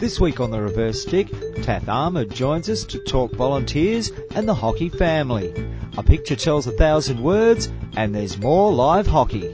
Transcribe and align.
This 0.00 0.20
week 0.20 0.38
on 0.38 0.52
the 0.52 0.62
reverse 0.62 1.02
stick, 1.02 1.26
Taff 1.62 1.88
Ahmed 1.88 2.30
joins 2.30 2.68
us 2.68 2.84
to 2.84 3.00
talk 3.00 3.32
volunteers 3.32 4.12
and 4.30 4.46
the 4.48 4.54
hockey 4.54 4.88
family. 4.88 5.52
A 5.96 6.04
picture 6.04 6.36
tells 6.36 6.68
a 6.68 6.70
thousand 6.70 7.20
words, 7.20 7.68
and 7.96 8.14
there's 8.14 8.38
more 8.38 8.72
live 8.72 9.08
hockey. 9.08 9.52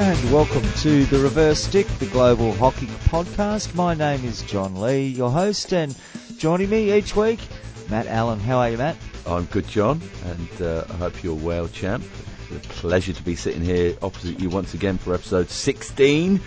And 0.00 0.32
welcome 0.32 0.64
to 0.78 1.04
the 1.04 1.20
Reverse 1.20 1.62
Stick, 1.62 1.86
the 2.00 2.06
Global 2.06 2.52
Hockey 2.54 2.86
Podcast. 3.06 3.72
My 3.76 3.94
name 3.94 4.24
is 4.24 4.42
John 4.42 4.80
Lee, 4.80 5.06
your 5.06 5.30
host, 5.30 5.72
and 5.72 5.96
joining 6.38 6.70
me 6.70 6.92
each 6.92 7.14
week, 7.14 7.38
Matt 7.88 8.06
Allen. 8.06 8.40
How 8.40 8.58
are 8.58 8.70
you, 8.70 8.78
Matt? 8.78 8.96
I'm 9.26 9.44
good, 9.46 9.66
John, 9.68 10.00
and 10.24 10.62
uh, 10.62 10.84
I 10.88 10.92
hope 10.94 11.22
you're 11.22 11.34
well, 11.34 11.68
champ. 11.68 12.04
It's 12.50 12.66
a 12.66 12.68
pleasure 12.70 13.12
to 13.12 13.22
be 13.22 13.36
sitting 13.36 13.62
here 13.62 13.96
opposite 14.02 14.40
you 14.40 14.50
once 14.50 14.74
again 14.74 14.98
for 14.98 15.14
episode 15.14 15.50
16. 15.50 16.40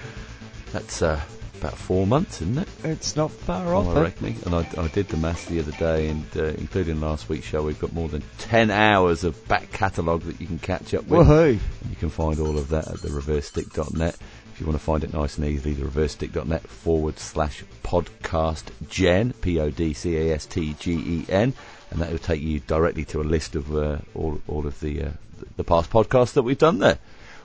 That's 0.72 1.02
uh, 1.02 1.20
about 1.60 1.78
four 1.78 2.08
months, 2.08 2.42
isn't 2.42 2.58
it? 2.58 2.68
It's 2.84 3.16
not 3.16 3.32
far 3.32 3.74
off. 3.74 3.88
I 3.88 4.00
eh? 4.00 4.04
reckon. 4.04 4.36
And 4.46 4.56
I, 4.56 4.68
I 4.78 4.88
did 4.88 5.08
the 5.10 5.18
maths 5.18 5.46
the 5.46 5.60
other 5.60 5.72
day, 5.74 6.08
and 6.08 6.26
uh, 6.36 6.46
including 6.46 7.02
last 7.02 7.28
week's 7.30 7.46
show, 7.46 7.64
we've 7.64 7.80
got 7.80 7.94
more 7.94 8.08
than 8.08 8.24
10 8.38 8.72
hours 8.72 9.24
of 9.24 9.46
back 9.48 9.72
catalogue 9.72 10.22
that 10.22 10.40
you 10.40 10.48
can 10.48 10.60
catch 10.60 10.94
up 10.94 11.06
with. 11.08 11.28
Woohoo! 11.28 11.54
You 11.90 11.96
can 11.98 12.10
find 12.10 12.40
all 12.40 12.58
of 12.58 12.70
that 12.70 12.88
at 12.88 13.02
the 13.02 13.10
reversestick.net. 13.10 14.16
If 14.60 14.64
you 14.64 14.72
want 14.72 14.80
to 14.80 14.86
find 14.86 15.04
it 15.06 15.14
nice 15.14 15.38
and 15.38 15.48
easily, 15.48 15.74
the 15.74 15.86
reversestick.net 15.86 16.68
forward 16.68 17.18
slash 17.18 17.64
podcast 17.82 18.66
gen, 18.90 19.32
P 19.32 19.58
O 19.58 19.72
D 19.72 19.94
C 19.94 20.18
A 20.18 20.36
S 20.36 20.46
T 20.46 20.76
G 20.78 20.92
E 20.92 21.26
N, 21.30 21.54
and 21.90 22.02
that 22.02 22.12
will 22.12 22.18
take 22.18 22.42
you 22.42 22.60
directly 22.60 23.06
to 23.06 23.22
a 23.22 23.24
list 23.24 23.56
of 23.56 23.74
uh, 23.74 24.00
all, 24.14 24.42
all 24.50 24.68
of 24.68 24.78
the, 24.82 25.02
uh, 25.02 25.10
the 25.56 25.64
past 25.64 25.90
podcasts 25.90 26.34
that 26.34 26.42
we've 26.42 26.58
done 26.58 26.80
there. 26.80 27.00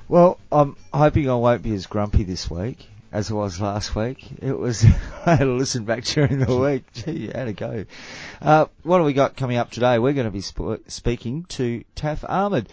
Well, 0.08 0.40
I'm 0.50 0.74
hoping 0.92 1.30
I 1.30 1.36
won't 1.36 1.62
be 1.62 1.72
as 1.74 1.86
grumpy 1.86 2.24
this 2.24 2.50
week 2.50 2.84
as 3.12 3.30
I 3.30 3.34
was 3.34 3.60
last 3.60 3.94
week. 3.94 4.32
It 4.42 4.58
was, 4.58 4.84
I 5.24 5.36
had 5.36 5.44
to 5.44 5.52
listen 5.52 5.84
back 5.84 6.02
during 6.02 6.40
the 6.40 6.56
week. 6.56 6.92
Gee, 6.94 7.30
how 7.32 7.44
to 7.44 7.52
go. 7.52 7.84
Uh, 8.42 8.66
what 8.82 8.96
have 8.96 9.06
we 9.06 9.12
got 9.12 9.36
coming 9.36 9.56
up 9.56 9.70
today? 9.70 10.00
We're 10.00 10.14
going 10.14 10.26
to 10.26 10.32
be 10.32 10.40
sp- 10.42 10.82
speaking 10.88 11.44
to 11.50 11.84
Taff 11.94 12.24
Ahmed, 12.28 12.68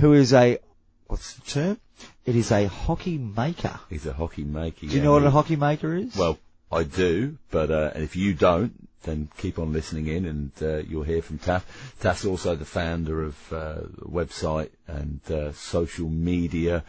who 0.00 0.14
is 0.14 0.32
a, 0.32 0.58
what's 1.06 1.34
the 1.34 1.42
term? 1.42 1.80
It 2.24 2.36
is 2.36 2.50
a 2.50 2.66
hockey 2.66 3.18
maker. 3.18 3.78
He's 3.90 4.06
a 4.06 4.12
hockey 4.12 4.44
maker. 4.44 4.86
Do 4.86 4.96
you 4.96 5.02
know 5.02 5.12
what 5.12 5.24
a 5.24 5.30
hockey 5.30 5.56
maker 5.56 5.94
is? 5.94 6.16
Well, 6.16 6.38
I 6.72 6.84
do, 6.84 7.36
but 7.50 7.70
uh, 7.70 7.90
if 7.94 8.16
you 8.16 8.32
don't, 8.32 8.88
then 9.02 9.28
keep 9.36 9.58
on 9.58 9.72
listening 9.72 10.06
in 10.06 10.24
and 10.24 10.50
uh, 10.62 10.76
you'll 10.78 11.02
hear 11.02 11.22
from 11.22 11.38
Taff. 11.38 11.64
Taff's 12.00 12.24
also 12.24 12.56
the 12.56 12.64
founder 12.64 13.22
of 13.22 13.52
uh, 13.52 13.74
the 13.98 14.06
website 14.06 14.70
and 14.88 15.20
uh, 15.30 15.52
social 15.52 16.08
media 16.08 16.82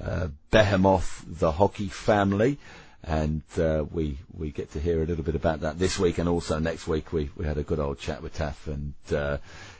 uh, 0.00 0.28
behemoth, 0.50 1.24
the 1.26 1.52
hockey 1.52 1.88
family. 1.88 2.58
And 3.02 3.42
uh, 3.58 3.84
we 3.90 4.16
we 4.32 4.50
get 4.50 4.72
to 4.72 4.80
hear 4.80 5.02
a 5.02 5.06
little 5.06 5.24
bit 5.24 5.34
about 5.34 5.60
that 5.60 5.78
this 5.78 5.98
week, 5.98 6.16
and 6.16 6.26
also 6.26 6.58
next 6.58 6.86
week 6.86 7.12
we, 7.12 7.28
we 7.36 7.44
had 7.44 7.58
a 7.58 7.62
good 7.62 7.78
old 7.78 7.98
chat 7.98 8.22
with 8.22 8.32
Taff, 8.32 8.66
and 8.66 8.94
uh, 9.12 9.36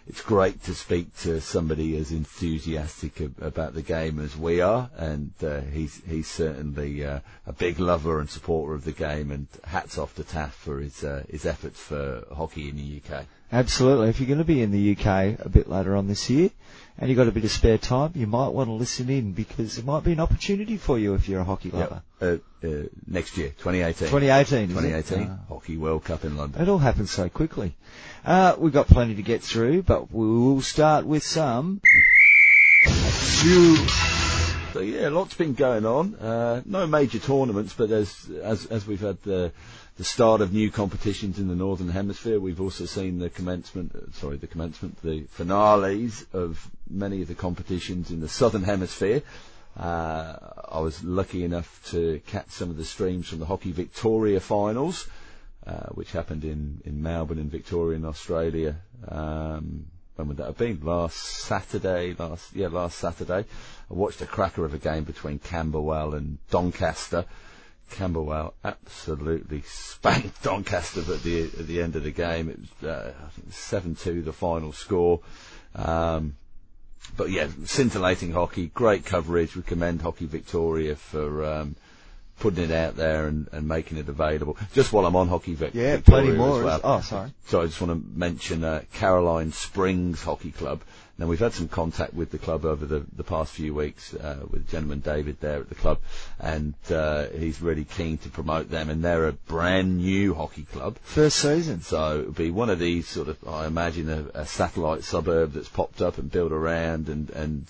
it's 0.06 0.20
great 0.20 0.62
to 0.64 0.74
speak 0.74 1.16
to 1.18 1.40
somebody 1.40 1.96
as 1.96 2.12
enthusiastic 2.12 3.20
ab- 3.20 3.40
about 3.40 3.74
the 3.74 3.82
game 3.82 4.18
as 4.18 4.36
we 4.36 4.60
are, 4.60 4.90
and 4.96 5.32
uh, 5.42 5.60
he's 5.60 6.02
he's 6.06 6.28
certainly 6.28 7.04
uh, 7.04 7.20
a 7.46 7.52
big 7.52 7.80
lover 7.80 8.20
and 8.20 8.28
supporter 8.28 8.74
of 8.74 8.84
the 8.84 8.92
game, 8.92 9.30
and 9.30 9.46
hats 9.64 9.96
off 9.96 10.14
to 10.16 10.24
Taff 10.24 10.54
for 10.54 10.80
his 10.80 11.02
uh, 11.02 11.24
his 11.28 11.46
efforts 11.46 11.80
for 11.80 12.24
hockey 12.34 12.68
in 12.68 12.76
the 12.76 13.00
UK. 13.00 13.24
Absolutely. 13.52 14.08
If 14.08 14.18
you're 14.20 14.26
going 14.26 14.38
to 14.38 14.44
be 14.44 14.62
in 14.62 14.72
the 14.72 14.92
UK 14.92 15.38
a 15.40 15.48
bit 15.48 15.68
later 15.68 15.94
on 15.96 16.08
this 16.08 16.28
year, 16.28 16.50
and 16.98 17.08
you've 17.10 17.16
got 17.16 17.26
a 17.28 17.32
bit 17.32 17.44
of 17.44 17.50
spare 17.50 17.78
time, 17.78 18.12
you 18.14 18.26
might 18.26 18.48
want 18.48 18.68
to 18.68 18.72
listen 18.72 19.10
in 19.10 19.32
because 19.32 19.78
it 19.78 19.84
might 19.84 20.04
be 20.04 20.12
an 20.12 20.20
opportunity 20.20 20.76
for 20.76 20.98
you 20.98 21.14
if 21.14 21.28
you're 21.28 21.40
a 21.40 21.44
hockey 21.44 21.70
lover. 21.70 22.02
Uh, 22.20 22.36
uh, 22.62 22.84
next 23.06 23.36
year, 23.36 23.48
2018. 23.50 24.08
2018, 24.08 24.70
is 24.70 24.70
it? 24.70 24.74
2018 24.74 25.28
Ah. 25.30 25.38
Hockey 25.48 25.76
World 25.76 26.04
Cup 26.04 26.24
in 26.24 26.36
London. 26.36 26.62
It 26.62 26.68
all 26.68 26.78
happens 26.78 27.10
so 27.10 27.28
quickly. 27.28 27.74
Uh, 28.24 28.54
we've 28.58 28.72
got 28.72 28.86
plenty 28.86 29.14
to 29.16 29.22
get 29.22 29.42
through, 29.42 29.82
but 29.82 30.12
we 30.12 30.26
will 30.26 30.62
start 30.62 31.04
with 31.04 31.22
some. 31.24 31.80
So 34.72 34.80
yeah, 34.80 35.08
lots 35.08 35.34
been 35.34 35.54
going 35.54 35.86
on. 35.86 36.14
Uh, 36.16 36.62
no 36.64 36.86
major 36.86 37.18
tournaments, 37.18 37.74
but 37.74 37.90
as 37.90 38.28
as 38.42 38.66
as 38.66 38.86
we've 38.86 39.00
had 39.00 39.22
the 39.22 39.52
the 39.96 40.04
start 40.04 40.40
of 40.40 40.52
new 40.52 40.70
competitions 40.70 41.38
in 41.38 41.46
the 41.46 41.54
northern 41.54 41.88
hemisphere, 41.88 42.40
we've 42.40 42.60
also 42.60 42.84
seen 42.84 43.18
the 43.18 43.30
commencement. 43.30 43.94
Uh, 43.94 44.10
sorry, 44.12 44.36
the 44.36 44.46
commencement, 44.48 45.00
the 45.02 45.22
finales 45.30 46.26
of 46.32 46.68
many 46.90 47.22
of 47.22 47.28
the 47.28 47.34
competitions 47.34 48.10
in 48.10 48.20
the 48.20 48.28
southern 48.28 48.64
hemisphere. 48.64 49.22
Uh, 49.78 50.36
I 50.68 50.80
was 50.80 51.02
lucky 51.04 51.44
enough 51.44 51.80
to 51.90 52.20
catch 52.26 52.50
some 52.50 52.70
of 52.70 52.76
the 52.76 52.84
streams 52.84 53.28
from 53.28 53.38
the 53.38 53.46
Hockey 53.46 53.72
Victoria 53.72 54.40
finals, 54.40 55.06
uh, 55.66 55.88
which 55.90 56.12
happened 56.12 56.44
in, 56.44 56.80
in 56.84 57.02
Melbourne 57.02 57.38
in 57.38 57.48
Victoria 57.48 57.96
in 57.96 58.04
Australia. 58.04 58.76
Um, 59.06 59.86
when 60.16 60.28
would 60.28 60.36
that 60.36 60.46
have 60.46 60.58
been? 60.58 60.80
Last 60.82 61.16
Saturday, 61.16 62.14
last, 62.18 62.54
yeah, 62.54 62.68
last 62.68 62.98
Saturday. 62.98 63.44
I 63.90 63.94
watched 63.94 64.22
a 64.22 64.26
cracker 64.26 64.64
of 64.64 64.74
a 64.74 64.78
game 64.78 65.04
between 65.04 65.38
Camberwell 65.38 66.14
and 66.14 66.38
Doncaster. 66.50 67.24
Camberwell 67.90 68.54
absolutely 68.64 69.62
spanked 69.66 70.42
Doncaster 70.42 71.00
at 71.00 71.22
the 71.22 71.42
at 71.44 71.66
the 71.66 71.80
end 71.82 71.96
of 71.96 72.02
the 72.04 72.10
game. 72.10 72.48
It 72.48 72.58
was 72.60 72.88
uh, 72.90 73.12
I 73.24 73.28
think 73.30 73.52
seven 73.52 73.94
two 73.94 74.22
the 74.22 74.32
final 74.32 74.72
score. 74.72 75.20
Um, 75.74 76.36
but 77.16 77.30
yeah, 77.30 77.48
scintillating 77.64 78.32
hockey, 78.32 78.68
great 78.68 79.04
coverage. 79.04 79.54
We 79.56 79.62
commend 79.62 80.02
Hockey 80.02 80.26
Victoria 80.26 80.96
for 80.96 81.44
um, 81.44 81.76
putting 82.40 82.64
it 82.64 82.70
out 82.70 82.96
there 82.96 83.26
and, 83.26 83.48
and 83.52 83.68
making 83.68 83.98
it 83.98 84.08
available. 84.08 84.56
Just 84.72 84.92
while 84.92 85.04
I'm 85.06 85.14
on 85.14 85.28
Hockey 85.28 85.54
Vic- 85.54 85.74
Yeah, 85.74 85.96
Victoria 85.96 86.22
plenty 86.24 86.38
more. 86.38 86.58
as 86.60 86.64
well. 86.64 86.80
Oh, 86.82 87.00
sorry. 87.02 87.32
So 87.46 87.60
I 87.60 87.66
just 87.66 87.80
want 87.80 87.92
to 88.02 88.18
mention 88.18 88.64
uh, 88.64 88.82
Caroline 88.94 89.52
Springs 89.52 90.22
Hockey 90.22 90.50
Club. 90.50 90.80
Now 91.16 91.26
we've 91.26 91.38
had 91.38 91.52
some 91.52 91.68
contact 91.68 92.12
with 92.14 92.30
the 92.30 92.38
club 92.38 92.64
over 92.64 92.84
the, 92.86 93.06
the 93.14 93.22
past 93.22 93.52
few 93.52 93.72
weeks 93.72 94.14
uh, 94.14 94.44
with 94.50 94.68
gentleman 94.68 95.00
David 95.00 95.40
there 95.40 95.60
at 95.60 95.68
the 95.68 95.74
club, 95.76 95.98
and 96.40 96.74
uh, 96.90 97.26
he's 97.28 97.62
really 97.62 97.84
keen 97.84 98.18
to 98.18 98.28
promote 98.28 98.68
them. 98.68 98.90
And 98.90 99.04
they're 99.04 99.28
a 99.28 99.32
brand 99.32 99.98
new 99.98 100.34
hockey 100.34 100.64
club, 100.64 100.98
First 101.02 101.38
season. 101.38 101.82
so 101.82 102.20
it'll 102.20 102.32
be 102.32 102.50
one 102.50 102.70
of 102.70 102.78
these 102.80 103.06
sort 103.06 103.28
of 103.28 103.36
I 103.46 103.66
imagine 103.66 104.10
a, 104.10 104.40
a 104.40 104.46
satellite 104.46 105.04
suburb 105.04 105.52
that's 105.52 105.68
popped 105.68 106.02
up 106.02 106.18
and 106.18 106.30
built 106.30 106.52
around, 106.52 107.08
and 107.08 107.30
and 107.30 107.66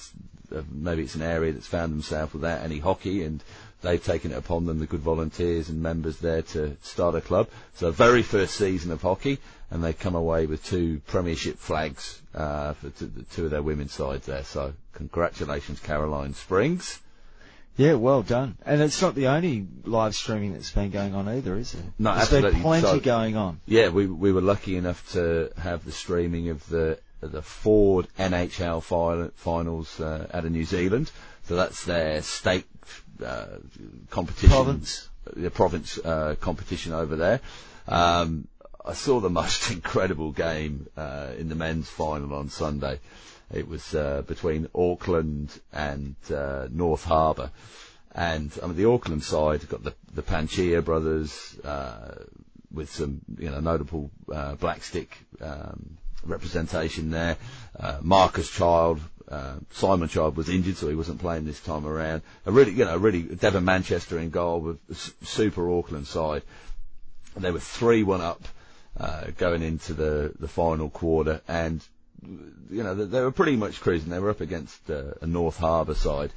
uh, 0.55 0.63
maybe 0.71 1.03
it's 1.03 1.15
an 1.15 1.23
area 1.23 1.53
that's 1.53 1.67
found 1.67 1.93
themselves 1.93 2.33
without 2.33 2.63
any 2.63 2.79
hockey 2.79 3.23
and. 3.25 3.43
They've 3.85 4.03
taken 4.03 4.33
it 4.33 4.39
upon 4.39 4.65
them, 4.65 4.79
the 4.79 4.87
good 4.87 5.01
volunteers 5.01 5.69
and 5.69 5.83
members 5.83 6.17
there, 6.19 6.41
to 6.41 6.77
start 6.81 7.15
a 7.15 7.21
club. 7.21 7.49
So, 7.75 7.91
very 7.91 8.23
first 8.23 8.55
season 8.55 8.91
of 8.91 9.03
hockey, 9.03 9.39
and 9.71 9.85
they 9.85 9.93
come 9.93 10.15
away 10.15 10.47
with 10.47 10.65
two 10.65 11.03
Premiership 11.07 11.59
flags 11.59 12.23
uh, 12.35 12.73
for 12.73 12.89
t- 12.89 13.05
the 13.05 13.25
two 13.25 13.45
of 13.45 13.51
their 13.51 13.63
women's 13.63 13.93
sides 13.93 14.25
there. 14.25 14.43
So, 14.43 14.73
congratulations, 14.95 15.81
Caroline 15.81 16.33
Springs. 16.33 16.99
Yeah, 17.77 17.95
well 17.95 18.23
done. 18.23 18.57
And 18.65 18.81
it's 18.81 19.03
not 19.03 19.15
the 19.17 19.27
only 19.27 19.67
live 19.85 20.15
streaming 20.15 20.55
that's 20.55 20.71
been 20.71 20.91
going 20.91 21.15
on 21.15 21.29
either, 21.29 21.55
is 21.57 21.75
it? 21.75 21.81
No, 21.99 22.13
There's 22.13 22.23
absolutely. 22.23 22.53
been 22.53 22.63
plenty 22.63 22.87
So- 22.87 23.01
going 23.01 23.37
on. 23.37 23.61
Yeah, 23.67 23.91
we 23.91 24.07
we 24.07 24.33
were 24.33 24.41
lucky 24.41 24.77
enough 24.77 25.13
to 25.13 25.51
have 25.59 25.85
the 25.85 25.93
streaming 25.93 26.49
of 26.49 26.67
the 26.69 26.99
the 27.21 27.43
Ford 27.43 28.07
NHL 28.19 28.83
fi- 28.83 29.31
finals 29.37 30.01
uh, 30.01 30.27
out 30.33 30.45
of 30.47 30.53
New 30.53 30.65
Zealand. 30.65 31.11
So 31.47 31.57
that's 31.57 31.85
their 31.85 32.23
state 32.23 32.65
uh, 33.25 33.47
competition, 34.11 34.51
Province. 34.51 35.09
the 35.35 35.51
province 35.51 35.99
uh, 35.99 36.37
competition 36.41 36.93
over 36.93 37.17
there. 37.17 37.41
Um, 37.87 38.49
I 38.85 38.95
saw 38.95 39.21
the 39.21 39.31
most 39.43 39.71
incredible 39.71 40.33
game 40.33 40.89
uh, 40.97 41.33
in 41.39 41.49
the 41.49 41.55
men's 41.55 41.89
final 41.89 42.35
on 42.35 42.49
Sunday. 42.49 43.01
It 43.53 43.69
was 43.69 43.95
uh, 43.95 44.23
between 44.27 44.69
Auckland 44.75 45.51
and 45.73 46.17
uh, 46.35 46.69
North 46.71 47.05
Harbour. 47.05 47.51
And 48.13 48.53
I 48.63 48.67
mean, 48.67 48.77
the 48.77 48.89
Auckland 48.89 49.23
side 49.25 49.69
got 49.69 49.83
the 49.83 49.95
the 50.13 50.23
Panchia 50.23 50.85
brothers 50.85 51.59
uh, 51.65 52.15
with 52.73 52.91
some 52.91 53.21
you 53.39 53.51
know 53.51 53.61
notable 53.61 54.11
uh, 54.33 54.55
black 54.55 54.83
stick 54.83 55.19
um, 55.41 55.99
representation 56.25 57.11
there. 57.11 57.37
Uh, 57.79 57.99
Marcus 58.03 58.51
Child, 58.51 59.01
uh, 59.31 59.55
Simon 59.71 60.09
Child 60.09 60.37
was 60.37 60.49
injured, 60.49 60.77
so 60.77 60.89
he 60.89 60.95
wasn't 60.95 61.21
playing 61.21 61.45
this 61.45 61.61
time 61.61 61.87
around. 61.87 62.23
A 62.47 62.53
really 62.53 62.73
you 62.73 62.85
know 62.85 62.97
really 62.97 63.23
Devon 63.23 63.65
Manchester 63.65 64.19
in 64.19 64.31
goal 64.31 64.61
with 64.61 65.27
super 65.27 65.71
Auckland 65.71 66.07
side. 66.07 66.43
And 67.35 67.43
they 67.43 67.51
were 67.51 67.61
three 67.61 68.03
one 68.03 68.21
up 68.21 68.43
uh, 68.99 69.25
going 69.37 69.63
into 69.63 69.95
the 69.95 70.33
the 70.39 70.49
final 70.49 70.89
quarter, 70.89 71.41
and 71.49 71.85
you 72.71 72.83
know 72.83 72.95
they, 72.95 73.05
they 73.05 73.21
were 73.21 73.33
pretty 73.33 73.57
much 73.57 73.81
cruising. 73.81 74.11
They 74.11 74.21
were 74.21 74.31
up 74.31 74.41
against 74.41 74.91
uh, 74.91 75.15
a 75.21 75.27
North 75.27 75.59
Harbour 75.59 75.95
side 75.95 76.33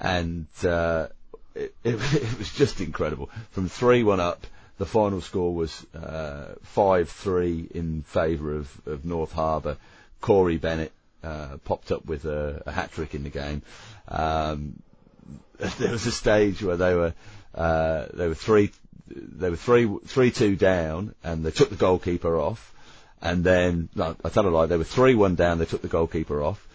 and 0.00 0.46
uh, 0.64 1.08
it, 1.54 1.74
it, 1.84 1.94
it 1.94 2.38
was 2.38 2.52
just 2.52 2.80
incredible. 2.80 3.30
From 3.50 3.68
three 3.68 4.02
one 4.02 4.20
up, 4.20 4.46
the 4.78 4.86
final 4.86 5.20
score 5.20 5.54
was 5.54 5.84
uh, 5.94 6.54
five 6.62 7.08
three 7.08 7.68
in 7.74 8.02
favour 8.02 8.54
of, 8.54 8.80
of 8.86 9.04
North 9.04 9.32
Harbour 9.32 9.76
Corey 10.20 10.56
Bennett 10.56 10.92
uh, 11.22 11.56
popped 11.64 11.90
up 11.90 12.04
with 12.06 12.24
a, 12.24 12.62
a 12.66 12.72
hat 12.72 12.92
trick 12.92 13.14
in 13.14 13.24
the 13.24 13.30
game. 13.30 13.62
Um, 14.08 14.82
there 15.78 15.92
was 15.92 16.06
a 16.06 16.12
stage 16.12 16.62
where 16.62 16.76
they 16.76 16.94
were 16.94 17.14
uh, 17.54 18.06
they 18.12 18.28
were 18.28 18.34
three 18.34 18.70
they 19.08 19.50
were 19.50 19.56
three 19.56 19.90
three 20.06 20.30
two 20.30 20.56
down, 20.56 21.14
and 21.24 21.44
they 21.44 21.50
took 21.50 21.70
the 21.70 21.76
goalkeeper 21.76 22.38
off, 22.38 22.74
and 23.20 23.42
then 23.42 23.88
no, 23.94 24.16
I 24.24 24.28
tell 24.28 24.46
a 24.46 24.50
lie, 24.50 24.66
they 24.66 24.76
were 24.76 24.84
three 24.84 25.14
one 25.14 25.34
down. 25.34 25.58
They 25.58 25.64
took 25.64 25.82
the 25.82 25.88
goalkeeper 25.88 26.42
off. 26.42 26.66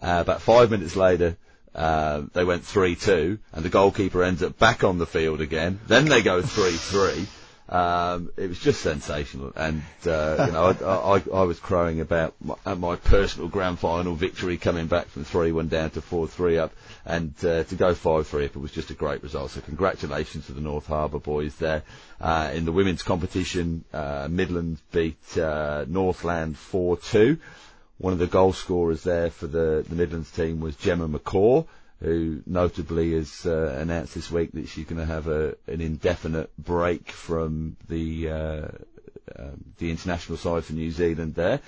Uh, 0.00 0.18
about 0.20 0.42
five 0.42 0.70
minutes 0.70 0.96
later, 0.96 1.36
uh, 1.74 2.22
they 2.32 2.44
went 2.44 2.64
3-2, 2.64 3.38
and 3.52 3.64
the 3.64 3.68
goalkeeper 3.68 4.22
ends 4.24 4.42
up 4.42 4.58
back 4.58 4.82
on 4.82 4.98
the 4.98 5.06
field 5.06 5.40
again. 5.40 5.78
Then 5.86 6.06
they 6.06 6.22
go 6.22 6.42
3-3. 6.42 7.26
Um, 7.68 8.30
it 8.36 8.48
was 8.48 8.58
just 8.58 8.82
sensational, 8.82 9.52
and 9.56 9.82
uh, 10.04 10.46
you 10.46 10.52
know, 10.52 10.76
I, 10.84 11.16
I, 11.16 11.40
I 11.40 11.42
was 11.44 11.58
crowing 11.58 12.00
about 12.00 12.34
my, 12.40 12.74
my 12.74 12.96
personal 12.96 13.48
grand 13.48 13.78
final 13.78 14.14
victory, 14.14 14.58
coming 14.58 14.88
back 14.88 15.06
from 15.06 15.24
three-one 15.24 15.68
down 15.68 15.90
to 15.90 16.02
four-three 16.02 16.58
up, 16.58 16.72
and 17.06 17.32
uh, 17.44 17.62
to 17.64 17.74
go 17.74 17.94
five-three 17.94 18.44
up, 18.46 18.56
it 18.56 18.58
was 18.58 18.72
just 18.72 18.90
a 18.90 18.94
great 18.94 19.22
result. 19.22 19.52
So 19.52 19.60
congratulations 19.60 20.46
to 20.46 20.52
the 20.52 20.60
North 20.60 20.86
Harbour 20.86 21.20
boys 21.20 21.54
there. 21.56 21.82
Uh, 22.20 22.50
in 22.52 22.64
the 22.64 22.72
women's 22.72 23.02
competition, 23.02 23.84
uh, 23.92 24.28
Midlands 24.28 24.82
beat 24.90 25.38
uh, 25.38 25.84
Northland 25.88 26.58
four-two. 26.58 27.38
One 27.98 28.12
of 28.12 28.18
the 28.18 28.26
goal 28.26 28.52
scorers 28.52 29.04
there 29.04 29.30
for 29.30 29.46
the, 29.46 29.84
the 29.88 29.94
Midlands 29.94 30.30
team 30.32 30.60
was 30.60 30.74
Gemma 30.76 31.08
McCaw, 31.08 31.66
who 32.02 32.42
notably 32.46 33.12
has 33.14 33.46
uh, 33.46 33.76
announced 33.78 34.14
this 34.14 34.30
week 34.30 34.52
that 34.52 34.68
she's 34.68 34.86
going 34.86 34.98
to 35.00 35.06
have 35.06 35.28
a, 35.28 35.54
an 35.66 35.80
indefinite 35.80 36.50
break 36.58 37.10
from 37.10 37.76
the 37.88 38.28
uh, 38.28 38.68
um, 39.38 39.64
the 39.78 39.90
international 39.90 40.36
side 40.36 40.64
for 40.64 40.72
New 40.72 40.90
Zealand 40.90 41.34
there. 41.34 41.60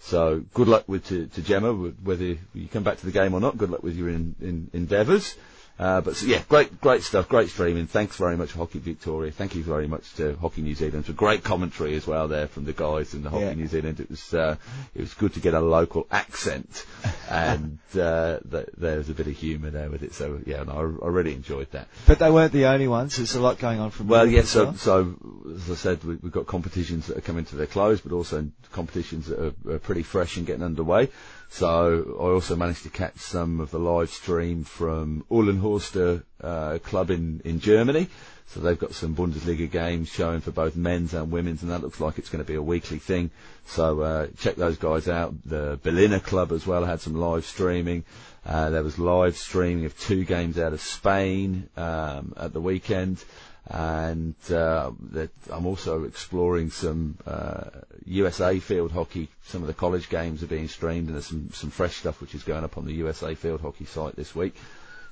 So 0.00 0.42
good 0.54 0.68
luck 0.68 0.84
with 0.88 1.06
to, 1.08 1.26
to 1.26 1.42
Gemma, 1.42 1.72
whether 1.72 2.24
you 2.54 2.68
come 2.72 2.84
back 2.84 2.98
to 2.98 3.06
the 3.06 3.12
game 3.12 3.34
or 3.34 3.40
not. 3.40 3.58
Good 3.58 3.70
luck 3.70 3.82
with 3.82 3.96
your 3.96 4.08
in, 4.08 4.34
in, 4.40 4.70
endeavours. 4.72 5.36
Uh, 5.80 6.02
but 6.02 6.14
so, 6.14 6.26
yeah, 6.26 6.42
great, 6.46 6.78
great 6.82 7.02
stuff, 7.02 7.26
great 7.26 7.48
streaming. 7.48 7.86
Thanks 7.86 8.14
very 8.18 8.36
much, 8.36 8.52
Hockey 8.52 8.78
Victoria. 8.78 9.32
Thank 9.32 9.54
you 9.54 9.62
very 9.62 9.88
much 9.88 10.12
to 10.16 10.36
Hockey 10.36 10.60
New 10.60 10.74
Zealand 10.74 11.06
for 11.06 11.14
great 11.14 11.42
commentary 11.42 11.94
as 11.94 12.06
well 12.06 12.28
there 12.28 12.48
from 12.48 12.66
the 12.66 12.74
guys 12.74 13.14
in 13.14 13.22
the 13.22 13.30
Hockey 13.30 13.46
yeah. 13.46 13.54
New 13.54 13.66
Zealand. 13.66 13.98
It 13.98 14.10
was 14.10 14.34
uh, 14.34 14.56
it 14.94 15.00
was 15.00 15.14
good 15.14 15.32
to 15.34 15.40
get 15.40 15.54
a 15.54 15.60
local 15.60 16.06
accent, 16.10 16.84
and 17.30 17.78
uh, 17.98 18.40
th- 18.50 18.68
there 18.76 18.98
was 18.98 19.08
a 19.08 19.14
bit 19.14 19.26
of 19.26 19.32
humour 19.34 19.70
there 19.70 19.88
with 19.88 20.02
it. 20.02 20.12
So 20.12 20.42
yeah, 20.44 20.64
no, 20.64 20.72
I, 20.72 21.06
I, 21.06 21.08
really 21.08 21.32
enjoyed 21.32 21.70
that. 21.70 21.88
But 22.06 22.18
they 22.18 22.30
weren't 22.30 22.52
the 22.52 22.66
only 22.66 22.86
ones. 22.86 23.16
There's 23.16 23.34
a 23.34 23.40
lot 23.40 23.58
going 23.58 23.80
on 23.80 23.90
from. 23.90 24.08
Well, 24.08 24.26
yeah. 24.26 24.42
So, 24.42 24.74
so 24.74 25.16
as 25.54 25.70
I 25.70 25.76
said, 25.76 26.04
we, 26.04 26.18
have 26.22 26.30
got 26.30 26.46
competitions 26.46 27.06
that 27.06 27.16
are 27.16 27.22
coming 27.22 27.46
to 27.46 27.56
their 27.56 27.66
close, 27.66 28.02
but 28.02 28.12
also 28.12 28.46
competitions 28.70 29.28
that 29.28 29.38
are, 29.38 29.72
are 29.72 29.78
pretty 29.78 30.02
fresh 30.02 30.36
and 30.36 30.46
getting 30.46 30.62
underway. 30.62 31.08
So 31.52 32.16
I 32.18 32.32
also 32.32 32.54
managed 32.54 32.84
to 32.84 32.90
catch 32.90 33.18
some 33.18 33.58
of 33.58 33.72
the 33.72 33.78
live 33.80 34.10
stream 34.10 34.62
from 34.62 35.24
Uhlenhorster 35.28 36.22
uh, 36.40 36.78
club 36.78 37.10
in, 37.10 37.42
in 37.44 37.58
Germany. 37.58 38.08
So 38.46 38.60
they've 38.60 38.78
got 38.78 38.94
some 38.94 39.16
Bundesliga 39.16 39.70
games 39.70 40.08
showing 40.08 40.40
for 40.40 40.52
both 40.52 40.76
men's 40.76 41.12
and 41.12 41.30
women's, 41.30 41.62
and 41.62 41.70
that 41.70 41.82
looks 41.82 42.00
like 42.00 42.18
it's 42.18 42.30
going 42.30 42.42
to 42.42 42.48
be 42.48 42.54
a 42.54 42.62
weekly 42.62 42.98
thing. 42.98 43.30
So 43.66 44.00
uh, 44.00 44.26
check 44.38 44.54
those 44.56 44.78
guys 44.78 45.08
out. 45.08 45.34
The 45.44 45.78
Berliner 45.82 46.20
club 46.20 46.52
as 46.52 46.66
well 46.66 46.84
had 46.84 47.00
some 47.00 47.14
live 47.14 47.44
streaming. 47.44 48.04
Uh, 48.46 48.70
there 48.70 48.82
was 48.84 48.98
live 48.98 49.36
streaming 49.36 49.84
of 49.84 49.98
two 49.98 50.24
games 50.24 50.58
out 50.58 50.72
of 50.72 50.80
Spain 50.80 51.68
um, 51.76 52.32
at 52.36 52.52
the 52.52 52.60
weekend 52.60 53.22
and 53.66 54.34
uh, 54.50 54.90
that 55.10 55.30
I'm 55.50 55.66
also 55.66 56.04
exploring 56.04 56.70
some 56.70 57.18
uh, 57.26 57.64
USA 58.06 58.58
field 58.58 58.92
hockey. 58.92 59.28
Some 59.44 59.62
of 59.62 59.68
the 59.68 59.74
college 59.74 60.08
games 60.08 60.42
are 60.42 60.48
being 60.48 60.68
streamed, 60.68 61.08
and 61.08 61.14
there's 61.14 61.26
some 61.26 61.50
some 61.52 61.70
fresh 61.70 61.96
stuff 61.96 62.20
which 62.20 62.34
is 62.34 62.42
going 62.42 62.64
up 62.64 62.78
on 62.78 62.86
the 62.86 62.94
USA 62.94 63.34
field 63.34 63.60
hockey 63.60 63.84
site 63.84 64.16
this 64.16 64.34
week. 64.34 64.54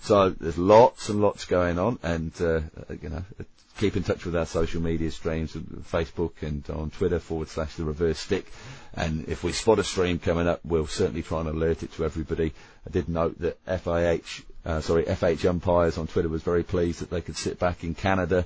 So 0.01 0.31
there's 0.31 0.59
lots 0.59 1.09
and 1.09 1.21
lots 1.21 1.45
going 1.45 1.79
on, 1.79 1.99
and 2.03 2.33
uh, 2.41 2.61
you 3.03 3.09
know, 3.09 3.25
keep 3.79 3.97
in 3.97 4.03
touch 4.03 4.25
with 4.25 4.37
our 4.37 4.47
social 4.47 4.83
media 4.83 5.11
streams, 5.11 5.53
Facebook 5.53 6.43
and 6.43 6.69
on 6.71 6.91
Twitter 6.91 7.19
forward 7.19 7.49
slash 7.49 7.75
the 7.77 7.85
reverse 7.85 8.19
stick. 8.19 8.51
And 8.95 9.29
if 9.29 9.45
we 9.45 9.53
spot 9.53 9.79
a 9.79 9.85
stream 9.85 10.19
coming 10.19 10.49
up, 10.49 10.61
we'll 10.65 10.87
certainly 10.87 11.23
try 11.23 11.41
and 11.41 11.49
alert 11.49 11.83
it 11.83 11.93
to 11.95 12.05
everybody. 12.05 12.53
I 12.87 12.91
did 12.91 13.09
note 13.09 13.39
that 13.41 13.65
FIH 13.67 14.43
uh, 14.65 14.81
sorry, 14.81 15.05
FH 15.05 15.49
umpires 15.49 15.99
on 15.99 16.07
Twitter 16.07 16.29
was 16.29 16.43
very 16.43 16.63
pleased 16.63 17.01
that 17.01 17.11
they 17.11 17.21
could 17.21 17.37
sit 17.37 17.59
back 17.59 17.85
in 17.85 17.95
Canada 17.95 18.45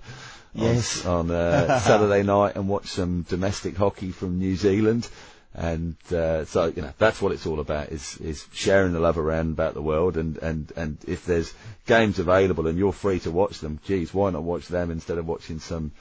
yes. 0.55 1.05
on, 1.05 1.31
on 1.31 1.37
uh, 1.37 1.79
Saturday 1.81 2.23
night 2.23 2.56
and 2.56 2.69
watch 2.69 2.87
some 2.87 3.23
domestic 3.23 3.76
hockey 3.76 4.11
from 4.11 4.38
New 4.38 4.56
Zealand. 4.56 5.09
And 5.55 5.97
uh, 6.11 6.47
so 6.47 6.67
you 6.67 6.81
know 6.81 6.93
that's 6.97 7.20
what 7.20 7.32
it's 7.32 7.47
all 7.47 7.61
about 7.61 7.91
is 7.91 8.17
is 8.19 8.47
sharing 8.53 8.94
the 8.94 9.00
love 9.00 9.19
around 9.19 9.53
about 9.53 9.75
the 9.75 9.82
world 9.82 10.17
and 10.17 10.38
and 10.38 10.73
and 10.76 10.97
if 11.06 11.26
there's 11.26 11.53
games 11.87 12.19
available 12.19 12.67
and 12.67 12.79
you're 12.79 12.93
free 12.93 13.19
to 13.20 13.31
watch 13.31 13.59
them, 13.59 13.79
geez, 13.85 14.14
why 14.14 14.31
not 14.31 14.44
watch 14.44 14.69
them 14.69 14.91
instead 14.91 15.19
of 15.19 15.29
watching 15.29 15.61
some 15.61 15.93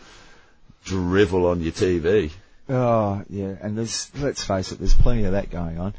drivel 0.85 1.47
on 1.47 1.59
your 1.59 1.73
TV? 1.73 2.31
Oh 2.69 3.23
yeah, 3.29 3.55
and 3.61 3.77
there's 3.77 4.09
let's 4.15 4.45
face 4.45 4.71
it, 4.71 4.79
there's 4.79 4.93
plenty 4.93 5.25
of 5.25 5.33
that 5.33 5.49
going 5.49 5.77
on. 5.77 5.95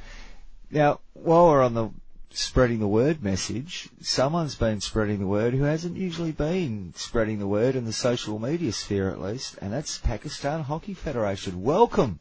Now, 0.71 1.01
while 1.13 1.49
we're 1.49 1.63
on 1.63 1.75
the 1.75 1.91
spreading 2.35 2.79
the 2.79 2.89
word 2.89 3.23
message, 3.23 3.89
someone's 4.01 4.55
been 4.55 4.81
spreading 4.81 5.19
the 5.19 5.27
word 5.27 5.55
who 5.55 5.65
hasn't 5.65 5.97
usually 5.97 6.33
been 6.33 6.93
spreading 6.97 7.39
the 7.39 7.47
word 7.47 7.77
in 7.77 7.85
the 7.85 7.93
social 7.93 8.39
media 8.39 8.73
sphere 8.73 9.11
at 9.11 9.21
least, 9.21 9.57
and 9.61 9.73
that's 9.73 9.99
Pakistan 9.99 10.63
Hockey 10.63 10.95
Federation. 10.95 11.63
Welcome. 11.63 12.21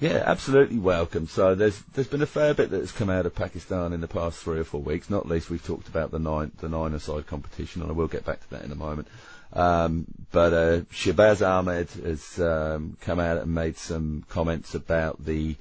Yeah, 0.00 0.22
absolutely 0.26 0.78
welcome. 0.78 1.28
So 1.28 1.54
there's 1.54 1.80
there's 1.94 2.08
been 2.08 2.22
a 2.22 2.26
fair 2.26 2.52
bit 2.52 2.70
that 2.70 2.80
has 2.80 2.92
come 2.92 3.10
out 3.10 3.26
of 3.26 3.34
Pakistan 3.34 3.92
in 3.92 4.00
the 4.00 4.08
past 4.08 4.38
three 4.38 4.58
or 4.58 4.64
four 4.64 4.82
weeks. 4.82 5.08
Not 5.08 5.28
least 5.28 5.50
we've 5.50 5.64
talked 5.64 5.88
about 5.88 6.10
the 6.10 6.18
nine 6.18 6.50
the 6.58 6.68
niner 6.68 6.98
side 6.98 7.26
competition, 7.26 7.80
and 7.80 7.90
I 7.90 7.94
will 7.94 8.08
get 8.08 8.24
back 8.24 8.40
to 8.40 8.50
that 8.50 8.64
in 8.64 8.72
a 8.72 8.76
moment. 8.76 9.08
Um, 9.52 10.06
but 10.32 10.52
uh, 10.52 10.80
Shahbaz 10.92 11.46
Ahmed 11.46 11.88
has 12.04 12.40
um, 12.40 12.96
come 13.00 13.20
out 13.20 13.38
and 13.38 13.54
made 13.54 13.76
some 13.76 14.24
comments 14.28 14.74
about 14.74 15.24
the 15.24 15.56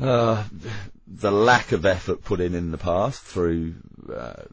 uh, 0.00 0.44
the 1.06 1.30
lack 1.30 1.72
of 1.72 1.86
effort 1.86 2.22
put 2.24 2.40
in 2.40 2.54
in 2.54 2.70
the 2.70 2.78
past 2.78 3.22
through 3.22 3.74
uh, 4.14 4.44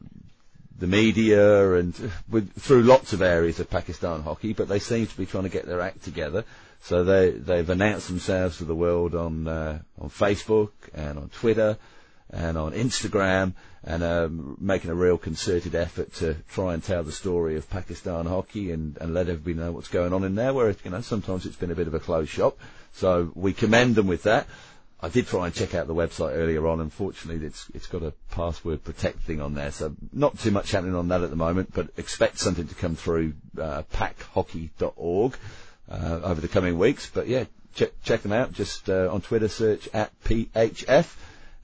the 0.78 0.86
media 0.86 1.74
and 1.74 1.94
with, 2.28 2.52
through 2.60 2.82
lots 2.82 3.12
of 3.12 3.22
areas 3.22 3.60
of 3.60 3.70
Pakistan 3.70 4.22
hockey, 4.22 4.52
but 4.52 4.68
they 4.68 4.78
seem 4.78 5.06
to 5.06 5.16
be 5.16 5.26
trying 5.26 5.44
to 5.44 5.48
get 5.50 5.66
their 5.66 5.80
act 5.80 6.02
together. 6.02 6.44
So 6.80 7.04
they 7.04 7.30
they've 7.30 7.68
announced 7.68 8.08
themselves 8.08 8.58
to 8.58 8.64
the 8.64 8.74
world 8.74 9.14
on 9.14 9.48
uh, 9.48 9.78
on 9.98 10.10
Facebook 10.10 10.72
and 10.94 11.18
on 11.18 11.30
Twitter 11.30 11.78
and 12.30 12.58
on 12.58 12.72
Instagram 12.72 13.54
and 13.84 14.02
um, 14.02 14.56
making 14.60 14.90
a 14.90 14.94
real 14.94 15.16
concerted 15.16 15.74
effort 15.74 16.12
to 16.14 16.34
try 16.48 16.74
and 16.74 16.82
tell 16.82 17.04
the 17.04 17.12
story 17.12 17.56
of 17.56 17.70
Pakistan 17.70 18.26
hockey 18.26 18.72
and, 18.72 18.98
and 18.98 19.14
let 19.14 19.28
everybody 19.28 19.54
know 19.54 19.72
what's 19.72 19.88
going 19.88 20.12
on 20.12 20.24
in 20.24 20.34
there. 20.34 20.52
Where 20.52 20.74
you 20.84 20.90
know 20.90 21.00
sometimes 21.00 21.46
it's 21.46 21.56
been 21.56 21.70
a 21.70 21.76
bit 21.76 21.86
of 21.86 21.94
a 21.94 22.00
closed 22.00 22.30
shop, 22.30 22.58
so 22.92 23.30
we 23.34 23.52
commend 23.52 23.94
them 23.94 24.08
with 24.08 24.24
that. 24.24 24.46
I 25.00 25.10
did 25.10 25.26
try 25.26 25.46
and 25.46 25.54
check 25.54 25.74
out 25.74 25.86
the 25.86 25.94
website 25.94 26.34
earlier 26.34 26.66
on. 26.66 26.80
Unfortunately, 26.80 27.46
it's 27.46 27.68
it's 27.74 27.86
got 27.86 28.02
a 28.02 28.14
password 28.30 28.82
protect 28.82 29.20
thing 29.20 29.42
on 29.42 29.54
there, 29.54 29.70
so 29.70 29.94
not 30.12 30.38
too 30.38 30.50
much 30.50 30.70
happening 30.70 30.94
on 30.94 31.08
that 31.08 31.20
at 31.20 31.30
the 31.30 31.36
moment. 31.36 31.72
But 31.74 31.90
expect 31.98 32.38
something 32.38 32.66
to 32.66 32.74
come 32.74 32.96
through 32.96 33.34
uh, 33.60 33.82
pakhockey.org 33.92 35.36
uh, 35.90 36.20
over 36.22 36.40
the 36.40 36.48
coming 36.48 36.78
weeks. 36.78 37.10
But 37.12 37.28
yeah, 37.28 37.44
check 37.74 37.90
check 38.02 38.22
them 38.22 38.32
out. 38.32 38.52
Just 38.52 38.88
uh, 38.88 39.10
on 39.12 39.20
Twitter, 39.20 39.48
search 39.48 39.86
at 39.92 40.18
PHF, 40.24 41.14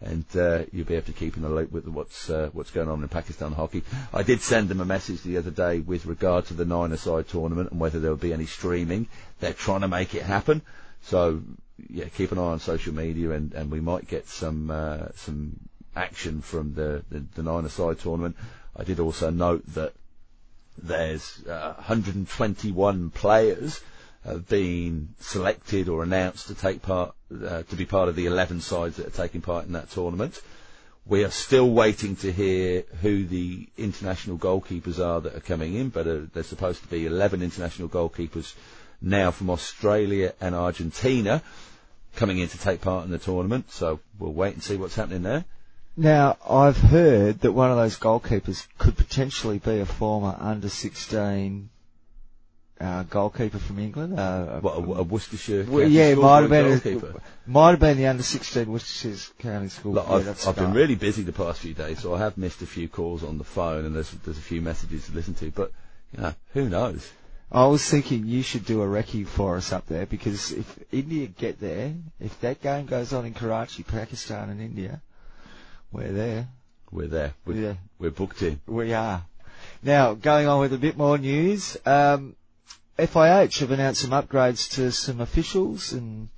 and 0.03 0.27
uh, 0.37 0.65
you'll 0.71 0.85
be 0.85 0.95
able 0.95 1.07
to 1.07 1.13
keep 1.13 1.37
in 1.37 1.43
the 1.43 1.49
loop 1.49 1.73
with 1.73 1.87
what's 1.87 2.29
uh, 2.29 2.51
what's 2.53 2.71
going 2.71 2.91
on 2.91 3.03
in 3.03 3.09
Pakistan 3.09 3.53
hockey. 3.53 3.83
I 4.13 4.23
did 4.25 4.43
send 4.43 4.69
them 4.69 4.81
a 4.83 4.85
message 4.85 5.23
the 5.23 5.39
other 5.39 5.51
day 5.51 5.81
with 5.81 6.05
regard 6.05 6.47
to 6.47 6.55
the 6.55 6.67
nine-a-side 6.67 7.29
tournament 7.29 7.71
and 7.71 7.81
whether 7.81 7.99
there 7.99 8.11
would 8.11 8.21
be 8.21 8.35
any 8.35 8.47
streaming. 8.47 9.09
They're 9.41 9.55
trying 9.55 9.81
to 9.81 9.89
make 9.89 10.15
it 10.15 10.23
happen. 10.23 10.61
So 11.05 11.43
yeah, 11.91 12.07
keep 12.09 12.33
an 12.33 12.39
eye 12.39 12.43
on 12.43 12.61
social 12.61 12.95
media, 12.95 13.31
and, 13.33 13.53
and 13.55 13.71
we 13.71 13.81
might 13.81 14.09
get 14.09 14.29
some 14.29 14.71
uh, 14.71 15.09
some 15.17 15.57
action 15.95 16.41
from 16.41 16.75
the 16.75 17.05
the, 17.11 17.25
the 17.35 17.43
nine 17.43 17.69
side 17.69 17.99
tournament. 17.99 18.37
I 18.77 18.85
did 18.85 19.01
also 19.01 19.31
note 19.31 19.65
that 19.75 19.93
there's 20.79 21.45
uh, 21.47 21.75
121 21.77 23.11
players 23.11 23.81
have 24.25 24.49
been 24.49 25.15
selected 25.21 25.89
or 25.89 26.03
announced 26.03 26.47
to 26.47 26.55
take 26.55 26.81
part 26.81 27.15
uh, 27.45 27.63
to 27.63 27.77
be 27.77 27.85
part 27.85 28.09
of 28.09 28.17
the 28.17 28.27
11 28.27 28.61
sides 28.61 28.97
that 28.97 29.07
are 29.07 29.11
taking 29.11 29.41
part 29.41 29.67
in 29.67 29.73
that 29.73 29.91
tournament. 29.91 30.41
We 31.05 31.25
are 31.25 31.31
still 31.31 31.69
waiting 31.69 32.15
to 32.17 32.31
hear 32.31 32.85
who 33.01 33.25
the 33.25 33.69
international 33.77 34.39
goalkeepers 34.39 35.05
are 35.05 35.21
that 35.23 35.35
are 35.35 35.41
coming 35.41 35.75
in, 35.75 35.89
but 35.89 36.07
uh, 36.07 36.21
there's 36.33 36.47
supposed 36.47 36.83
to 36.83 36.89
be 36.89 37.07
11 37.07 37.43
international 37.43 37.89
goalkeepers 37.89 38.55
now 39.03 39.31
from 39.31 39.51
Australia 39.51 40.33
and 40.41 40.55
Argentina 40.55 41.43
coming 42.17 42.39
in 42.39 42.49
to 42.49 42.59
take 42.59 42.81
part 42.81 43.05
in 43.05 43.11
the 43.11 43.19
tournament. 43.19 43.71
So 43.71 44.01
we'll 44.19 44.33
wait 44.33 44.55
and 44.55 44.63
see 44.63 44.77
what's 44.77 44.95
happening 44.95 45.23
there. 45.23 45.45
Now, 45.97 46.39
I've 46.49 46.79
heard 46.79 47.41
that 47.41 47.53
one 47.53 47.71
of 47.71 47.77
those 47.77 47.99
goalkeepers 47.99 48.67
could 48.79 48.97
potentially 48.97 49.59
be 49.59 49.81
a 49.81 49.87
former 49.87 50.35
under 50.39 50.71
16 50.71 51.69
uh, 52.81 53.03
goalkeeper 53.05 53.59
from 53.59 53.79
England. 53.79 54.19
Uh, 54.19 54.61
What, 54.61 54.77
a, 54.77 54.81
a 55.01 55.03
Worcestershire 55.05 55.65
well, 55.69 55.87
yeah, 55.87 56.15
might 56.15 56.41
have 56.41 56.51
been 56.51 56.69
goalkeeper? 56.69 57.21
a, 57.21 57.51
might 57.51 57.71
have 57.71 57.81
been 57.81 57.97
the 57.97 58.07
under 58.07 58.25
sixteen 58.25 58.73
Worcestershire 58.73 59.35
County 59.39 59.69
School. 59.69 59.93
Look, 59.93 60.07
yeah, 60.09 60.15
I've, 60.17 60.49
I've 60.49 60.57
been 60.57 60.73
really 60.73 60.97
busy 60.97 61.23
the 61.23 61.33
past 61.33 61.61
few 61.61 61.75
days, 61.75 62.01
so 62.01 62.13
I 62.15 62.19
have 62.19 62.37
missed 62.37 62.61
a 62.61 62.67
few 62.67 62.89
calls 62.89 63.23
on 63.23 63.39
the 63.39 63.45
phone, 63.45 63.85
and 63.85 63.95
there's 63.95 64.11
there's 64.25 64.39
a 64.39 64.43
few 64.43 64.61
messages 64.61 65.07
to 65.07 65.13
listen 65.13 65.35
to. 65.35 65.51
But 65.53 65.71
you 66.13 66.23
know, 66.23 66.35
who 66.55 66.69
knows? 66.69 67.09
I 67.55 67.67
was 67.67 67.87
thinking 67.87 68.27
you 68.27 68.43
should 68.43 68.65
do 68.65 68.81
a 68.81 68.87
recce 68.87 69.27
for 69.27 69.57
us 69.59 69.73
up 69.73 69.87
there 69.87 70.07
because 70.07 70.53
if 70.53 70.79
India 70.91 71.27
get 71.27 71.61
there, 71.61 71.93
if 72.19 72.41
that 72.41 72.63
game 72.63 72.87
goes 72.87 73.13
on 73.13 73.27
in 73.27 73.35
Karachi, 73.35 73.83
Pakistan 73.83 74.49
and 74.49 74.59
India, 74.59 75.03
we're 75.93 76.13
there. 76.13 76.49
We're 76.91 77.09
there. 77.09 77.35
We're, 77.45 77.55
Yeah. 77.61 77.75
we're 77.99 78.11
booked 78.11 78.41
in. 78.41 78.61
We 78.67 78.95
are. 78.95 79.27
Now, 79.83 80.15
going 80.15 80.49
on 80.49 80.61
with 80.61 80.73
a 80.73 80.79
bit 80.79 80.97
more 80.97 81.19
news, 81.19 81.77
um, 81.85 82.37
FIH 82.99 83.59
have 83.61 83.71
announced 83.71 84.01
some 84.01 84.11
upgrades 84.13 84.71
to 84.77 84.91
some 84.91 85.21
officials 85.21 85.93
and 85.93 86.31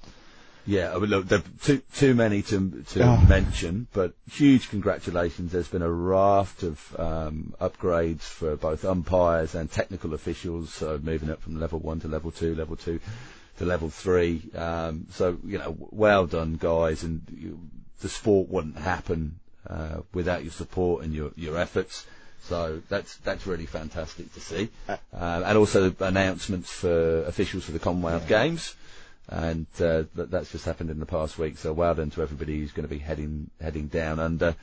Yeah, 0.66 0.94
I 0.94 0.98
mean, 0.98 1.10
look, 1.10 1.28
there 1.28 1.40
are 1.40 1.42
too 1.62 1.82
too 1.94 2.14
many 2.14 2.40
to 2.42 2.82
to 2.92 3.02
Oh. 3.02 3.16
mention, 3.28 3.86
but 3.92 4.14
huge 4.30 4.70
congratulations. 4.70 5.52
There's 5.52 5.68
been 5.68 5.82
a 5.82 5.90
raft 5.90 6.62
of 6.62 6.98
um, 6.98 7.54
upgrades 7.60 8.22
for 8.22 8.56
both 8.56 8.84
umpires 8.84 9.54
and 9.54 9.70
technical 9.70 10.14
officials, 10.14 10.72
so 10.72 10.98
moving 11.02 11.28
up 11.30 11.42
from 11.42 11.60
level 11.60 11.80
one 11.80 12.00
to 12.00 12.08
level 12.08 12.30
two, 12.30 12.54
level 12.54 12.76
two 12.76 12.98
to 13.58 13.64
level 13.66 13.90
three. 13.90 14.42
Um, 14.54 15.06
so 15.10 15.36
you 15.44 15.58
know, 15.58 15.76
well 15.90 16.26
done, 16.26 16.56
guys, 16.56 17.02
and 17.02 17.20
you, 17.36 17.60
the 18.00 18.08
sport 18.08 18.48
wouldn't 18.48 18.78
happen 18.78 19.38
uh, 19.68 19.98
without 20.14 20.44
your 20.44 20.52
support 20.52 21.04
and 21.04 21.12
your 21.12 21.32
your 21.36 21.58
efforts. 21.58 22.06
So 22.48 22.80
that's 22.88 23.16
that's 23.18 23.46
really 23.46 23.66
fantastic 23.66 24.32
to 24.34 24.40
see, 24.40 24.70
Uh, 24.88 24.96
um, 25.12 25.44
and 25.44 25.58
also 25.58 25.94
announcements 26.00 26.70
for 26.70 27.22
officials 27.24 27.64
for 27.64 27.72
the 27.72 27.78
Commonwealth 27.78 28.28
Games 28.28 28.74
and 29.28 29.66
uh, 29.80 30.04
that, 30.14 30.30
that's 30.30 30.52
just 30.52 30.64
happened 30.64 30.90
in 30.90 31.00
the 31.00 31.06
past 31.06 31.38
week. 31.38 31.58
So 31.58 31.72
well 31.72 31.94
done 31.94 32.10
to 32.10 32.22
everybody 32.22 32.58
who's 32.58 32.72
going 32.72 32.88
to 32.88 32.94
be 32.94 33.00
heading 33.00 33.50
heading 33.60 33.88
down 33.88 34.20
under. 34.20 34.54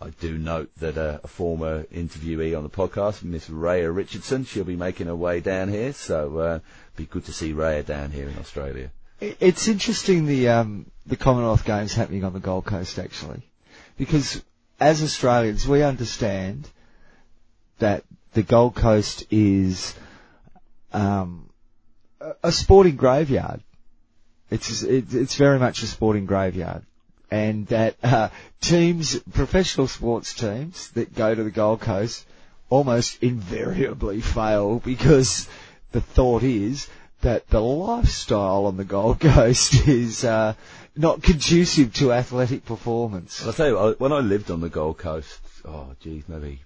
I 0.00 0.10
do 0.10 0.38
note 0.38 0.70
that 0.76 0.96
uh, 0.96 1.18
a 1.24 1.28
former 1.28 1.82
interviewee 1.84 2.56
on 2.56 2.62
the 2.62 2.70
podcast, 2.70 3.24
Miss 3.24 3.48
Raya 3.48 3.92
Richardson, 3.92 4.44
she'll 4.44 4.62
be 4.62 4.76
making 4.76 5.08
her 5.08 5.16
way 5.16 5.40
down 5.40 5.68
here. 5.68 5.92
So 5.92 6.38
uh, 6.38 6.58
be 6.94 7.06
good 7.06 7.24
to 7.24 7.32
see 7.32 7.52
Raya 7.52 7.84
down 7.84 8.12
here 8.12 8.28
in 8.28 8.38
Australia. 8.38 8.92
It's 9.20 9.66
interesting 9.66 10.26
the 10.26 10.48
um, 10.48 10.90
the 11.06 11.16
Commonwealth 11.16 11.64
Games 11.64 11.94
happening 11.94 12.24
on 12.24 12.32
the 12.32 12.40
Gold 12.40 12.64
Coast 12.64 12.98
actually, 12.98 13.42
because 13.96 14.42
as 14.78 15.02
Australians 15.02 15.66
we 15.66 15.82
understand 15.82 16.68
that 17.80 18.04
the 18.34 18.44
Gold 18.44 18.76
Coast 18.76 19.24
is 19.30 19.94
um, 20.92 21.50
a 22.42 22.52
sporting 22.52 22.96
graveyard. 22.96 23.62
It's 24.50 24.82
it, 24.82 25.12
it's 25.12 25.34
very 25.34 25.58
much 25.58 25.82
a 25.82 25.86
sporting 25.86 26.26
graveyard, 26.26 26.82
and 27.30 27.66
that 27.66 27.96
uh, 28.02 28.30
teams, 28.60 29.18
professional 29.32 29.86
sports 29.86 30.34
teams 30.34 30.90
that 30.92 31.14
go 31.14 31.34
to 31.34 31.44
the 31.44 31.50
Gold 31.50 31.80
Coast, 31.80 32.24
almost 32.70 33.22
invariably 33.22 34.20
fail 34.36 34.78
because 34.78 35.48
the 35.92 36.00
thought 36.00 36.42
is 36.42 36.88
that 37.20 37.48
the 37.48 37.60
lifestyle 37.60 38.66
on 38.66 38.76
the 38.76 38.84
Gold 38.84 39.20
Coast 39.34 39.86
is 39.86 40.24
uh, 40.24 40.54
not 40.96 41.22
conducive 41.22 41.92
to 41.94 42.12
athletic 42.12 42.64
performance. 42.64 43.44
I'll 43.46 43.52
tell 43.52 43.68
you, 43.68 43.76
what, 43.76 44.00
when 44.00 44.12
I 44.12 44.20
lived 44.20 44.50
on 44.50 44.60
the 44.60 44.68
Gold 44.68 44.98
Coast, 44.98 45.40
oh 45.64 45.94
geez, 46.00 46.24
maybe 46.28 46.60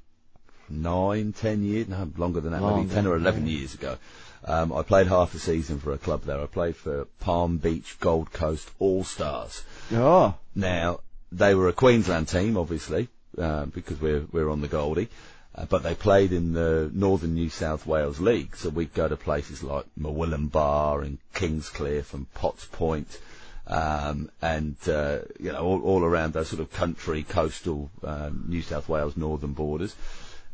nine, 0.68 1.32
ten 1.32 1.64
years, 1.64 1.88
no, 1.88 2.10
longer 2.16 2.40
than 2.40 2.52
that, 2.52 2.62
maybe 2.62 2.88
ten 2.88 3.06
or 3.06 3.16
eleven 3.16 3.46
yeah. 3.46 3.58
years 3.58 3.74
ago. 3.74 3.96
Um, 4.44 4.72
I 4.72 4.82
played 4.82 5.06
half 5.06 5.34
a 5.34 5.38
season 5.38 5.78
for 5.78 5.92
a 5.92 5.99
club 5.99 6.22
there. 6.25 6.40
I 6.40 6.46
played 6.46 6.76
for 6.76 7.06
Palm 7.20 7.58
Beach 7.58 7.96
Gold 8.00 8.32
Coast 8.32 8.70
All 8.78 9.04
Stars. 9.04 9.62
Oh, 9.92 10.34
Now 10.54 11.00
they 11.30 11.54
were 11.54 11.68
a 11.68 11.72
Queensland 11.72 12.28
team, 12.28 12.56
obviously, 12.56 13.08
uh, 13.38 13.66
because 13.66 14.00
we're 14.00 14.26
we're 14.32 14.50
on 14.50 14.61
the 14.61 14.68
Goldie, 14.68 15.08
uh, 15.54 15.64
but 15.66 15.82
they 15.82 15.94
played 15.94 16.32
in 16.32 16.52
the 16.52 16.90
Northern 16.92 17.34
New 17.34 17.50
South 17.50 17.87
Wales 17.87 18.20
League. 18.20 18.56
So 18.56 18.68
we'd 18.68 18.94
go 18.94 19.08
to 19.08 19.16
places 19.16 19.62
like 19.62 19.87
Murwillumbah 19.99 21.04
and 21.04 21.18
Kingscliff 21.34 22.12
and 22.12 22.32
Potts 22.34 22.66
Point, 22.66 23.20
um, 23.68 24.30
and 24.42 24.76
uh, 24.88 25.20
you 25.38 25.52
know 25.52 25.64
all, 25.64 25.82
all 25.82 26.04
around 26.04 26.32
those 26.32 26.49
sort 26.49 26.61
of 26.61 26.72
country, 26.72 27.22
coastal 27.22 27.90
um, 28.02 28.44
New 28.49 28.62
South 28.62 28.88
Wales 28.88 29.16
northern 29.16 29.52
borders. 29.52 29.94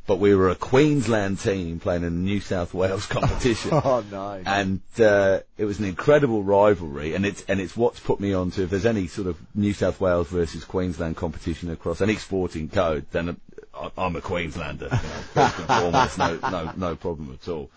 But 0.08 0.18
we 0.20 0.34
were 0.34 0.48
a 0.48 0.54
Queensland 0.54 1.38
team 1.38 1.80
playing 1.80 2.02
in 2.02 2.08
a 2.08 2.16
New 2.16 2.40
South 2.40 2.72
Wales 2.72 3.04
competition 3.16 3.70
oh 3.74 4.02
no. 4.10 4.40
and 4.46 4.80
uh, 4.98 5.40
it 5.58 5.66
was 5.66 5.78
an 5.80 5.84
incredible 5.84 6.42
rivalry, 6.42 7.14
and 7.14 7.26
it's 7.26 7.44
and 7.46 7.60
it's 7.60 7.76
what's 7.76 8.00
put 8.00 8.18
me 8.18 8.32
on 8.32 8.50
to 8.52 8.62
if 8.62 8.70
there's 8.70 8.86
any 8.86 9.06
sort 9.06 9.28
of 9.28 9.36
New 9.54 9.74
South 9.74 10.00
Wales 10.00 10.28
versus 10.28 10.64
Queensland 10.64 11.16
competition 11.16 11.70
across 11.70 12.00
any 12.00 12.16
sporting 12.16 12.70
code, 12.70 13.04
then 13.12 13.38
I- 13.74 13.90
I'm 13.98 14.16
a 14.16 14.22
Queenslander. 14.22 14.86
You 14.86 14.90
know, 14.90 14.98
first 15.34 15.58
and 15.58 15.66
foremost, 15.66 16.18
no 16.18 16.38
no 16.50 16.72
no 16.74 16.96
problem 16.96 17.38
at 17.40 17.46
all. 17.46 17.70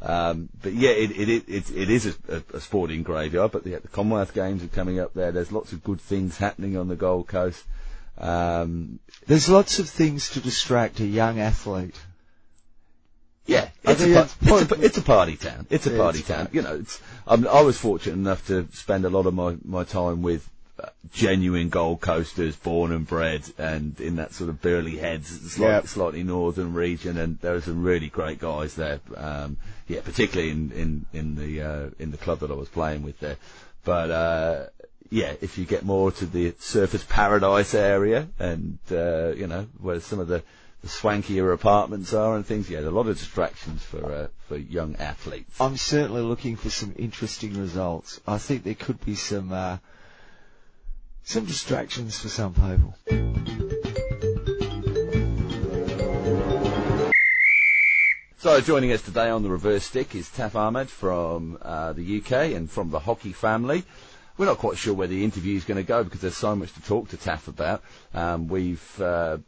Um, 0.00 0.48
but 0.62 0.72
yeah, 0.72 0.90
it 0.90 1.10
it 1.10 1.28
it, 1.28 1.48
it, 1.48 1.70
it 1.70 1.90
is 1.90 2.06
a, 2.06 2.14
a, 2.36 2.56
a 2.56 2.60
sporting 2.60 3.02
graveyard. 3.02 3.52
But 3.52 3.64
the, 3.64 3.76
the 3.76 3.88
Commonwealth 3.88 4.32
Games 4.32 4.64
are 4.64 4.68
coming 4.68 5.00
up 5.00 5.12
there. 5.12 5.32
There's 5.32 5.52
lots 5.52 5.72
of 5.72 5.84
good 5.84 6.00
things 6.00 6.38
happening 6.38 6.78
on 6.78 6.88
the 6.88 6.96
Gold 6.96 7.28
Coast. 7.28 7.62
Um, 8.18 8.98
There's 9.26 9.48
lots 9.48 9.78
of 9.78 9.88
things 9.88 10.30
to 10.30 10.40
distract 10.40 11.00
a 11.00 11.06
young 11.06 11.40
athlete. 11.40 11.98
Yeah, 13.46 13.68
it's 13.82 14.02
a, 14.02 14.22
it's, 14.22 14.72
a, 14.72 14.80
it's 14.82 14.96
a 14.98 15.02
party 15.02 15.36
town. 15.36 15.66
It's 15.68 15.86
a 15.86 15.90
Yeah, 15.90 15.98
party 15.98 16.20
it's 16.20 16.28
town. 16.28 16.48
You 16.52 16.62
know, 16.62 16.76
it's, 16.76 17.00
um, 17.26 17.46
I 17.46 17.60
was 17.60 17.76
fortunate 17.76 18.14
enough 18.14 18.46
to 18.46 18.66
spend 18.72 19.04
a 19.04 19.10
lot 19.10 19.26
of 19.26 19.34
my, 19.34 19.56
my 19.64 19.84
time 19.84 20.22
with 20.22 20.48
uh, 20.82 20.88
genuine 21.12 21.68
Gold 21.68 22.00
Coasters, 22.00 22.56
born 22.56 22.90
and 22.90 23.06
bred, 23.06 23.42
and 23.58 24.00
in 24.00 24.16
that 24.16 24.32
sort 24.32 24.48
of 24.48 24.62
Burleigh 24.62 24.96
Heads, 24.98 25.28
slightly, 25.52 25.74
Yep. 25.74 25.86
slightly 25.88 26.22
northern 26.22 26.72
region, 26.72 27.18
and 27.18 27.38
there 27.40 27.54
are 27.54 27.60
some 27.60 27.82
really 27.82 28.08
great 28.08 28.38
guys 28.38 28.74
there. 28.76 29.00
Um, 29.14 29.58
yeah, 29.88 30.00
particularly 30.00 30.50
in, 30.50 30.72
in, 30.72 31.06
in 31.12 31.34
the 31.34 31.60
uh, 31.62 31.90
in 31.98 32.12
the 32.12 32.16
club 32.16 32.38
that 32.40 32.50
I 32.50 32.54
was 32.54 32.70
playing 32.70 33.02
with 33.02 33.20
there. 33.20 33.36
But 33.84 34.10
uh, 34.10 34.66
yeah, 35.10 35.34
if 35.40 35.58
you 35.58 35.64
get 35.64 35.84
more 35.84 36.10
to 36.12 36.26
the 36.26 36.52
Surfers 36.52 37.08
Paradise 37.08 37.74
area, 37.74 38.28
and 38.38 38.78
uh, 38.90 39.28
you 39.28 39.46
know 39.46 39.66
where 39.80 40.00
some 40.00 40.18
of 40.18 40.28
the 40.28 40.42
the 40.84 40.90
swankier 40.90 41.52
apartments 41.52 42.12
are 42.12 42.36
and 42.36 42.44
things. 42.44 42.68
Yeah, 42.68 42.80
a 42.80 42.90
lot 42.90 43.06
of 43.06 43.18
distractions 43.18 43.82
for 43.82 44.04
uh, 44.12 44.28
for 44.48 44.56
young 44.56 44.96
athletes. 44.96 45.60
I'm 45.60 45.76
certainly 45.76 46.22
looking 46.22 46.56
for 46.56 46.68
some 46.68 46.94
interesting 46.96 47.58
results. 47.58 48.20
I 48.26 48.38
think 48.38 48.64
there 48.64 48.74
could 48.74 49.02
be 49.04 49.14
some 49.14 49.52
uh, 49.52 49.78
some 51.22 51.46
distractions 51.46 52.18
for 52.18 52.28
some 52.28 52.52
people. 52.54 52.94
So 58.36 58.60
joining 58.60 58.92
us 58.92 59.00
today 59.00 59.30
on 59.30 59.42
the 59.42 59.48
reverse 59.48 59.84
stick 59.84 60.14
is 60.14 60.28
Taff 60.28 60.54
Ahmed 60.54 60.90
from 60.90 61.56
uh, 61.62 61.94
the 61.94 62.18
UK 62.18 62.52
and 62.52 62.70
from 62.70 62.90
the 62.90 62.98
hockey 62.98 63.32
family. 63.32 63.84
We're 64.36 64.46
not 64.46 64.58
quite 64.58 64.76
sure 64.76 64.94
where 64.94 65.06
the 65.06 65.22
interview 65.22 65.56
is 65.56 65.64
going 65.64 65.76
to 65.76 65.86
go 65.86 66.02
because 66.02 66.20
there's 66.20 66.36
so 66.36 66.56
much 66.56 66.72
to 66.72 66.82
talk 66.82 67.08
to 67.10 67.16
Taff 67.16 67.46
about. 67.46 67.82
Um, 68.12 68.48
we've 68.48 69.00
uh, 69.00 69.38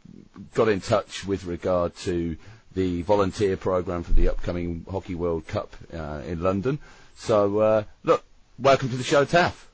got 0.53 0.69
in 0.69 0.79
touch 0.79 1.25
with 1.25 1.43
regard 1.43 1.95
to 1.97 2.37
the 2.73 3.01
volunteer 3.01 3.57
program 3.57 4.03
for 4.03 4.13
the 4.13 4.29
upcoming 4.29 4.85
Hockey 4.89 5.15
World 5.15 5.45
Cup 5.47 5.75
uh, 5.93 6.21
in 6.25 6.41
London. 6.41 6.79
So 7.15 7.59
uh, 7.59 7.83
look, 8.03 8.23
welcome 8.59 8.89
to 8.89 8.95
the 8.95 9.03
show, 9.03 9.25
Taff. 9.25 9.67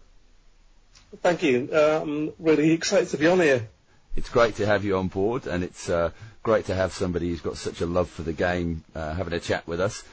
Thank 1.22 1.44
you. 1.44 1.72
I'm 1.72 2.34
really 2.40 2.72
excited 2.72 3.10
to 3.10 3.18
be 3.18 3.28
on 3.28 3.40
here. 3.40 3.68
it's 4.16 4.30
great 4.30 4.56
to 4.56 4.66
have 4.66 4.84
you 4.84 4.98
on 4.98 5.10
board, 5.10 5.48
and 5.48 5.64
it's 5.64 5.90
uh, 5.90 6.10
great 6.42 6.66
to 6.66 6.76
have 6.76 6.92
somebody 6.92 7.30
who's 7.30 7.42
got 7.42 7.58
such 7.58 7.82
a 7.82 7.86
love 7.86 8.10
for 8.10 8.24
the 8.24 8.34
game 8.34 8.84
uh, 8.96 9.14
having 9.14 9.34
a 9.34 9.40
chat 9.40 9.68
with 9.68 9.80
us. 9.80 10.04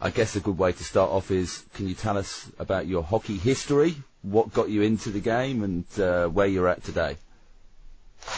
I 0.00 0.10
guess 0.10 0.36
a 0.36 0.40
good 0.40 0.58
way 0.58 0.72
to 0.72 0.84
start 0.84 1.10
off 1.10 1.30
is 1.30 1.64
can 1.74 1.88
you 1.88 1.94
tell 1.94 2.16
us 2.16 2.50
about 2.58 2.86
your 2.86 3.02
hockey 3.02 3.36
history? 3.36 3.96
What 4.22 4.52
got 4.52 4.68
you 4.68 4.82
into 4.82 5.10
the 5.10 5.20
game 5.20 5.62
and 5.62 5.84
uh, 5.98 6.28
where 6.28 6.46
you're 6.46 6.68
at 6.68 6.84
today? 6.84 7.16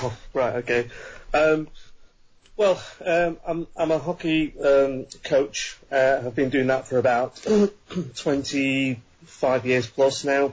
Oh, 0.02 0.16
right, 0.32 0.56
okay. 0.56 0.88
Um, 1.34 1.68
well, 2.56 2.80
um, 3.04 3.38
I'm, 3.46 3.66
I'm 3.76 3.90
a 3.90 3.98
hockey 3.98 4.54
um, 4.60 5.06
coach. 5.24 5.78
Uh, 5.90 6.22
I've 6.24 6.34
been 6.34 6.50
doing 6.50 6.68
that 6.68 6.86
for 6.86 6.98
about 6.98 7.44
25 8.16 9.66
years 9.66 9.86
plus 9.88 10.24
now. 10.24 10.52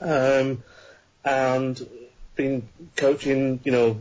Um, 0.00 0.62
and 1.24 1.86
been 2.36 2.68
coaching, 2.96 3.60
you 3.64 3.72
know, 3.72 3.98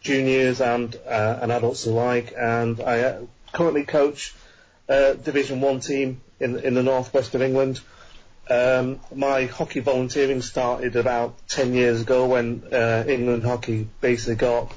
juniors 0.00 0.60
and 0.60 0.96
uh, 1.06 1.38
and 1.40 1.52
adults 1.52 1.86
alike. 1.86 2.32
And 2.36 2.80
I 2.80 3.00
uh, 3.00 3.20
currently 3.52 3.84
coach 3.84 4.34
uh, 4.88 5.12
Division 5.14 5.60
One 5.60 5.80
team 5.80 6.20
in 6.40 6.58
in 6.58 6.74
the 6.74 6.82
northwest 6.82 7.34
of 7.34 7.42
England. 7.42 7.80
Um, 8.48 9.00
my 9.14 9.46
hockey 9.46 9.80
volunteering 9.80 10.42
started 10.42 10.96
about 10.96 11.36
10 11.48 11.72
years 11.72 12.02
ago 12.02 12.26
when 12.26 12.62
uh, 12.72 13.04
England 13.08 13.42
hockey 13.42 13.88
basically 14.00 14.34
got 14.34 14.72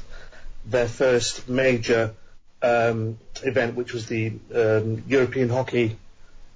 their 0.66 0.88
first 0.88 1.50
major 1.50 2.14
um, 2.62 3.18
event, 3.44 3.76
which 3.76 3.94
was 3.94 4.08
the 4.08 4.34
um, 4.54 5.04
European 5.08 5.50
Hockey 5.50 5.98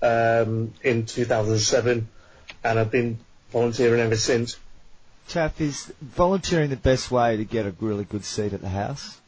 um, 0.01 0.73
in 0.83 1.05
2007, 1.05 2.07
and 2.63 2.79
I've 2.79 2.91
been 2.91 3.19
volunteering 3.51 3.99
ever 3.99 4.15
since. 4.15 4.57
Taff, 5.27 5.59
is 5.61 5.91
volunteering 6.01 6.69
the 6.69 6.75
best 6.75 7.11
way 7.11 7.37
to 7.37 7.45
get 7.45 7.65
a 7.65 7.73
really 7.79 8.03
good 8.03 8.25
seat 8.25 8.53
at 8.53 8.61
the 8.61 8.69
house? 8.69 9.19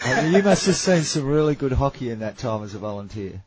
I 0.00 0.22
mean, 0.22 0.34
you 0.34 0.42
must 0.42 0.66
have 0.66 0.76
seen 0.76 1.02
some 1.02 1.24
really 1.24 1.54
good 1.54 1.72
hockey 1.72 2.10
in 2.10 2.20
that 2.20 2.38
time 2.38 2.62
as 2.62 2.74
a 2.74 2.78
volunteer. 2.78 3.42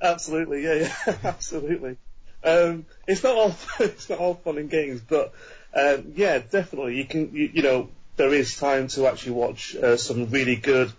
Absolutely, 0.00 0.64
yeah, 0.64 0.74
yeah, 1.06 1.16
absolutely. 1.24 1.96
Um, 2.44 2.86
it's 3.06 3.22
not 3.22 3.36
all 3.36 3.54
it's 3.80 4.08
not 4.08 4.18
all 4.18 4.34
fun 4.34 4.58
and 4.58 4.70
games, 4.70 5.00
but 5.00 5.32
um, 5.74 6.12
yeah, 6.16 6.38
definitely 6.38 6.96
you 6.96 7.04
can 7.04 7.34
you, 7.34 7.50
you 7.54 7.62
know 7.62 7.88
there 8.16 8.32
is 8.32 8.56
time 8.56 8.88
to 8.88 9.06
actually 9.06 9.32
watch 9.32 9.74
uh, 9.76 9.96
some 9.96 10.28
really 10.30 10.56
good 10.56 10.92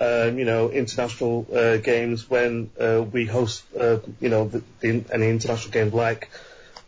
um, 0.00 0.38
you 0.38 0.44
know 0.44 0.70
international 0.70 1.46
uh, 1.52 1.76
games 1.76 2.28
when 2.28 2.70
uh, 2.80 3.04
we 3.10 3.26
host 3.26 3.64
uh, 3.78 3.98
you 4.20 4.28
know 4.28 4.48
the, 4.48 4.62
the, 4.80 5.04
any 5.12 5.28
international 5.30 5.72
games 5.72 5.92
like 5.92 6.30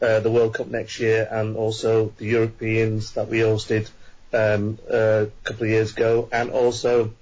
uh, 0.00 0.20
the 0.20 0.30
World 0.30 0.54
Cup 0.54 0.68
next 0.68 1.00
year 1.00 1.28
and 1.30 1.56
also 1.56 2.12
the 2.18 2.26
Europeans 2.26 3.12
that 3.12 3.28
we 3.28 3.38
hosted 3.38 3.90
um, 4.32 4.78
a 4.88 5.28
couple 5.44 5.64
of 5.64 5.70
years 5.70 5.92
ago, 5.92 6.28
and 6.30 6.50
also 6.50 7.14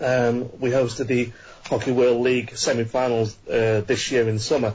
um, 0.00 0.50
we 0.60 0.70
hosted 0.70 1.06
the 1.06 1.32
Hockey 1.64 1.92
World 1.92 2.22
League 2.22 2.56
semi-finals 2.56 3.36
uh, 3.48 3.82
this 3.86 4.10
year 4.10 4.28
in 4.28 4.38
summer. 4.38 4.74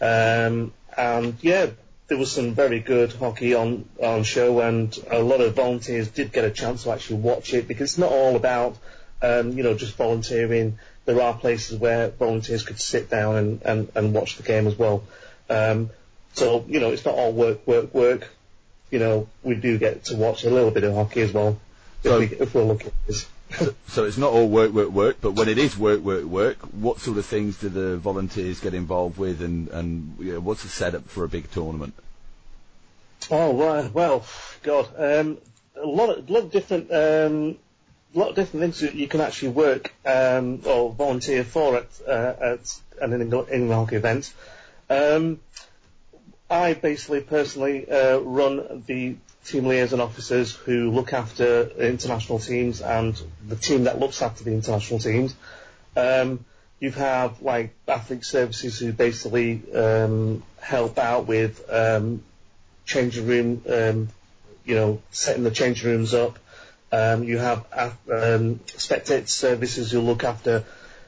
Um, 0.00 0.72
and 0.96 1.36
yeah, 1.42 1.70
there 2.08 2.18
was 2.18 2.32
some 2.32 2.54
very 2.54 2.80
good 2.80 3.12
hockey 3.12 3.54
on 3.54 3.88
on 4.02 4.24
show, 4.24 4.60
and 4.60 4.96
a 5.10 5.18
lot 5.20 5.40
of 5.40 5.54
volunteers 5.54 6.08
did 6.08 6.32
get 6.32 6.44
a 6.44 6.50
chance 6.50 6.84
to 6.84 6.92
actually 6.92 7.20
watch 7.20 7.52
it 7.54 7.68
because 7.68 7.90
it's 7.90 7.98
not 7.98 8.10
all 8.10 8.36
about 8.36 8.76
um, 9.22 9.52
you 9.52 9.62
know 9.62 9.74
just 9.74 9.96
volunteering. 9.96 10.78
There 11.04 11.20
are 11.22 11.34
places 11.34 11.78
where 11.78 12.08
volunteers 12.10 12.64
could 12.64 12.78
sit 12.78 13.08
down 13.08 13.36
and, 13.36 13.62
and, 13.62 13.92
and 13.94 14.12
watch 14.12 14.36
the 14.36 14.42
game 14.42 14.66
as 14.66 14.76
well. 14.76 15.04
Um, 15.48 15.88
so 16.34 16.64
you 16.68 16.80
know 16.80 16.90
it's 16.92 17.04
not 17.04 17.14
all 17.14 17.32
work, 17.32 17.66
work, 17.66 17.94
work. 17.94 18.28
You 18.90 18.98
know 18.98 19.28
we 19.42 19.54
do 19.54 19.78
get 19.78 20.04
to 20.06 20.16
watch 20.16 20.44
a 20.44 20.50
little 20.50 20.70
bit 20.70 20.84
of 20.84 20.94
hockey 20.94 21.20
as 21.22 21.32
well 21.32 21.58
So- 22.02 22.20
if, 22.20 22.30
we, 22.30 22.36
if 22.36 22.54
we're 22.54 22.62
looking 22.64 22.88
at 22.88 23.06
this. 23.06 23.26
So, 23.88 24.04
it's 24.04 24.18
not 24.18 24.32
all 24.32 24.48
work, 24.48 24.72
work, 24.72 24.90
work, 24.90 25.16
but 25.20 25.32
when 25.32 25.48
it 25.48 25.58
is 25.58 25.76
work, 25.76 26.00
work, 26.00 26.24
work, 26.24 26.58
what 26.72 27.00
sort 27.00 27.18
of 27.18 27.26
things 27.26 27.58
do 27.58 27.68
the 27.68 27.96
volunteers 27.96 28.60
get 28.60 28.74
involved 28.74 29.18
with, 29.18 29.42
and 29.42 29.68
and 29.68 30.16
you 30.20 30.34
know, 30.34 30.40
what's 30.40 30.62
the 30.62 30.68
setup 30.68 31.08
for 31.08 31.24
a 31.24 31.28
big 31.28 31.50
tournament? 31.50 31.94
Oh 33.30 33.52
well, 33.52 33.90
well 33.92 34.24
God, 34.62 34.88
um, 34.96 35.38
a 35.74 35.86
lot 35.86 36.10
of 36.10 36.30
lot 36.30 36.44
of 36.44 36.52
different 36.52 36.92
um, 36.92 37.56
lot 38.14 38.30
of 38.30 38.36
different 38.36 38.62
things 38.62 38.80
that 38.80 38.94
you 38.94 39.08
can 39.08 39.20
actually 39.20 39.50
work 39.50 39.94
um, 40.04 40.60
or 40.64 40.92
volunteer 40.92 41.44
for 41.44 41.76
at 41.76 41.88
uh, 42.06 42.34
at 42.40 42.80
an 43.00 43.20
England 43.20 43.72
hockey 43.72 43.96
event. 43.96 44.32
Um, 44.90 45.40
I 46.50 46.74
basically 46.74 47.20
personally 47.20 47.90
uh, 47.90 48.18
run 48.18 48.82
the 48.86 49.16
team 49.48 49.66
liaison 49.66 50.00
officers 50.00 50.54
who 50.54 50.90
look 50.90 51.12
after 51.12 51.68
international 51.78 52.38
teams 52.38 52.80
and 52.80 53.20
the 53.46 53.56
team 53.56 53.84
that 53.84 53.98
looks 53.98 54.22
after 54.22 54.44
the 54.44 54.52
international 54.52 55.00
teams. 55.00 55.34
Um, 55.96 56.44
you 56.80 56.90
have 56.92 57.42
like 57.42 57.74
athlete 57.88 58.24
services 58.24 58.78
who 58.78 58.92
basically 58.92 59.62
um, 59.74 60.42
help 60.60 60.98
out 60.98 61.26
with 61.26 61.64
um, 61.70 62.22
changing 62.84 63.26
room, 63.26 63.62
um, 63.68 64.08
you 64.64 64.74
know, 64.74 65.02
setting 65.10 65.44
the 65.44 65.50
changing 65.50 65.88
rooms 65.88 66.14
up. 66.14 66.38
Um, 66.92 67.24
you 67.24 67.38
have 67.38 67.66
uh, 67.72 67.90
um, 68.10 68.60
spectator 68.66 69.26
services 69.26 69.90
who 69.90 70.00
look 70.00 70.24
after 70.24 70.64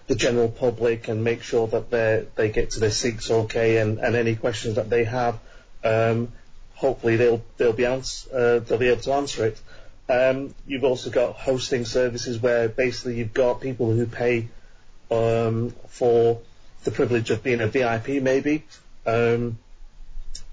the 0.09 0.14
general 0.16 0.49
public 0.49 1.09
and 1.09 1.23
make 1.23 1.42
sure 1.42 1.68
that 1.68 1.90
they 1.90 2.26
they 2.35 2.49
get 2.50 2.73
to 2.73 2.80
their 2.80 2.90
seats 2.90 3.30
okay, 3.30 3.78
and, 3.78 3.99
and 3.99 4.16
any 4.16 4.35
questions 4.35 4.75
that 4.75 4.90
they 4.90 5.04
have, 5.04 5.38
um, 5.85 6.32
hopefully 6.80 7.16
they'll 7.16 7.42
they'll 7.58 7.75
be 7.75 7.84
ans- 7.84 8.26
uh, 8.32 8.58
they'll 8.60 8.78
be 8.78 8.88
able 8.88 9.02
to 9.02 9.12
answer 9.12 9.45
it. 9.45 9.60
Um, 10.08 10.54
you've 10.66 10.84
also 10.84 11.10
got 11.10 11.36
hosting 11.36 11.84
services 11.84 12.40
where 12.40 12.69
basically 12.69 13.16
you've 13.16 13.34
got 13.34 13.60
people 13.60 13.93
who 13.93 14.06
pay 14.06 14.49
um, 15.10 15.75
for 15.88 16.40
the 16.84 16.90
privilege 16.90 17.30
of 17.30 17.43
being 17.43 17.60
a 17.60 17.69
VIP 17.69 18.23
maybe, 18.23 18.64
um, 19.06 19.58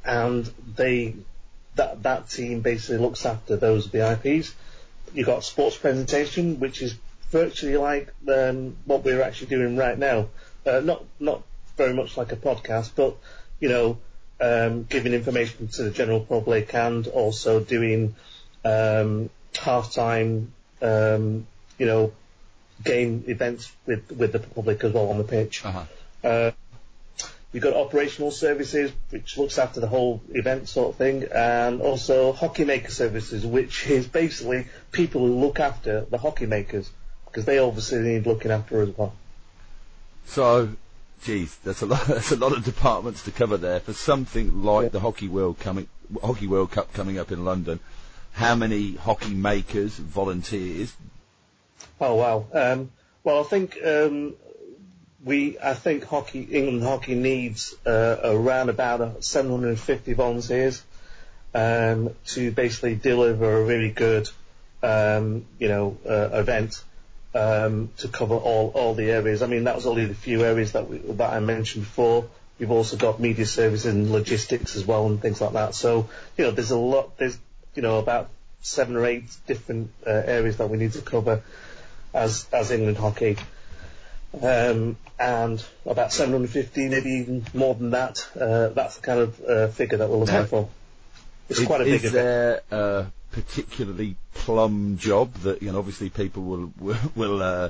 and 0.05 0.51
they 0.75 1.15
that 1.75 2.03
that 2.03 2.29
team 2.29 2.59
basically 2.59 2.97
looks 2.97 3.25
after 3.25 3.55
those 3.55 3.87
VIPs. 3.87 4.53
You've 5.13 5.27
got 5.27 5.45
sports 5.45 5.77
presentation, 5.77 6.59
which 6.59 6.81
is 6.81 6.95
virtually 7.31 7.77
like 7.77 8.09
um, 8.27 8.75
what 8.85 9.05
we're 9.05 9.21
actually 9.21 9.47
doing 9.47 9.77
right 9.77 9.97
now. 9.97 10.27
Uh, 10.65 10.81
not 10.81 11.05
not 11.21 11.43
very 11.77 11.93
much 11.93 12.17
like 12.17 12.33
a 12.33 12.35
podcast, 12.35 12.91
but 12.97 13.15
you 13.61 13.69
know, 13.69 13.97
um, 14.39 14.84
giving 14.84 15.13
information 15.13 15.67
to 15.69 15.84
the 15.84 15.91
general 15.91 16.19
public 16.19 16.73
and 16.73 17.08
also 17.08 17.60
doing 17.60 18.15
um, 18.63 19.30
halftime, 19.54 20.47
um, 20.82 21.47
you 21.78 21.86
know, 21.86 22.12
game 22.84 23.23
events 23.28 23.71
with 23.86 24.12
with 24.12 24.32
the 24.32 24.39
public 24.39 24.84
as 24.84 24.93
well 24.93 25.10
on 25.10 25.17
the 25.17 25.23
pitch. 25.23 25.65
Uh-huh. 25.65 25.84
Uh, 26.23 26.52
You've 27.54 27.63
got 27.63 27.76
operational 27.76 28.32
services, 28.32 28.91
which 29.10 29.38
looks 29.38 29.58
after 29.58 29.80
the 29.80 29.88
whole 29.88 30.21
event 30.30 30.67
sort 30.67 30.89
of 30.89 30.95
thing, 30.97 31.23
and 31.34 31.82
also 31.82 32.34
hockey 32.34 32.65
maker 32.65 32.91
services, 32.91 33.45
which 33.45 33.88
is 33.88 34.06
basically 34.06 34.67
people 34.91 35.26
who 35.26 35.34
look 35.39 35.60
after 35.60 36.02
the 36.02 36.17
hockey 36.17 36.45
makers, 36.45 36.91
because 37.26 37.45
they 37.45 37.58
obviously 37.58 38.00
need 38.00 38.28
looking 38.28 38.52
after 38.52 38.82
as 38.82 38.89
well. 38.97 39.13
So, 40.26 40.69
geez, 41.23 41.56
that's 41.63 41.82
a 41.82 41.86
lot. 41.86 42.06
That's 42.08 42.32
a 42.32 42.36
lot 42.38 42.53
of 42.56 42.63
departments 42.63 43.23
to 43.23 43.32
cover 43.32 43.58
there 43.58 43.80
for 43.80 43.93
something 43.93 44.63
like 44.63 44.84
Yeah. 44.84 44.89
the 44.89 44.99
Hockey 44.99 45.27
World 45.27 45.60
coming, 45.60 45.88
Hockey 46.21 46.47
World 46.47 46.71
Cup 46.71 46.93
coming 46.93 47.17
up 47.19 47.32
in 47.32 47.43
London. 47.45 47.80
How 48.34 48.56
many 48.56 48.95
hockey 48.95 49.34
makers, 49.34 49.97
volunteers? 49.97 50.93
Oh 51.99 52.15
wow. 52.15 52.45
Um, 52.53 52.91
well, 53.23 53.39
I 53.41 53.43
think 53.43 53.77
um, 53.84 54.36
we, 55.23 55.58
I 55.60 55.73
think 55.73 56.03
hockey, 56.06 56.41
England 56.43 56.84
hockey 56.84 57.15
needs 57.15 57.75
uh, 57.86 58.17
around 58.23 58.69
about 58.69 59.01
uh, 59.01 59.19
750 59.21 60.13
volunteers 60.13 60.84
um, 61.56 62.15
to 62.27 62.51
basically 62.51 62.95
deliver 62.95 63.62
a 63.62 63.65
really 63.65 63.89
good, 63.89 64.30
um, 64.84 65.45
you 65.58 65.67
know, 65.67 65.97
uh, 66.08 66.30
event 66.34 66.84
um, 67.38 67.89
to 67.97 68.08
cover 68.08 68.36
all, 68.36 68.71
all 68.73 68.95
the 68.95 69.12
areas. 69.12 69.41
I 69.41 69.47
mean, 69.47 69.65
that 69.65 69.76
was 69.76 69.86
only 69.86 70.06
the 70.06 70.15
few 70.15 70.43
areas 70.43 70.71
that 70.71 70.89
we, 70.89 70.97
that 70.97 71.34
I 71.34 71.39
mentioned 71.39 71.86
before. 71.86 72.28
We've 72.60 72.71
also 72.71 72.97
got 72.97 73.19
media 73.19 73.45
services 73.45 73.86
and 73.86 74.12
logistics 74.12 74.76
as 74.76 74.86
well 74.86 75.06
and 75.06 75.21
things 75.21 75.39
like 75.39 75.54
that. 75.54 75.76
So, 75.76 76.10
you 76.38 76.45
know, 76.45 76.52
there's 76.52 76.71
a 76.71 76.78
lot, 76.78 77.17
there's, 77.17 77.38
you 77.76 77.84
know, 77.84 78.00
about 78.00 78.30
seven 78.62 78.95
or 78.95 79.06
eight 79.06 79.26
different 79.45 79.91
uh, 80.06 80.10
areas 80.10 80.58
that 80.58 80.69
we 80.69 80.78
need 80.78 80.93
to 80.93 81.02
cover 81.02 81.43
as, 82.13 82.47
as 82.52 82.71
England 82.71 82.97
hockey. 82.97 83.38
Um, 84.41 84.97
and 85.19 85.63
about 85.86 86.12
750, 86.12 86.89
maybe 86.89 87.10
even 87.10 87.45
more 87.54 87.76
than 87.76 87.91
that. 87.91 88.28
Uh, 88.39 88.69
that's 88.69 88.95
the 88.97 89.02
kind 89.02 89.19
of 89.19 89.41
uh, 89.41 89.67
figure 89.67 90.00
that 90.00 90.10
we're 90.10 90.17
looking 90.17 90.45
for. 90.45 90.69
It's 91.50 91.63
quite 91.63 91.82
a 91.82 91.86
big 91.86 92.04
is 92.04 92.12
there 92.12 92.62
a 92.71 93.06
particularly 93.38 94.15
plum 94.34 94.97
job 94.97 95.32
that 95.43 95.62
you 95.62 95.71
know? 95.71 95.78
Obviously, 95.78 96.10
people 96.10 96.43
will 96.43 96.73
will, 96.80 96.97
will 97.15 97.43
uh, 97.43 97.69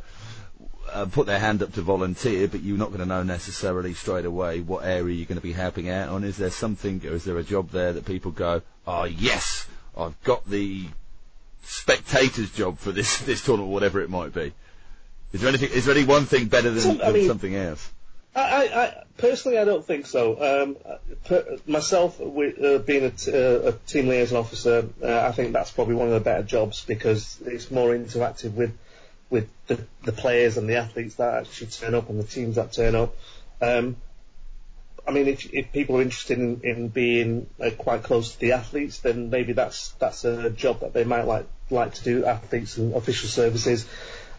uh, 0.94 1.06
put 1.06 1.26
their 1.28 1.40
hand 1.40 1.62
up 1.62 1.74
to 1.74 1.82
volunteer, 1.82 2.48
but 2.48 2.62
you're 2.64 2.78
not 2.78 2.88
going 2.88 3.00
to 3.02 3.06
know 3.06 3.22
necessarily 3.24 3.94
straight 3.94 4.24
away 4.26 4.62
what 4.62 4.86
area 4.86 5.14
you're 5.14 5.26
going 5.26 5.38
to 5.40 5.44
be 5.44 5.52
helping 5.52 5.90
out 5.90 6.08
on. 6.10 6.24
Is 6.24 6.38
there 6.38 6.50
something, 6.50 7.02
or 7.06 7.12
is 7.12 7.26
there 7.26 7.38
a 7.38 7.44
job 7.44 7.72
there 7.72 7.92
that 7.92 8.06
people 8.06 8.32
go, 8.32 8.62
"Oh 8.88 9.04
yes, 9.04 9.68
I've 9.98 10.22
got 10.24 10.50
the 10.50 10.86
spectator's 11.64 12.52
job 12.52 12.78
for 12.80 12.94
this 12.94 13.18
this 13.30 13.44
tournament, 13.44 13.74
whatever 13.74 14.00
it 14.02 14.10
might 14.10 14.34
be"? 14.34 14.54
Is 15.34 15.42
there 15.42 15.50
anything? 15.50 15.72
Is 15.72 15.86
there 15.86 15.96
any 15.96 16.06
one 16.06 16.26
thing 16.26 16.48
better 16.48 16.70
than, 16.72 16.80
Some- 16.82 16.98
than 17.00 17.14
mean- 17.14 17.28
something 17.28 17.56
else? 17.56 17.92
I, 18.38 18.84
I, 18.84 19.04
personally, 19.18 19.58
I 19.58 19.66
don't 19.66 19.86
think 19.86 20.06
so. 20.06 20.64
Um, 20.64 20.78
per, 21.26 21.58
myself, 21.66 22.22
uh, 22.22 22.78
being 22.80 23.06
a, 23.06 23.10
t- 23.10 23.32
uh, 23.32 23.70
a 23.70 23.72
team 23.88 24.08
liaison 24.08 24.38
officer, 24.38 24.90
uh, 25.04 25.20
I 25.22 25.32
think 25.32 25.54
that's 25.54 25.72
probably 25.72 25.96
one 25.96 26.08
of 26.08 26.14
the 26.14 26.20
better 26.20 26.44
jobs 26.44 26.86
because 26.86 27.40
it's 27.46 27.72
more 27.72 27.90
interactive 27.90 28.54
with 28.54 28.78
with 29.30 29.50
the, 29.68 29.80
the 30.04 30.14
players 30.14 30.56
and 30.56 30.70
the 30.70 30.78
athletes 30.78 31.16
that 31.16 31.42
actually 31.42 31.68
turn 31.68 31.94
up 31.94 32.10
and 32.10 32.18
the 32.18 32.24
teams 32.24 32.56
that 32.56 32.72
turn 32.72 32.96
up. 32.96 33.14
Um, 33.62 33.98
I 35.06 35.12
mean, 35.12 35.28
if, 35.28 35.54
if 35.54 35.74
people 35.74 35.98
are 35.98 36.02
interested 36.02 36.38
in, 36.38 36.62
in 36.64 36.88
being 36.88 37.50
uh, 37.62 37.72
quite 37.72 38.04
close 38.04 38.34
to 38.34 38.40
the 38.40 38.54
athletes, 38.54 39.00
then 39.00 39.30
maybe 39.30 39.54
that's 39.54 39.90
that's 40.00 40.26
a 40.26 40.50
job 40.50 40.82
that 40.82 40.94
they 40.94 41.04
might 41.04 41.24
like 41.26 41.48
like 41.72 41.96
to 41.96 42.04
do. 42.04 42.26
Athletes 42.26 42.78
and 42.78 42.94
official 42.94 43.30
services. 43.30 43.88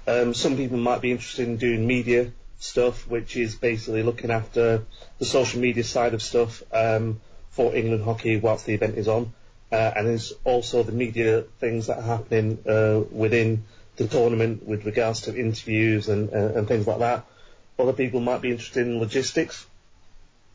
Um, 0.06 0.32
some 0.34 0.56
people 0.56 0.78
might 0.78 1.02
be 1.02 1.10
interested 1.10 1.48
in 1.48 1.56
doing 1.56 1.86
media 1.86 2.32
stuff, 2.58 3.08
which 3.08 3.36
is 3.36 3.54
basically 3.54 4.02
looking 4.02 4.30
after 4.30 4.84
the 5.18 5.24
social 5.24 5.60
media 5.60 5.84
side 5.84 6.14
of 6.14 6.22
stuff 6.22 6.62
um, 6.72 7.20
for 7.50 7.74
England 7.74 8.04
hockey 8.04 8.36
whilst 8.36 8.66
the 8.66 8.74
event 8.74 8.96
is 8.98 9.08
on. 9.08 9.32
Uh, 9.70 9.92
and 9.96 10.06
there's 10.06 10.32
also 10.44 10.82
the 10.82 10.92
media 10.92 11.42
things 11.60 11.86
that 11.88 11.98
are 11.98 12.02
happening 12.16 12.58
uh, 12.66 13.00
within 13.10 13.64
the 13.96 14.08
tournament 14.08 14.66
with 14.66 14.86
regards 14.86 15.22
to 15.22 15.36
interviews 15.36 16.08
and, 16.08 16.32
uh, 16.32 16.58
and 16.58 16.66
things 16.66 16.86
like 16.86 17.00
that. 17.00 17.26
Other 17.78 17.92
people 17.92 18.20
might 18.20 18.40
be 18.40 18.50
interested 18.50 18.86
in 18.86 18.98
logistics. 18.98 19.66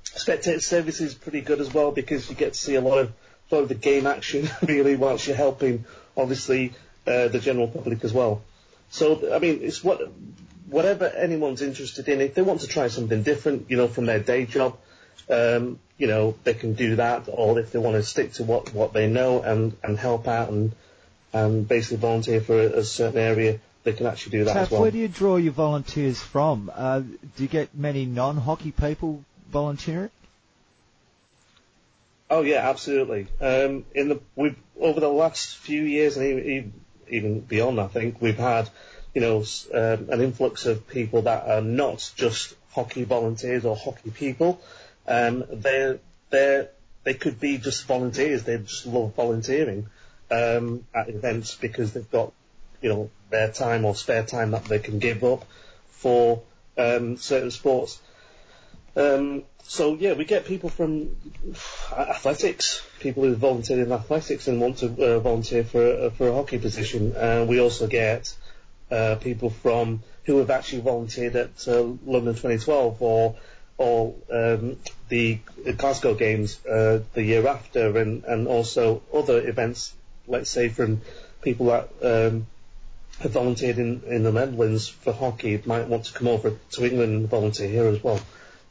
spectator 0.04 0.60
service 0.60 1.00
is 1.00 1.14
pretty 1.14 1.42
good 1.42 1.62
as 1.62 1.74
well 1.74 1.92
because 1.92 2.30
you 2.30 2.36
get 2.36 2.54
to 2.54 2.60
see 2.60 2.76
a 2.76 2.82
lot 2.82 2.98
of 2.98 3.12
a 3.52 3.56
lot 3.56 3.62
of 3.64 3.70
the 3.70 3.76
game 3.76 4.08
action 4.08 4.50
really 4.68 4.96
whilst 4.96 5.28
you're 5.28 5.36
helping 5.36 5.86
obviously 6.18 6.74
uh, 7.06 7.28
the 7.28 7.40
general 7.40 7.68
public 7.68 8.04
as 8.04 8.14
well. 8.14 8.42
So 8.90 9.34
I 9.34 9.40
mean, 9.40 9.60
it's 9.62 9.84
what 9.84 10.02
whatever 10.70 11.06
anyone's 11.06 11.62
interested 11.62 12.08
in. 12.08 12.22
If 12.22 12.36
they 12.36 12.42
want 12.42 12.62
to 12.62 12.68
try 12.68 12.88
something 12.88 13.24
different, 13.24 13.70
you 13.70 13.78
know, 13.78 13.88
from 13.88 14.06
their 14.06 14.20
day 14.20 14.46
job, 14.46 14.78
um, 15.30 15.80
you 15.98 16.08
know, 16.08 16.36
they 16.44 16.54
can 16.54 16.74
do 16.74 16.98
that. 16.98 17.28
Or 17.28 17.60
if 17.60 17.72
they 17.72 17.80
want 17.80 17.96
to 17.96 18.04
stick 18.04 18.34
to 18.34 18.44
what 18.44 18.74
what 18.74 18.94
they 18.94 19.08
know 19.08 19.42
and 19.42 19.76
and 19.84 19.98
help 19.98 20.28
out 20.28 20.50
and 20.50 20.74
and 21.34 21.68
basically 21.68 21.98
volunteer 21.98 22.42
for 22.42 22.60
a, 22.60 22.80
a 22.80 22.84
certain 22.84 23.20
area, 23.20 23.60
they 23.84 23.94
can 23.94 24.06
actually 24.06 24.40
do 24.40 24.46
that 24.46 24.54
Taff, 24.54 24.64
as 24.64 24.72
well. 24.72 24.82
where 24.82 24.92
do 24.92 24.98
you 24.98 25.08
draw 25.08 25.38
your 25.38 25.54
volunteers 25.54 26.22
from? 26.22 26.72
Uh, 26.74 27.00
do 27.00 27.44
you 27.44 27.48
get 27.48 27.76
many 27.76 28.06
non-hockey 28.06 28.72
people 28.72 29.24
volunteering? 29.52 30.12
Oh 32.30 32.42
yeah, 32.42 32.70
absolutely. 32.70 33.28
Um, 33.42 33.86
in 33.94 34.10
the 34.10 34.20
we've 34.36 34.58
over 34.80 35.00
the 35.00 35.10
last 35.10 35.56
few 35.58 35.84
years 35.84 36.18
and 36.18 36.40
even, 36.40 36.74
even 37.08 37.40
beyond, 37.42 37.80
I 37.80 37.88
think 37.88 38.22
we've 38.22 38.38
had 38.38 38.70
you 39.14 39.22
know 39.22 39.44
um, 39.74 40.10
an 40.10 40.22
influx 40.22 40.66
of 40.66 40.88
people 40.88 41.24
that 41.24 41.48
are 41.48 41.62
not 41.62 42.12
just 42.16 42.56
hockey 42.72 43.04
volunteers 43.04 43.66
or 43.66 43.76
hockey 43.76 44.12
people. 44.12 44.62
Um, 45.08 45.44
they 45.52 46.00
they 46.30 46.68
they 47.04 47.14
could 47.14 47.40
be 47.40 47.58
just 47.58 47.86
volunteers. 47.86 48.44
They 48.44 48.58
just 48.58 48.86
love 48.86 49.16
volunteering 49.16 49.88
um, 50.32 50.86
at 50.94 51.10
events 51.10 51.56
because 51.56 51.94
they've 51.94 52.10
got 52.10 52.34
you 52.82 52.90
know 52.90 53.10
their 53.30 53.52
time 53.52 53.86
or 53.86 53.96
spare 53.96 54.24
time 54.24 54.52
that 54.52 54.66
they 54.66 54.80
can 54.80 55.00
give 55.00 55.24
up 55.24 55.46
for 55.90 56.42
um, 56.78 57.18
certain 57.18 57.52
sports. 57.52 58.00
Um, 58.96 59.44
so 59.64 59.96
yeah, 59.96 60.14
we 60.14 60.26
get 60.26 60.46
people 60.46 60.70
from 60.70 61.16
athletics, 61.92 62.86
people 63.00 63.24
who 63.24 63.36
volunteer 63.36 63.84
in 63.84 63.92
athletics 63.92 64.48
and 64.48 64.60
want 64.60 64.78
to 64.80 64.88
uh, 64.88 65.20
volunteer 65.20 65.64
for 65.64 66.06
a, 66.06 66.12
for 66.12 66.28
a 66.28 66.34
hockey 66.34 66.60
position. 66.60 67.16
Uh, 67.16 67.46
we 67.48 67.60
also 67.60 67.88
get 67.88 68.36
uh, 68.94 69.16
people 69.16 69.50
from 69.50 70.04
who 70.26 70.38
have 70.38 70.50
actually 70.50 70.82
volunteered 70.82 71.36
at 71.36 71.68
uh, 71.68 71.82
London 72.06 72.34
2012 72.34 73.02
or 73.02 73.36
or 73.78 74.14
um, 74.32 74.78
the 75.10 75.40
Glasgow 75.78 76.14
Games 76.14 76.64
uh, 76.66 77.00
the 77.14 77.24
year 77.24 77.48
after, 77.48 77.98
and, 77.98 78.24
and 78.24 78.48
also 78.48 79.02
other 79.12 79.46
events. 79.48 79.94
Let's 80.28 80.50
say 80.50 80.70
from 80.70 81.02
people 81.42 81.66
that 81.68 81.90
um, 82.04 82.46
have 83.20 83.32
volunteered 83.32 83.80
in, 83.80 84.04
in 84.06 84.24
the 84.24 84.32
Netherlands 84.32 84.88
for 84.88 85.12
hockey 85.12 85.62
might 85.66 85.88
want 85.88 86.06
to 86.06 86.14
come 86.14 86.28
over 86.28 86.56
to 86.72 86.86
England 86.86 87.14
and 87.14 87.30
volunteer 87.30 87.68
here 87.68 87.88
as 87.88 88.04
well. 88.04 88.20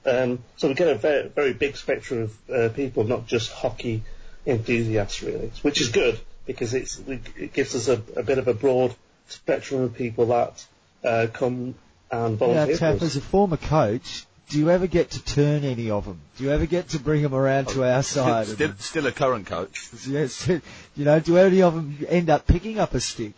Um, 0.06 0.38
so 0.56 0.68
we 0.68 0.74
get 0.74 0.88
a 0.88 0.94
very, 0.94 1.28
very 1.28 1.52
big 1.52 1.76
spectrum 1.76 2.22
of 2.22 2.50
uh, 2.50 2.68
people, 2.70 3.04
not 3.04 3.26
just 3.26 3.50
hockey 3.52 4.02
enthusiasts, 4.46 5.22
really, 5.22 5.50
which 5.62 5.80
is 5.80 5.88
good 5.88 6.18
because 6.46 6.74
it 6.74 7.52
gives 7.52 7.74
us 7.74 7.88
a, 7.88 8.02
a 8.16 8.22
bit 8.22 8.38
of 8.38 8.48
a 8.48 8.54
broad 8.54 8.94
spectrum 9.28 9.82
of 9.82 9.94
people 9.94 10.26
that 10.26 10.64
uh, 11.04 11.26
come 11.32 11.74
and 12.10 12.38
volunteer 12.38 12.76
for 12.76 12.80
Taff, 12.80 13.02
as 13.02 13.16
a 13.16 13.20
former 13.20 13.56
coach, 13.56 14.26
do 14.48 14.58
you 14.58 14.70
ever 14.70 14.86
get 14.86 15.12
to 15.12 15.24
turn 15.24 15.64
any 15.64 15.90
of 15.90 16.04
them? 16.04 16.20
Do 16.36 16.44
you 16.44 16.50
ever 16.50 16.66
get 16.66 16.90
to 16.90 16.98
bring 16.98 17.22
them 17.22 17.34
around 17.34 17.68
to 17.68 17.84
our 17.84 18.02
side? 18.02 18.46
Still, 18.46 18.56
still, 18.56 18.78
still 18.78 19.06
a 19.06 19.12
current 19.12 19.46
coach. 19.46 19.88
Yes, 20.06 20.46
you 20.96 21.04
know, 21.04 21.20
do 21.20 21.38
any 21.38 21.62
of 21.62 21.74
them 21.74 21.98
end 22.08 22.28
up 22.28 22.46
picking 22.46 22.78
up 22.78 22.92
a 22.94 23.00
stick? 23.00 23.32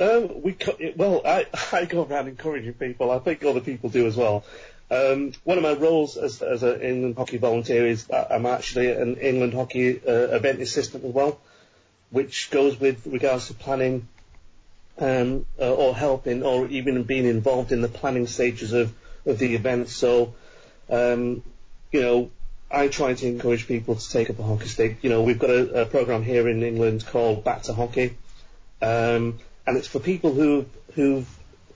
Um, 0.00 0.42
we 0.42 0.56
well, 0.96 1.22
I, 1.24 1.46
I 1.72 1.84
go 1.86 2.04
around 2.04 2.28
encouraging 2.28 2.74
people. 2.74 3.10
I 3.10 3.18
think 3.18 3.44
other 3.44 3.60
people 3.60 3.90
do 3.90 4.06
as 4.06 4.16
well. 4.16 4.44
Um, 4.88 5.32
one 5.42 5.58
of 5.58 5.64
my 5.64 5.72
roles 5.72 6.16
as, 6.16 6.40
as 6.42 6.62
an 6.62 6.80
England 6.80 7.16
hockey 7.16 7.38
volunteer 7.38 7.86
is 7.88 8.04
that 8.04 8.32
I'm 8.32 8.46
actually 8.46 8.92
an 8.92 9.16
England 9.16 9.54
hockey 9.54 10.00
uh, 10.06 10.36
event 10.36 10.60
assistant 10.60 11.04
as 11.04 11.12
well, 11.12 11.40
which 12.10 12.50
goes 12.50 12.78
with 12.78 13.04
regards 13.06 13.48
to 13.48 13.54
planning 13.54 14.06
um, 14.98 15.46
uh, 15.60 15.72
or 15.72 15.94
helping 15.94 16.42
or 16.42 16.66
even 16.68 17.02
being 17.02 17.26
involved 17.26 17.72
in 17.72 17.82
the 17.82 17.88
planning 17.88 18.26
stages 18.26 18.72
of, 18.72 18.92
of 19.24 19.38
the 19.38 19.54
event. 19.54 19.88
So, 19.88 20.34
um, 20.90 21.42
you 21.92 22.02
know, 22.02 22.30
I 22.70 22.88
try 22.88 23.14
to 23.14 23.26
encourage 23.26 23.68
people 23.68 23.94
to 23.94 24.10
take 24.10 24.30
up 24.30 24.38
a 24.38 24.42
hockey 24.42 24.68
stick. 24.68 24.98
You 25.02 25.10
know, 25.10 25.22
we've 25.22 25.38
got 25.38 25.50
a, 25.50 25.82
a 25.82 25.86
program 25.86 26.22
here 26.22 26.48
in 26.48 26.62
England 26.62 27.06
called 27.06 27.44
Back 27.44 27.62
to 27.64 27.74
Hockey, 27.74 28.16
um, 28.82 29.38
and 29.66 29.76
it's 29.76 29.86
for 29.86 30.00
people 30.00 30.32
who 30.34 30.66
who've 30.94 31.28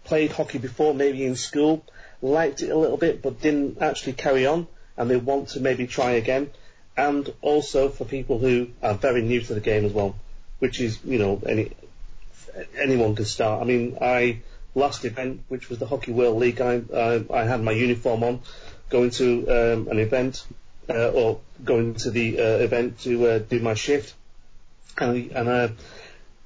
played 0.04 0.33
hockey 0.33 0.59
before, 0.59 0.94
maybe 0.94 1.24
in 1.24 1.37
school, 1.37 1.85
liked 2.22 2.62
it 2.62 2.70
a 2.70 2.76
little 2.76 2.96
bit, 2.96 3.22
but 3.22 3.40
didn't 3.40 3.80
actually 3.80 4.14
carry 4.14 4.46
on, 4.46 4.66
and 4.96 5.09
they 5.09 5.16
want 5.16 5.50
to 5.50 5.61
maybe 5.61 5.87
try 5.87 6.12
again. 6.12 6.50
And 6.96 7.33
also 7.40 7.88
for 7.88 8.04
people 8.04 8.38
who 8.38 8.68
are 8.83 8.94
very 8.94 9.22
new 9.22 9.40
to 9.40 9.54
the 9.54 9.61
game 9.61 9.85
as 9.85 9.92
well, 9.92 10.16
which 10.59 10.80
is 10.80 10.98
you 11.04 11.18
know 11.18 11.40
any 11.46 11.70
anyone 12.76 13.14
could 13.14 13.26
start. 13.26 13.62
I 13.62 13.64
mean, 13.64 13.98
I 14.00 14.40
last 14.74 15.05
event, 15.05 15.42
which 15.48 15.68
was 15.68 15.79
the 15.79 15.87
Hockey 15.87 16.12
World 16.12 16.38
League, 16.38 16.61
I 16.61 16.83
I, 16.94 17.24
I 17.33 17.44
had 17.44 17.62
my 17.62 17.72
uniform 17.72 18.22
on, 18.22 18.40
going 18.88 19.11
to 19.11 19.48
um, 19.48 19.88
an 19.88 19.98
event 19.98 20.44
uh, 20.88 21.11
or 21.11 21.40
going 21.64 21.94
to 21.94 22.11
the 22.11 22.38
uh, 22.38 22.59
event 22.59 23.00
to 23.00 23.26
uh, 23.26 23.38
do 23.38 23.61
my 23.61 23.74
shift, 23.74 24.14
and 24.98 25.31
and 25.33 25.48
uh, 25.48 25.68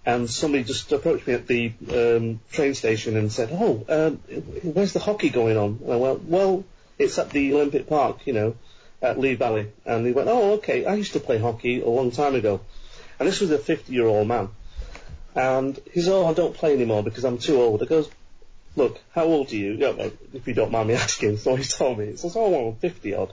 and 0.07 0.29
somebody 0.29 0.65
just 0.65 0.93
approached 0.93 1.27
me 1.27 1.35
at 1.35 1.47
the 1.47 1.73
um, 1.91 2.41
train 2.53 2.75
station 2.75 3.17
and 3.17 3.33
said, 3.33 3.49
"Oh, 3.53 3.85
um, 3.89 4.17
where's 4.63 4.93
the 4.93 5.01
hockey 5.01 5.31
going 5.31 5.57
on?" 5.57 5.81
And 5.83 5.93
I 5.93 5.97
went, 5.97 6.25
"Well, 6.25 6.65
it's 6.99 7.19
at 7.19 7.31
the 7.31 7.55
Olympic 7.55 7.89
Park, 7.89 8.27
you 8.27 8.33
know, 8.33 8.57
at 9.01 9.19
Lee 9.19 9.35
Valley." 9.35 9.73
And 9.85 10.07
he 10.07 10.13
went, 10.13 10.29
"Oh, 10.29 10.55
okay. 10.55 10.85
I 10.85 10.95
used 10.95 11.15
to 11.15 11.21
play 11.21 11.39
hockey 11.39 11.81
a 11.81 11.89
long 11.89 12.11
time 12.11 12.35
ago." 12.35 12.61
And 13.19 13.29
this 13.29 13.41
was 13.41 13.51
a 13.53 13.59
50-year-old 13.59 14.27
man. 14.27 14.49
And 15.35 15.79
he 15.93 16.01
said, 16.01 16.13
"Oh, 16.13 16.27
I 16.27 16.35
don't 16.35 16.55
play 16.55 16.75
anymore 16.75 17.03
because 17.03 17.25
I'm 17.25 17.39
too 17.39 17.61
old." 17.61 17.83
I 17.83 17.87
goes, 17.87 18.09
"Look, 18.77 19.01
how 19.13 19.25
old 19.25 19.53
are 19.53 19.57
you? 19.57 19.73
Yeah, 19.73 20.11
if 20.33 20.47
you 20.47 20.55
don't 20.55 20.71
mind 20.71 20.89
me 20.89 20.95
asking." 21.07 21.39
So 21.39 21.57
he 21.57 21.65
told 21.65 21.99
me. 21.99 22.07
He 22.07 22.17
says, 22.17 22.37
"Oh, 22.37 22.69
I'm 22.69 22.77
50 22.77 23.15
odd." 23.15 23.33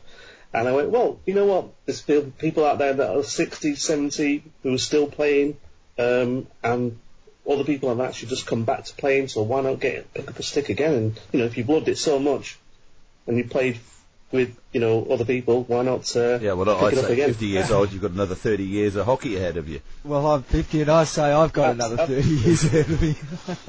And 0.54 0.68
I 0.68 0.74
went, 0.74 0.90
"Well, 0.90 1.20
you 1.26 1.34
know 1.34 1.46
what? 1.46 1.70
There's 1.86 2.02
people 2.02 2.66
out 2.66 2.78
there 2.78 2.94
that 2.94 3.16
are 3.16 3.24
60, 3.24 3.76
70 3.76 4.44
who 4.64 4.74
are 4.74 4.78
still 4.78 5.08
playing, 5.08 5.58
um, 5.98 6.48
and 6.64 7.00
other 7.50 7.64
people 7.64 7.90
have 7.90 8.00
actually 8.00 8.30
just 8.30 8.48
come 8.48 8.64
back 8.64 8.86
to 8.86 8.96
playing. 8.96 9.28
So 9.28 9.44
why 9.44 9.62
not 9.62 9.80
get 9.80 10.14
pick 10.14 10.30
up 10.30 10.40
a 10.40 10.44
stick 10.44 10.70
again? 10.70 10.94
And 10.94 11.20
you 11.32 11.40
know, 11.40 11.46
if 11.46 11.58
you've 11.58 11.70
loved 11.70 11.88
it 11.88 11.98
so 11.98 12.20
much, 12.20 12.58
and 13.28 13.38
you 13.38 13.46
played 13.46 13.80
with 14.32 14.56
you 14.74 14.80
know 14.80 15.06
other 15.06 15.26
people, 15.26 15.64
why 15.64 15.84
not 15.84 16.16
uh, 16.16 16.40
Yeah, 16.42 16.54
well, 16.54 16.74
pick 16.76 16.84
I'd 16.84 16.94
it 16.94 17.00
up 17.00 17.06
say 17.06 17.14
again?" 17.14 17.28
50 17.30 17.46
years 17.46 17.72
old, 17.72 17.92
you've 17.92 18.02
got 18.02 18.12
another 18.12 18.36
30 18.36 18.64
years 18.64 18.96
of 18.96 19.06
hockey 19.06 19.36
ahead 19.38 19.58
of 19.58 19.68
you. 19.68 19.82
Well, 20.04 20.26
I'm 20.28 20.44
50 20.44 20.82
and 20.82 20.90
I 20.92 21.04
say 21.04 21.32
I've 21.32 21.54
got 21.54 21.78
That's- 21.78 21.92
another 22.00 22.08
30 22.22 22.28
years 22.30 22.64
ahead 22.66 22.90
of 22.90 23.02
me. 23.02 23.16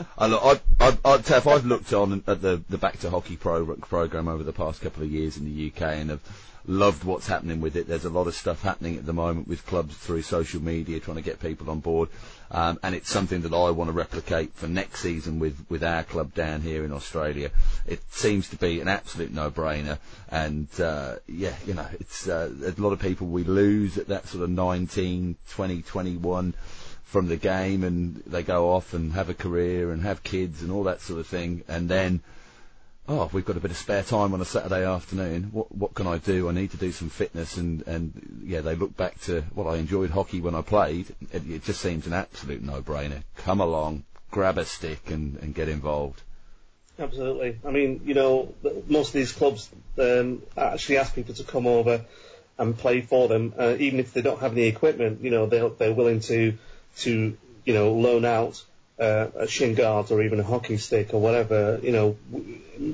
I 0.18 0.26
look, 0.26 0.42
I'd, 0.44 0.60
I'd, 0.80 0.98
I'd, 1.04 1.24
Taff, 1.24 1.46
I've 1.46 1.66
looked 1.66 1.92
on 1.92 2.22
at 2.26 2.40
the, 2.42 2.62
the 2.68 2.78
Back 2.78 2.98
to 3.00 3.10
Hockey 3.10 3.36
pro- 3.36 3.76
program 3.76 4.28
over 4.28 4.42
the 4.42 4.52
past 4.52 4.80
couple 4.80 5.02
of 5.02 5.10
years 5.10 5.36
in 5.36 5.44
the 5.44 5.72
UK 5.74 5.82
and 5.82 6.10
have 6.10 6.20
loved 6.64 7.02
what's 7.02 7.26
happening 7.26 7.60
with 7.60 7.74
it. 7.74 7.88
There's 7.88 8.04
a 8.04 8.10
lot 8.10 8.28
of 8.28 8.36
stuff 8.36 8.62
happening 8.62 8.96
at 8.96 9.04
the 9.04 9.12
moment 9.12 9.48
with 9.48 9.66
clubs 9.66 9.96
through 9.96 10.22
social 10.22 10.62
media 10.62 11.00
trying 11.00 11.16
to 11.16 11.22
get 11.22 11.40
people 11.40 11.68
on 11.70 11.80
board. 11.80 12.08
Um, 12.52 12.78
and 12.84 12.94
it's 12.94 13.10
something 13.10 13.40
that 13.42 13.52
I 13.54 13.70
want 13.70 13.88
to 13.88 13.92
replicate 13.92 14.52
for 14.54 14.68
next 14.68 15.00
season 15.00 15.38
with, 15.40 15.64
with 15.70 15.82
our 15.82 16.04
club 16.04 16.34
down 16.34 16.60
here 16.60 16.84
in 16.84 16.92
Australia. 16.92 17.50
It 17.86 18.00
seems 18.12 18.48
to 18.50 18.56
be 18.56 18.80
an 18.80 18.88
absolute 18.88 19.32
no-brainer. 19.32 19.98
And, 20.30 20.68
uh, 20.78 20.91
yeah, 21.26 21.54
you 21.66 21.74
know, 21.74 21.86
it's, 22.00 22.28
uh, 22.28 22.50
a 22.64 22.80
lot 22.80 22.92
of 22.92 23.00
people 23.00 23.26
we 23.26 23.44
lose 23.44 23.98
at 23.98 24.08
that 24.08 24.26
sort 24.28 24.44
of 24.44 24.50
19, 24.50 25.36
20, 25.50 25.82
21 25.82 26.54
from 27.04 27.28
the 27.28 27.36
game 27.36 27.84
and 27.84 28.16
they 28.26 28.42
go 28.42 28.72
off 28.72 28.94
and 28.94 29.12
have 29.12 29.28
a 29.28 29.34
career 29.34 29.92
and 29.92 30.02
have 30.02 30.22
kids 30.22 30.62
and 30.62 30.72
all 30.72 30.84
that 30.84 31.00
sort 31.00 31.20
of 31.20 31.26
thing. 31.26 31.62
And 31.68 31.88
then 31.88 32.22
oh 33.06 33.28
we've 33.32 33.44
got 33.44 33.58
a 33.58 33.60
bit 33.60 33.70
of 33.70 33.76
spare 33.76 34.02
time 34.02 34.32
on 34.32 34.40
a 34.40 34.46
Saturday 34.46 34.84
afternoon. 34.86 35.50
What 35.52 35.70
what 35.74 35.92
can 35.94 36.06
I 36.06 36.16
do? 36.18 36.48
I 36.48 36.52
need 36.52 36.70
to 36.70 36.78
do 36.78 36.90
some 36.90 37.10
fitness. 37.10 37.58
And 37.58 37.86
and 37.86 38.42
yeah 38.44 38.62
they 38.62 38.74
look 38.74 38.96
back 38.96 39.20
to 39.22 39.44
well 39.54 39.68
I 39.68 39.76
enjoyed 39.76 40.10
hockey 40.10 40.40
when 40.40 40.54
I 40.54 40.62
played. 40.62 41.14
It, 41.32 41.48
it 41.48 41.64
just 41.64 41.82
seems 41.82 42.06
an 42.06 42.14
absolute 42.14 42.62
no-brainer. 42.62 43.24
Come 43.36 43.60
along 43.60 44.04
grab 44.30 44.56
a 44.56 44.64
stick 44.64 45.10
and 45.10 45.36
and 45.36 45.54
get 45.54 45.68
involved 45.68 46.22
Absolutely. 46.98 47.58
I 47.66 47.70
mean, 47.70 48.02
you 48.04 48.14
know, 48.14 48.54
most 48.86 49.08
of 49.08 49.14
these 49.14 49.32
clubs 49.32 49.68
um, 49.98 50.42
actually 50.56 50.98
ask 50.98 51.14
people 51.14 51.34
to 51.34 51.44
come 51.44 51.66
over 51.66 52.04
and 52.58 52.76
play 52.76 53.00
for 53.00 53.28
them, 53.28 53.54
uh, 53.58 53.76
even 53.78 53.98
if 53.98 54.12
they 54.12 54.22
don't 54.22 54.40
have 54.40 54.52
any 54.52 54.66
equipment. 54.66 55.22
You 55.22 55.30
know, 55.30 55.46
they're 55.46 55.68
they're 55.70 55.94
willing 55.94 56.20
to 56.20 56.56
to 56.98 57.36
you 57.64 57.74
know 57.74 57.92
loan 57.94 58.24
out 58.24 58.62
uh, 59.00 59.28
a 59.36 59.48
shin 59.48 59.74
guard 59.74 60.10
or 60.10 60.22
even 60.22 60.38
a 60.38 60.42
hockey 60.42 60.76
stick 60.76 61.14
or 61.14 61.20
whatever. 61.20 61.80
You 61.82 61.92
know, 61.92 62.16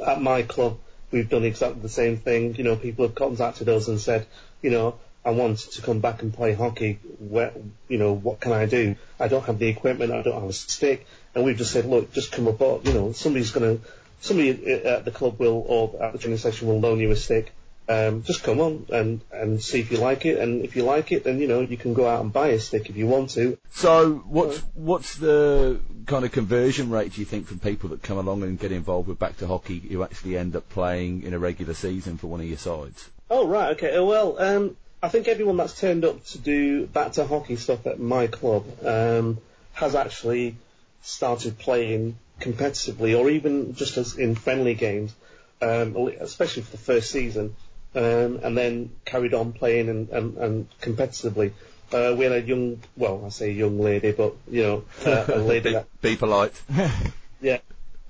at 0.06 0.22
my 0.22 0.42
club 0.42 0.78
we've 1.10 1.28
done 1.28 1.44
exactly 1.44 1.80
the 1.82 1.88
same 1.88 2.18
thing. 2.18 2.54
You 2.56 2.64
know, 2.64 2.76
people 2.76 3.06
have 3.06 3.14
contacted 3.14 3.68
us 3.68 3.88
and 3.88 4.00
said, 4.00 4.26
you 4.62 4.70
know, 4.70 4.98
I 5.24 5.30
want 5.30 5.58
to 5.58 5.82
come 5.82 6.00
back 6.00 6.22
and 6.22 6.32
play 6.32 6.54
hockey. 6.54 7.00
Where, 7.18 7.52
you 7.88 7.98
know, 7.98 8.12
what 8.14 8.40
can 8.40 8.52
I 8.52 8.66
do? 8.66 8.96
I 9.18 9.28
don't 9.28 9.44
have 9.44 9.58
the 9.58 9.68
equipment. 9.68 10.12
I 10.12 10.22
don't 10.22 10.40
have 10.40 10.50
a 10.50 10.52
stick. 10.52 11.06
And 11.34 11.44
we've 11.44 11.56
just 11.56 11.72
said, 11.72 11.84
look, 11.84 12.12
just 12.12 12.32
come 12.32 12.46
aboard. 12.46 12.86
You 12.86 12.94
know, 12.94 13.12
somebody's 13.12 13.50
going 13.50 13.78
to, 13.78 13.84
somebody 14.20 14.50
at 14.84 15.04
the 15.04 15.10
club 15.10 15.38
will, 15.38 15.64
or 15.66 16.02
at 16.02 16.12
the 16.12 16.18
training 16.18 16.38
session 16.38 16.68
will 16.68 16.80
loan 16.80 16.98
you 17.00 17.10
a 17.10 17.16
stick 17.16 17.52
um, 17.88 18.22
just 18.22 18.42
come 18.42 18.60
on 18.60 18.86
and, 18.90 19.20
and 19.32 19.62
see 19.62 19.80
if 19.80 19.90
you 19.90 19.98
like 19.98 20.26
it. 20.26 20.38
And 20.38 20.64
if 20.64 20.76
you 20.76 20.82
like 20.82 21.10
it, 21.10 21.24
then 21.24 21.40
you 21.40 21.48
know 21.48 21.60
you 21.60 21.76
can 21.76 21.94
go 21.94 22.06
out 22.06 22.20
and 22.20 22.32
buy 22.32 22.48
a 22.48 22.60
stick 22.60 22.90
if 22.90 22.96
you 22.96 23.06
want 23.06 23.30
to. 23.30 23.58
So 23.70 24.22
what's 24.26 24.58
what's 24.74 25.16
the 25.16 25.80
kind 26.06 26.24
of 26.24 26.32
conversion 26.32 26.90
rate 26.90 27.14
do 27.14 27.20
you 27.20 27.24
think 27.24 27.46
from 27.46 27.58
people 27.58 27.90
that 27.90 28.02
come 28.02 28.18
along 28.18 28.42
and 28.42 28.58
get 28.58 28.72
involved 28.72 29.08
with 29.08 29.18
back 29.18 29.38
to 29.38 29.46
hockey 29.46 29.78
who 29.78 30.02
actually 30.02 30.36
end 30.36 30.54
up 30.54 30.68
playing 30.68 31.22
in 31.22 31.32
a 31.34 31.38
regular 31.38 31.74
season 31.74 32.18
for 32.18 32.26
one 32.26 32.40
of 32.40 32.46
your 32.46 32.58
sides? 32.58 33.08
Oh 33.30 33.46
right, 33.46 33.70
okay. 33.76 33.98
Well, 33.98 34.38
um, 34.38 34.76
I 35.02 35.08
think 35.08 35.28
everyone 35.28 35.56
that's 35.56 35.78
turned 35.78 36.04
up 36.04 36.24
to 36.26 36.38
do 36.38 36.86
back 36.86 37.12
to 37.12 37.26
hockey 37.26 37.56
stuff 37.56 37.86
at 37.86 38.00
my 38.00 38.26
club 38.26 38.64
um, 38.84 39.38
has 39.74 39.94
actually 39.94 40.56
started 41.02 41.58
playing 41.58 42.16
competitively, 42.40 43.18
or 43.18 43.30
even 43.30 43.74
just 43.74 43.96
as 43.96 44.16
in 44.16 44.34
friendly 44.34 44.74
games, 44.74 45.14
um, 45.62 45.96
especially 46.20 46.62
for 46.62 46.72
the 46.72 46.78
first 46.78 47.10
season, 47.10 47.54
um, 47.94 48.40
and 48.42 48.56
then 48.56 48.90
carried 49.04 49.34
on 49.34 49.52
playing 49.52 49.88
and, 49.88 50.08
and, 50.08 50.36
and 50.36 50.80
competitively. 50.80 51.52
Uh, 51.92 52.14
we 52.16 52.24
had 52.24 52.32
a 52.32 52.40
young, 52.42 52.80
well, 52.96 53.22
I 53.24 53.28
say 53.30 53.52
young 53.52 53.78
lady, 53.78 54.12
but 54.12 54.34
you 54.50 54.62
know, 54.62 54.84
uh, 55.06 55.24
a 55.28 55.38
lady 55.38 55.70
be, 55.70 55.72
that 55.74 55.86
be 56.02 56.16
polite. 56.16 56.60
yeah, 57.40 57.58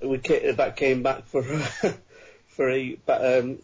we 0.01 0.17
that 0.17 0.75
came 0.75 1.03
back 1.03 1.25
for 1.25 1.43
for 2.47 2.69
a 2.69 2.97
um, 3.07 3.59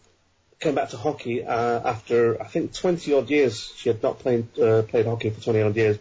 came 0.60 0.74
back 0.74 0.90
to 0.90 0.96
hockey 0.96 1.44
uh, 1.44 1.80
after 1.84 2.40
I 2.40 2.46
think 2.46 2.72
20 2.72 3.12
odd 3.12 3.30
years. 3.30 3.72
She 3.76 3.88
had 3.88 4.02
not 4.02 4.18
played 4.18 4.58
uh, 4.58 4.82
played 4.82 5.06
hockey 5.06 5.30
for 5.30 5.40
20 5.40 5.62
odd 5.62 5.76
years, 5.76 5.98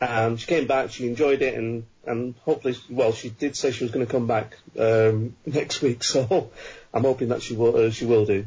and 0.00 0.38
she 0.38 0.46
came 0.46 0.66
back. 0.66 0.90
She 0.90 1.06
enjoyed 1.06 1.42
it, 1.42 1.54
and 1.54 1.84
and 2.06 2.34
hopefully, 2.44 2.76
well, 2.90 3.12
she 3.12 3.30
did 3.30 3.56
say 3.56 3.70
she 3.70 3.84
was 3.84 3.92
going 3.92 4.06
to 4.06 4.10
come 4.10 4.26
back 4.26 4.56
um, 4.78 5.36
next 5.46 5.82
week. 5.82 6.04
So 6.04 6.50
I'm 6.94 7.02
hoping 7.02 7.28
that 7.28 7.42
she 7.42 7.54
will 7.54 7.76
uh, 7.76 7.90
she 7.90 8.06
will 8.06 8.26
do. 8.26 8.46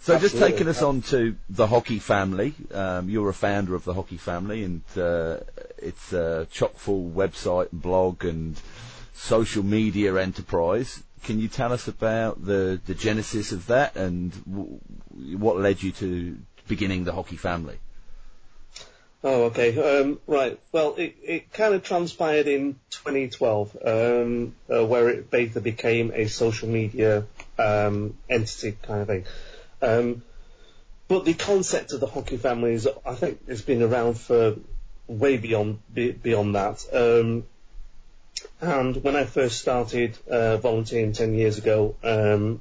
So 0.00 0.16
just 0.18 0.38
taking 0.38 0.68
us 0.68 0.80
on 0.80 1.02
to 1.02 1.34
the 1.50 1.66
hockey 1.66 1.98
family, 1.98 2.54
um, 2.72 3.08
you're 3.08 3.28
a 3.28 3.34
founder 3.34 3.74
of 3.74 3.84
the 3.84 3.92
hockey 3.92 4.16
family, 4.16 4.62
and 4.62 4.82
uh, 4.96 5.38
it's 5.76 6.12
a 6.12 6.46
chock 6.52 6.76
full 6.76 7.10
website 7.10 7.72
and 7.72 7.82
blog 7.82 8.24
and 8.24 8.60
social 9.12 9.64
media 9.64 10.14
enterprise. 10.14 11.02
Can 11.24 11.40
you 11.40 11.48
tell 11.48 11.72
us 11.72 11.88
about 11.88 12.44
the, 12.44 12.80
the 12.86 12.94
genesis 12.94 13.52
of 13.52 13.66
that 13.66 13.96
and 13.96 14.32
w- 14.44 14.78
what 15.36 15.58
led 15.58 15.82
you 15.82 15.92
to 15.92 16.38
beginning 16.66 17.04
the 17.04 17.12
hockey 17.12 17.36
family? 17.36 17.78
Oh, 19.24 19.44
okay. 19.44 19.76
Um, 20.00 20.20
right. 20.26 20.60
Well, 20.70 20.94
it, 20.94 21.16
it 21.22 21.52
kind 21.52 21.74
of 21.74 21.82
transpired 21.82 22.46
in 22.46 22.78
2012, 22.90 23.76
um, 23.84 24.54
uh, 24.72 24.86
where 24.86 25.08
it 25.08 25.30
basically 25.30 25.62
became 25.62 26.12
a 26.14 26.28
social 26.28 26.68
media 26.68 27.24
um, 27.58 28.16
entity 28.30 28.76
kind 28.80 29.00
of 29.02 29.08
thing. 29.08 29.24
Um, 29.82 30.22
but 31.08 31.24
the 31.24 31.34
concept 31.34 31.92
of 31.92 32.00
the 32.00 32.06
hockey 32.06 32.36
family 32.36 32.74
is, 32.74 32.86
I 33.04 33.14
think, 33.14 33.48
has 33.48 33.62
been 33.62 33.82
around 33.82 34.20
for 34.20 34.56
way 35.08 35.36
beyond 35.38 35.80
be, 35.92 36.12
beyond 36.12 36.54
that. 36.54 36.84
And 38.60 39.02
when 39.02 39.16
I 39.16 39.24
first 39.24 39.58
started 39.58 40.18
uh, 40.28 40.56
volunteering 40.58 41.12
10 41.12 41.34
years 41.34 41.58
ago, 41.58 41.94
um, 42.02 42.60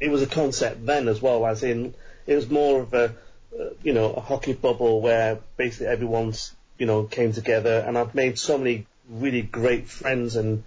it 0.00 0.10
was 0.10 0.22
a 0.22 0.26
concept 0.26 0.84
then 0.86 1.08
as 1.08 1.20
well, 1.20 1.46
as 1.46 1.62
in 1.62 1.94
it 2.26 2.34
was 2.34 2.48
more 2.48 2.80
of 2.80 2.94
a 2.94 3.14
uh, 3.58 3.70
you 3.82 3.92
know 3.92 4.12
a 4.12 4.20
hockey 4.20 4.52
bubble 4.52 5.00
where 5.00 5.38
basically 5.56 5.88
everyone's 5.88 6.54
you 6.78 6.86
know 6.86 7.04
came 7.04 7.32
together, 7.32 7.84
and 7.86 7.98
I've 7.98 8.14
made 8.14 8.38
so 8.38 8.58
many 8.58 8.86
really 9.08 9.42
great 9.42 9.88
friends 9.88 10.36
and 10.36 10.64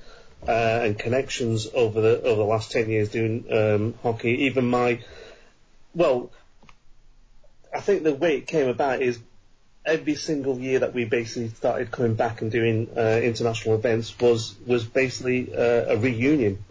uh, 0.47 0.81
and 0.83 0.99
connections 0.99 1.67
over 1.73 2.01
the 2.01 2.21
over 2.21 2.35
the 2.35 2.47
last 2.47 2.71
10 2.71 2.89
years 2.89 3.09
doing 3.09 3.45
um, 3.51 3.93
hockey. 4.03 4.45
Even 4.45 4.65
my 4.65 4.99
well, 5.95 6.31
I 7.73 7.79
think 7.79 8.03
the 8.03 8.13
way 8.13 8.37
it 8.37 8.47
came 8.47 8.67
about 8.67 9.01
is 9.01 9.19
every 9.85 10.15
single 10.15 10.59
year 10.59 10.79
that 10.79 10.93
we 10.93 11.05
basically 11.05 11.49
started 11.49 11.91
coming 11.91 12.13
back 12.13 12.41
and 12.41 12.51
doing 12.51 12.89
uh, 12.95 13.19
international 13.21 13.75
events 13.75 14.17
was 14.19 14.55
was 14.65 14.83
basically 14.83 15.53
uh, 15.53 15.93
a 15.93 15.97
reunion 15.97 16.63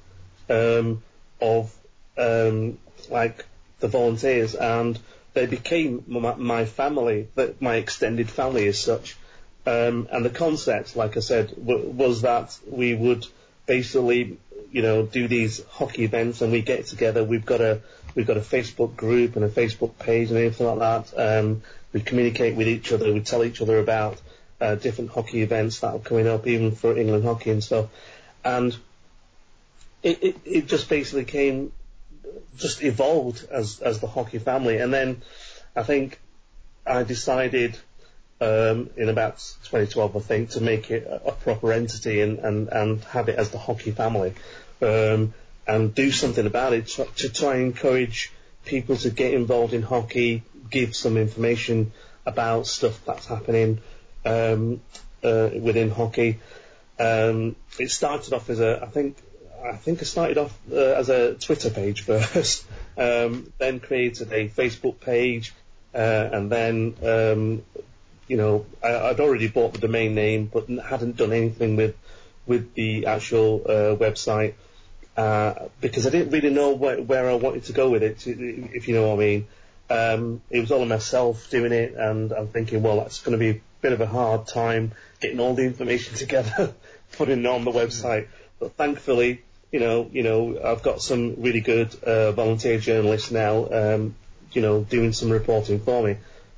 um, 0.49 1.03
of 1.41 1.75
um, 2.17 2.79
like 3.11 3.45
the 3.81 3.89
volunteers, 3.89 4.55
and 4.55 4.99
they 5.35 5.47
became 5.47 6.05
my, 6.07 6.35
my 6.35 6.65
family, 6.65 7.29
my 7.61 7.77
extended 7.77 8.31
family 8.31 8.67
as 8.69 8.81
such. 8.81 9.17
Um, 9.65 10.09
and 10.11 10.25
the 10.25 10.31
concept, 10.31 10.97
like 10.97 11.17
I 11.17 11.21
said, 11.21 11.51
w- 11.51 11.89
was 11.91 12.23
that 12.23 12.59
we 12.67 12.95
would 12.95 13.27
basically, 13.67 14.39
you 14.73 14.83
know, 14.83 15.05
do 15.05 15.29
these 15.29 15.65
hockey 15.67 16.05
events, 16.05 16.41
and 16.41 16.51
we 16.51 16.63
get 16.63 16.87
together. 16.87 17.23
We've 17.23 17.47
got 17.47 17.61
a 17.61 17.81
we've 18.15 18.27
got 18.27 18.37
a 18.37 18.41
Facebook 18.41 18.97
group 18.97 19.37
and 19.37 19.45
a 19.45 19.49
Facebook 19.49 19.99
page 19.99 20.31
and 20.31 20.39
everything 20.39 20.67
like 20.67 20.79
that. 20.79 21.39
Um, 21.41 21.63
we 21.93 22.01
communicate 22.01 22.57
with 22.57 22.69
each 22.69 22.93
other. 22.93 23.13
We 23.13 23.21
tell 23.21 23.45
each 23.45 23.61
other 23.61 23.79
about 23.79 24.21
uh, 24.61 24.77
different 24.77 25.11
hockey 25.11 25.43
events 25.43 25.81
that 25.81 25.95
are 25.95 25.99
coming 25.99 26.27
up, 26.27 26.47
even 26.47 26.73
for 26.73 26.97
England 26.97 27.25
hockey 27.25 27.51
and 27.51 27.63
stuff. 27.63 27.87
And 28.45 28.77
it, 30.03 30.23
it, 30.23 30.37
it 30.45 30.67
just 30.67 30.89
basically 30.89 31.25
came, 31.25 31.73
just 32.57 32.83
evolved 32.83 33.47
as 33.51 33.81
as 33.81 34.01
the 34.01 34.07
hockey 34.07 34.39
family. 34.39 34.79
And 34.79 34.93
then 34.93 35.23
I 35.77 35.83
think 35.83 36.19
I 36.87 37.03
decided 37.03 37.79
um, 38.43 38.91
in 38.97 39.09
about 39.09 39.39
2012, 39.65 40.17
I 40.17 40.21
think, 40.21 40.51
to 40.51 40.61
make 40.61 40.91
it 40.91 41.07
a, 41.07 41.29
a 41.29 41.33
proper 41.33 41.73
entity 41.73 42.21
and, 42.21 42.41
and, 42.41 42.69
and 42.69 43.05
have 43.05 43.29
it 43.29 43.39
as 43.39 43.51
the 43.51 43.59
hockey 43.59 43.93
family 43.93 44.35
um, 44.81 45.33
and 45.67 45.95
do 45.95 46.11
something 46.11 46.47
about 46.47 46.73
it 46.73 46.89
to, 46.89 47.05
to 47.17 47.29
try 47.29 47.55
and 47.55 47.67
encourage 47.67 48.33
people 48.65 48.97
to 48.97 49.11
get 49.11 49.33
involved 49.35 49.75
in 49.75 49.83
hockey, 49.83 50.43
give 50.73 50.97
some 50.97 51.17
information 51.17 51.93
about 52.27 52.67
stuff 52.67 53.05
that's 53.05 53.27
happening 53.27 53.81
um, 54.25 54.81
uh, 55.23 55.51
within 55.61 55.91
hockey. 55.91 56.41
Um, 56.99 57.57
it 57.79 57.91
started 57.91 58.33
off 58.33 58.51
as 58.51 58.61
a, 58.61 58.83
I 58.83 58.87
think, 58.87 59.17
I 59.65 59.77
think 59.77 60.03
it 60.03 60.07
started 60.07 60.39
off 60.39 60.57
uh, 60.71 60.77
as 60.77 61.09
a 61.09 61.35
Twitter 61.35 61.71
page 61.71 62.03
first, 62.07 62.67
um, 62.99 63.53
then 63.59 63.81
created 63.81 64.33
a 64.33 64.49
Facebook 64.49 65.01
page, 65.01 65.55
uh, 65.95 66.29
and 66.33 66.51
then 66.51 66.95
um, 67.03 67.63
you 68.29 68.37
know, 68.37 68.67
I, 68.83 69.11
I'd 69.11 69.21
already 69.21 69.49
bought 69.49 69.75
the 69.75 69.79
domain 69.79 70.15
name, 70.15 70.51
but 70.53 70.69
hadn't 70.69 71.17
done 71.17 71.33
anything 71.33 71.77
with 71.77 71.97
with 72.47 72.75
the 72.75 73.07
actual 73.07 73.63
uh, 73.67 73.97
website 73.97 74.55
uh, 75.17 75.69
because 75.81 76.07
I 76.07 76.11
didn't 76.11 76.31
really 76.31 76.51
know 76.51 76.73
where, 76.73 77.01
where 77.01 77.31
I 77.31 77.35
wanted 77.35 77.65
to 77.65 77.73
go 77.73 77.91
with 77.91 78.03
it. 78.03 78.27
If 78.27 78.89
you 78.89 78.95
know 78.95 79.09
what 79.09 79.15
I 79.15 79.19
mean, 79.19 79.47
um, 79.93 80.41
it 80.49 80.61
was 80.61 80.73
all 80.73 80.83
of 80.83 80.89
myself 80.89 81.51
doing 81.51 81.73
it, 81.73 81.95
and 81.95 82.33
I'm 82.33 82.49
thinking, 82.49 82.83
well, 82.83 82.97
that's 82.97 83.21
going 83.21 83.33
to 83.33 83.39
be 83.39 83.51
a 83.51 83.61
bit 83.83 83.93
of 83.93 84.01
a 84.01 84.07
hard 84.07 84.47
time 84.47 84.93
getting 85.21 85.39
all 85.39 85.55
the 85.55 85.65
information 85.65 86.15
together, 86.25 86.75
putting 87.13 87.41
it 87.41 87.47
on 87.47 87.65
the 87.65 87.71
website. 87.71 88.29
But 88.59 88.75
thankfully, 88.77 89.43
you 89.71 89.81
know, 89.81 90.09
you 90.13 90.23
know, 90.23 90.59
I've 90.65 90.83
got 90.83 91.03
some 91.03 91.43
really 91.43 91.61
good 91.61 91.95
uh, 92.03 92.33
volunteer 92.33 92.79
journalists 92.79 93.31
now, 93.31 93.69
um, 93.71 94.15
you 94.53 94.63
know, 94.63 94.83
doing 94.83 95.13
some 95.13 95.31
reporting 95.31 95.81
for 95.81 96.03
me 96.03 96.17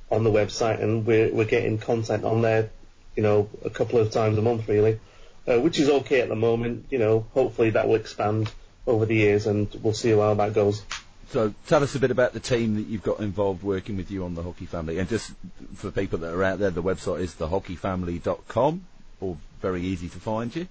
on 0.09 0.23
the 0.23 0.31
website, 0.31 0.81
and 0.81 1.05
we're 1.05 1.33
we're 1.33 1.45
getting 1.45 1.77
content 1.77 2.23
on 2.23 2.41
there, 2.41 2.69
you 3.15 3.23
know, 3.23 3.49
a 3.65 3.69
couple 3.69 3.99
of 3.99 4.11
times 4.11 4.37
a 4.37 4.41
month 4.41 4.67
really, 4.69 4.99
uh, 5.47 5.59
which 5.59 5.79
is 5.79 5.89
okay 5.89 6.21
at 6.21 6.29
the 6.29 6.35
moment. 6.35 6.85
You 6.89 6.99
know, 6.99 7.25
hopefully 7.33 7.71
that 7.71 7.87
will 7.87 7.95
expand 7.95 8.51
over 8.87 9.05
the 9.05 9.15
years, 9.15 9.45
and 9.45 9.67
we'll 9.81 9.93
see 9.93 10.11
how 10.11 10.33
that 10.35 10.53
goes. 10.53 10.83
So 11.29 11.53
tell 11.67 11.83
us 11.83 11.95
a 11.95 11.99
bit 11.99 12.11
about 12.11 12.33
the 12.33 12.39
team 12.39 12.75
that 12.75 12.87
you've 12.87 13.03
got 13.03 13.19
involved 13.19 13.63
working 13.63 13.97
with 13.97 14.11
you 14.11 14.23
on 14.25 14.35
the 14.35 14.43
Hockey 14.43 14.65
Family. 14.65 14.99
And 14.99 15.09
just 15.09 15.31
for 15.75 15.91
people 15.91 16.19
that 16.19 16.33
are 16.33 16.43
out 16.43 16.59
there, 16.59 16.69
the 16.69 16.83
website 16.83 17.21
is 17.21 17.33
thehockeyfamily.com, 17.33 18.85
or 19.21 19.37
very 19.61 19.81
easy 19.81 20.07
to 20.09 20.19
find 20.19 20.55
you. 20.55 20.67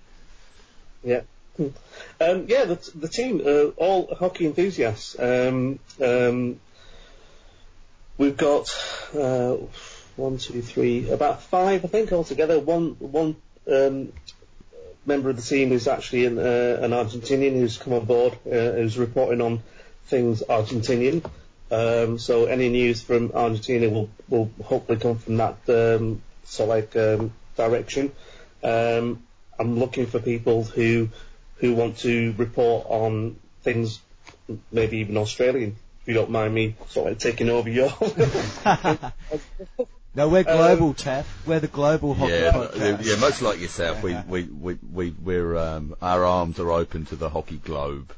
Yeah. 1.03 1.21
Um, 1.59 2.47
yeah, 2.49 2.65
the, 2.65 2.91
the 2.95 3.09
team, 3.09 3.43
uh, 3.45 3.67
all 3.77 4.15
hockey 4.15 4.47
enthusiasts. 4.47 5.17
Um, 5.19 5.79
um, 6.03 6.61
we've 8.19 8.37
got 8.37 8.69
uh, 9.17 9.57
one, 10.17 10.39
two, 10.39 10.63
three, 10.63 11.11
about 11.11 11.43
five, 11.43 11.85
I 11.85 11.89
think, 11.89 12.13
altogether. 12.13 12.59
One, 12.59 12.97
one 12.99 13.37
um, 13.71 14.13
member 15.07 15.31
of 15.31 15.37
the 15.37 15.43
team 15.43 15.73
is 15.73 15.87
actually 15.87 16.27
an, 16.27 16.39
uh, 16.39 16.79
an 16.81 16.91
Argentinian 16.91 17.55
who's 17.55 17.77
come 17.79 17.93
on 17.93 18.05
board, 18.05 18.35
uh, 18.47 18.73
who's 18.73 18.99
reporting 18.99 19.41
on 19.41 19.63
things 20.07 20.43
Argentinian. 20.49 21.25
Um, 21.71 22.19
so 22.19 22.45
any 22.47 22.69
news 22.69 23.03
from 23.03 23.33
Argentina 23.35 23.89
will, 23.89 24.11
will 24.29 24.51
hopefully 24.63 24.99
come 24.99 25.19
from 25.19 25.37
that 25.39 25.57
um, 25.69 26.23
sort 26.45 26.69
of 26.69 26.69
like 26.69 26.97
um, 26.97 27.33
direction. 27.57 28.13
Um, 28.63 29.23
I'm 29.59 29.79
looking 29.79 30.07
for 30.07 30.19
people 30.21 30.65
who 30.65 31.09
who 31.57 31.75
want 31.75 31.99
to 31.99 32.35
report 32.37 32.87
on 32.89 33.37
things, 33.63 34.01
maybe 34.71 34.99
even 34.99 35.17
Australian. 35.17 35.77
If 36.03 36.09
you 36.09 36.15
don't 36.15 36.31
mind 36.31 36.55
me 36.55 36.77
sort 36.89 37.07
of 37.07 37.13
like 37.13 37.19
taking 37.21 37.49
over 37.49 37.69
your. 37.69 37.93
No, 40.17 40.29
we're 40.29 40.45
global, 40.45 40.95
Taff. 40.95 41.27
We're 41.45 41.59
the 41.59 41.67
global 41.67 42.15
hockey 42.15 42.35
Yeah, 42.35 42.53
podcast. 42.53 43.05
yeah, 43.05 43.17
much 43.17 43.43
like 43.43 43.61
yourself, 43.61 44.01
we, 44.01 44.15
we, 44.29 44.45
we, 44.45 44.79
we, 44.93 45.11
we're, 45.11 45.57
um, 45.57 45.97
our 46.01 46.25
arms 46.25 46.61
are 46.61 46.71
open 46.71 47.05
to 47.07 47.17
the 47.17 47.29
hockey 47.29 47.57
globe. 47.57 48.13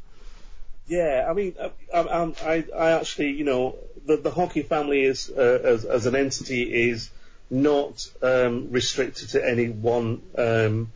Yeah, 0.86 1.26
I 1.28 1.32
mean, 1.32 1.54
I, 1.60 1.98
I, 1.98 2.32
I, 2.44 2.64
I 2.76 2.90
actually, 2.92 3.30
you 3.32 3.44
know, 3.44 3.76
the, 4.06 4.16
the 4.16 4.30
hockey 4.30 4.62
family 4.62 5.02
is 5.02 5.30
uh, 5.30 5.60
as, 5.64 5.84
as 5.84 6.06
an 6.06 6.14
entity 6.14 6.90
is 6.90 7.10
not 7.50 8.08
um, 8.22 8.70
restricted 8.70 9.30
to 9.30 9.48
any 9.48 9.68
one 9.68 10.22
um, 10.38 10.92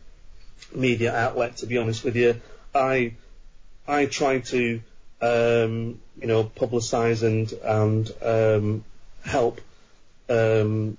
media 0.73 1.13
outlet. 1.13 1.57
To 1.57 1.65
be 1.65 1.77
honest 1.77 2.03
with 2.03 2.15
you, 2.15 2.39
I 2.73 3.13
I 3.87 4.05
try 4.05 4.39
to 4.39 4.81
um, 5.21 5.99
you 6.19 6.27
know 6.27 6.43
publicise 6.43 7.23
and 7.23 7.51
and 7.63 8.11
um, 8.21 8.83
help 9.23 9.61
um, 10.29 10.97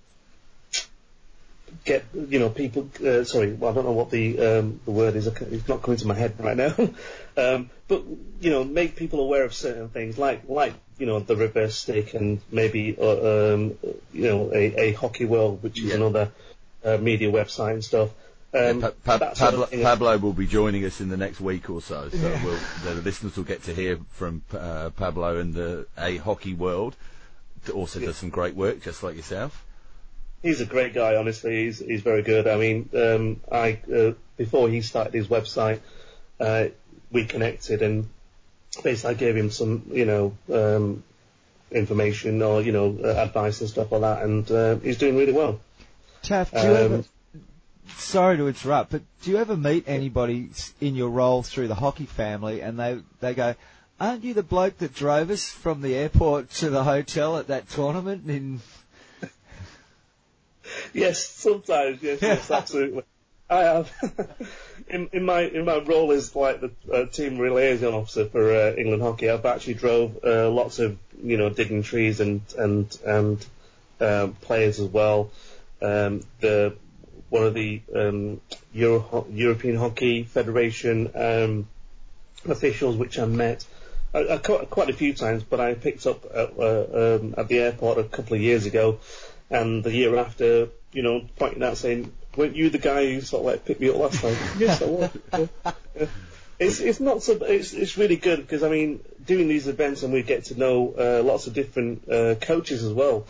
get 1.84 2.04
you 2.14 2.38
know 2.38 2.50
people. 2.50 2.88
Uh, 3.04 3.24
sorry, 3.24 3.52
well, 3.52 3.70
I 3.72 3.74
don't 3.74 3.84
know 3.84 3.92
what 3.92 4.10
the 4.10 4.38
um, 4.38 4.80
the 4.84 4.90
word 4.90 5.16
is. 5.16 5.26
It's 5.26 5.68
not 5.68 5.82
coming 5.82 5.98
to 5.98 6.06
my 6.06 6.14
head 6.14 6.34
right 6.38 6.56
now. 6.56 6.74
um, 7.36 7.70
but 7.88 8.02
you 8.40 8.50
know, 8.50 8.64
make 8.64 8.96
people 8.96 9.20
aware 9.20 9.44
of 9.44 9.54
certain 9.54 9.88
things, 9.88 10.18
like 10.18 10.48
like 10.48 10.74
you 10.98 11.06
know 11.06 11.20
the 11.20 11.36
reverse 11.36 11.76
stick 11.76 12.14
and 12.14 12.40
maybe 12.50 12.96
uh, 12.98 13.54
um, 13.54 13.78
you 14.12 14.28
know 14.28 14.50
a, 14.52 14.74
a 14.88 14.92
hockey 14.92 15.24
world, 15.24 15.62
which 15.62 15.78
is 15.78 15.86
Yeah. 15.90 15.96
another 15.96 16.32
uh, 16.84 16.96
media 16.98 17.30
website 17.30 17.74
and 17.74 17.84
stuff. 17.84 18.10
Um, 18.54 18.80
Yeah, 18.82 18.90
Pa- 18.90 18.94
Pa- 19.04 19.18
that 19.18 19.36
sort 19.36 19.54
of 19.54 19.70
Pablo. 19.70 19.82
Pablo 19.82 20.18
will 20.18 20.32
be 20.34 20.46
joining 20.46 20.84
us 20.84 21.00
in 21.00 21.08
the 21.08 21.16
next 21.16 21.40
week 21.40 21.70
or 21.70 21.80
so, 21.80 22.10
so 22.10 22.38
we'll, 22.44 22.94
the 22.94 23.00
listeners 23.00 23.36
will 23.36 23.44
get 23.44 23.62
to 23.64 23.74
hear 23.74 23.98
from 24.10 24.42
uh, 24.52 24.90
Pablo 24.90 25.38
and 25.38 25.54
the 25.54 25.86
a 25.96 26.16
hockey 26.18 26.52
world. 26.54 26.94
that 27.64 27.72
Also 27.72 28.00
does 28.00 28.16
some 28.16 28.28
great 28.30 28.54
work, 28.54 28.82
just 28.82 29.02
like 29.02 29.16
yourself. 29.16 29.64
He's 30.42 30.60
a 30.60 30.66
great 30.66 30.92
guy, 30.92 31.14
honestly. 31.16 31.64
He's 31.64 31.78
he's 31.78 32.02
very 32.02 32.22
good. 32.22 32.46
I 32.48 32.56
mean, 32.56 32.90
um, 32.94 33.40
I 33.50 33.78
uh, 33.94 34.12
before 34.36 34.68
he 34.68 34.82
started 34.82 35.14
his 35.14 35.28
website, 35.28 35.78
uh, 36.40 36.66
we 37.12 37.24
connected 37.24 37.82
and 37.82 38.08
basically 38.82 39.10
I 39.10 39.14
gave 39.14 39.36
him 39.36 39.50
some, 39.50 39.84
you 39.92 40.04
know, 40.04 40.36
um, 40.52 41.04
information 41.70 42.42
or 42.42 42.60
you 42.62 42.72
know 42.72 42.96
uh, 43.02 43.08
advice 43.08 43.60
and 43.60 43.70
stuff 43.70 43.92
like 43.92 44.02
that, 44.02 44.22
and 44.22 44.50
uh, 44.50 44.76
he's 44.76 44.98
doing 44.98 45.16
really 45.16 45.32
well. 45.32 45.60
Taff, 46.22 46.50
do 46.52 46.58
you 46.58 46.64
Um, 46.64 46.76
ever, 46.76 47.04
sorry 47.96 48.36
to 48.36 48.46
interrupt, 48.46 48.90
but 48.90 49.02
do 49.22 49.30
you 49.30 49.38
ever 49.38 49.56
meet 49.56 49.84
anybody 49.86 50.50
in 50.80 50.94
your 50.94 51.10
role 51.10 51.42
through 51.42 51.68
the 51.68 51.74
hockey 51.74 52.06
family 52.06 52.60
and 52.60 52.78
they, 52.78 53.00
they 53.20 53.34
go, 53.34 53.54
aren't 53.98 54.22
you 54.22 54.34
the 54.34 54.42
bloke 54.42 54.78
that 54.78 54.94
drove 54.94 55.30
us 55.30 55.48
from 55.48 55.82
the 55.82 55.94
airport 55.94 56.50
to 56.50 56.70
the 56.70 56.84
hotel 56.84 57.38
at 57.38 57.48
that 57.48 57.68
tournament 57.68 58.28
in, 58.30 58.60
Yes, 60.92 61.26
sometimes. 61.26 62.02
Yes, 62.02 62.22
yes, 62.22 62.50
absolutely. 62.50 63.02
I 63.52 63.62
have 63.64 63.92
in, 64.88 65.08
in 65.12 65.24
my 65.24 65.42
in 65.42 65.64
my 65.64 65.78
role 65.78 66.10
as 66.12 66.34
like 66.34 66.60
the 66.60 66.70
uh, 66.92 67.06
team 67.06 67.38
liaison 67.38 67.94
officer 67.94 68.26
for 68.26 68.50
uh, 68.50 68.74
England 68.74 69.02
hockey. 69.02 69.28
I've 69.28 69.44
actually 69.44 69.74
drove 69.74 70.18
uh, 70.24 70.48
lots 70.50 70.78
of 70.78 70.98
you 71.22 71.36
know 71.36 71.50
digging 71.50 71.82
trees 71.82 72.20
and 72.20 72.40
and 72.58 72.98
and 73.04 73.46
um, 74.00 74.32
players 74.34 74.80
as 74.80 74.88
well. 74.88 75.30
Um, 75.82 76.22
the 76.40 76.74
one 77.28 77.44
of 77.44 77.54
the 77.54 77.82
um, 77.94 78.40
Euro, 78.72 79.26
European 79.30 79.76
Hockey 79.76 80.24
Federation 80.24 81.10
um, 81.14 81.68
officials, 82.46 82.96
which 82.96 83.18
I 83.18 83.26
met 83.26 83.64
uh, 84.14 84.18
uh, 84.18 84.38
quite, 84.38 84.68
quite 84.70 84.90
a 84.90 84.92
few 84.92 85.14
times, 85.14 85.42
but 85.42 85.60
I 85.60 85.74
picked 85.74 86.06
up 86.06 86.24
at, 86.26 86.58
uh, 86.58 87.18
um, 87.20 87.34
at 87.38 87.48
the 87.48 87.58
airport 87.58 87.98
a 87.98 88.04
couple 88.04 88.34
of 88.34 88.42
years 88.42 88.66
ago, 88.66 89.00
and 89.50 89.82
the 89.82 89.92
year 89.92 90.16
after, 90.18 90.68
you 90.92 91.02
know, 91.02 91.22
pointing 91.36 91.62
out 91.62 91.78
saying, 91.78 92.12
"Weren't 92.36 92.56
you 92.56 92.70
the 92.70 92.78
guy 92.78 93.12
who 93.12 93.20
sort 93.20 93.40
of 93.40 93.46
like 93.46 93.64
picked 93.64 93.80
me 93.80 93.90
up 93.90 93.96
last 93.96 94.20
time?" 94.20 94.36
yes, 94.58 94.82
I 94.82 94.86
was. 94.86 95.10
Yeah. 95.32 96.06
It's 96.58 96.80
it's 96.80 97.00
not 97.00 97.22
so 97.22 97.32
it's 97.32 97.72
it's 97.72 97.96
really 97.96 98.16
good 98.16 98.38
because 98.38 98.62
I 98.62 98.68
mean 98.68 99.00
doing 99.26 99.48
these 99.48 99.66
events 99.66 100.02
and 100.02 100.12
we 100.12 100.22
get 100.22 100.44
to 100.46 100.58
know 100.58 100.94
uh, 100.96 101.22
lots 101.24 101.46
of 101.46 101.54
different 101.54 102.08
uh, 102.08 102.36
coaches 102.36 102.84
as 102.84 102.92
well, 102.92 103.26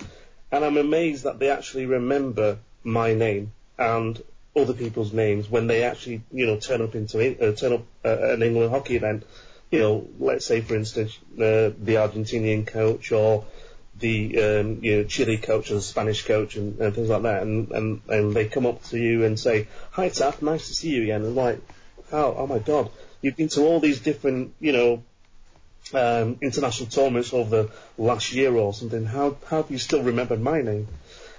and 0.50 0.64
I'm 0.64 0.76
amazed 0.76 1.24
that 1.24 1.38
they 1.38 1.48
actually 1.48 1.86
remember 1.86 2.58
my 2.84 3.14
name 3.14 3.52
and 3.78 4.22
other 4.54 4.74
people's 4.74 5.12
names 5.12 5.48
when 5.48 5.66
they 5.66 5.82
actually 5.82 6.22
you 6.30 6.46
know 6.46 6.58
turn 6.58 6.82
up 6.82 6.94
into 6.94 7.18
uh, 7.18 7.52
turn 7.52 7.72
up 7.72 7.82
uh, 8.04 8.32
an 8.32 8.42
England 8.42 8.70
hockey 8.70 8.96
event. 8.96 9.24
You 9.70 9.78
know, 9.78 10.08
let's 10.18 10.44
say 10.44 10.60
for 10.60 10.74
instance 10.74 11.18
uh, 11.36 11.72
the 11.78 11.96
Argentinian 11.96 12.66
coach 12.66 13.12
or 13.12 13.46
the 14.02 14.38
um, 14.42 14.78
you 14.82 14.96
know 14.96 15.04
Chile 15.04 15.38
coach 15.38 15.70
the 15.70 15.80
Spanish 15.80 16.26
coach 16.26 16.56
and, 16.56 16.78
and 16.78 16.94
things 16.94 17.08
like 17.08 17.22
that, 17.22 17.42
and, 17.42 17.70
and 17.70 18.02
and 18.08 18.34
they 18.34 18.46
come 18.46 18.66
up 18.66 18.84
to 18.90 18.98
you 18.98 19.24
and 19.24 19.40
say, 19.40 19.68
"Hi 19.92 20.10
Taff, 20.10 20.42
nice 20.42 20.68
to 20.68 20.74
see 20.74 20.90
you 20.90 21.04
again." 21.04 21.22
And 21.22 21.34
like, 21.34 21.60
how? 22.10 22.34
Oh 22.36 22.46
my 22.46 22.58
God, 22.58 22.90
you've 23.22 23.36
been 23.36 23.48
to 23.50 23.62
all 23.62 23.80
these 23.80 24.00
different 24.00 24.52
you 24.60 24.72
know 24.72 25.02
um, 25.94 26.36
international 26.42 26.90
tournaments 26.90 27.32
over 27.32 27.62
the 27.62 27.70
last 27.96 28.32
year 28.34 28.54
or 28.54 28.74
something. 28.74 29.06
How 29.06 29.36
how 29.48 29.62
have 29.62 29.70
you 29.70 29.78
still 29.78 30.02
remembered 30.02 30.40
my 30.40 30.60
name? 30.60 30.88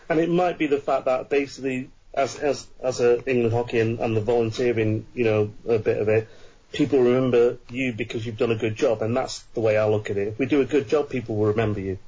And 0.09 0.19
it 0.19 0.29
might 0.29 0.57
be 0.57 0.67
the 0.67 0.79
fact 0.79 1.05
that 1.05 1.29
basically, 1.29 1.89
as 2.13 2.39
as 2.39 2.65
as 2.81 2.99
a 3.01 3.23
England 3.29 3.53
hockey 3.53 3.79
and, 3.79 3.99
and 3.99 4.17
the 4.17 4.21
volunteering, 4.21 5.05
you 5.13 5.25
know, 5.25 5.51
a 5.67 5.79
bit 5.79 5.97
of 5.97 6.09
it, 6.09 6.27
people 6.71 6.99
remember 6.99 7.57
you 7.69 7.93
because 7.93 8.25
you've 8.25 8.37
done 8.37 8.51
a 8.51 8.55
good 8.55 8.75
job, 8.75 9.01
and 9.01 9.15
that's 9.15 9.39
the 9.53 9.61
way 9.61 9.77
I 9.77 9.87
look 9.87 10.09
at 10.09 10.17
it. 10.17 10.29
If 10.29 10.39
we 10.39 10.45
do 10.45 10.61
a 10.61 10.65
good 10.65 10.87
job, 10.87 11.09
people 11.09 11.35
will 11.35 11.47
remember 11.47 11.79
you. 11.79 11.99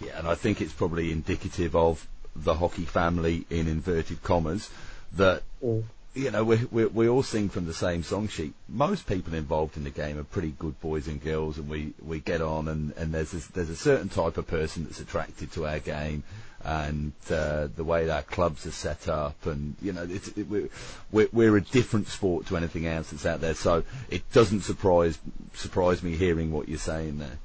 Yeah, 0.00 0.18
and 0.18 0.26
I 0.28 0.34
think 0.34 0.60
it's 0.60 0.72
probably 0.72 1.12
indicative 1.12 1.76
of 1.76 2.06
the 2.36 2.54
hockey 2.54 2.84
family 2.84 3.46
in 3.50 3.68
inverted 3.68 4.22
commas 4.22 4.68
that 5.12 5.42
Mm. 5.62 5.84
you 6.14 6.30
know 6.30 6.42
we, 6.44 6.56
we 6.70 6.86
we 6.86 7.08
all 7.08 7.22
sing 7.22 7.48
from 7.48 7.66
the 7.66 7.72
same 7.74 8.02
song 8.02 8.26
sheet. 8.28 8.54
Most 8.68 9.06
people 9.06 9.34
involved 9.34 9.76
in 9.76 9.84
the 9.84 9.90
game 9.90 10.18
are 10.18 10.24
pretty 10.24 10.50
good 10.58 10.80
boys 10.80 11.06
and 11.06 11.22
girls, 11.22 11.58
and 11.58 11.68
we, 11.68 11.94
we 12.04 12.18
get 12.20 12.42
on. 12.42 12.66
And, 12.68 12.92
and 12.96 13.14
there's 13.14 13.32
a, 13.34 13.52
there's 13.52 13.70
a 13.70 13.76
certain 13.76 14.08
type 14.08 14.36
of 14.36 14.46
person 14.48 14.84
that's 14.84 15.00
attracted 15.00 15.52
to 15.52 15.66
our 15.66 15.78
game, 15.78 16.24
and 16.64 17.12
uh, 17.30 17.68
the 17.74 17.84
way 17.84 18.08
our 18.10 18.22
clubs 18.22 18.66
are 18.66 18.72
set 18.72 19.08
up, 19.08 19.46
and 19.46 19.76
you 19.80 19.92
know 19.92 20.06
it's, 20.10 20.28
it, 20.28 20.48
we're, 20.48 20.68
we're 21.12 21.28
we're 21.32 21.56
a 21.56 21.60
different 21.60 22.08
sport 22.08 22.46
to 22.46 22.56
anything 22.56 22.86
else 22.86 23.10
that's 23.10 23.26
out 23.26 23.40
there. 23.40 23.54
So 23.54 23.84
it 24.10 24.30
doesn't 24.32 24.62
surprise 24.62 25.18
surprise 25.54 26.02
me 26.02 26.16
hearing 26.16 26.50
what 26.50 26.68
you're 26.68 26.78
saying 26.78 27.18
there. 27.18 27.38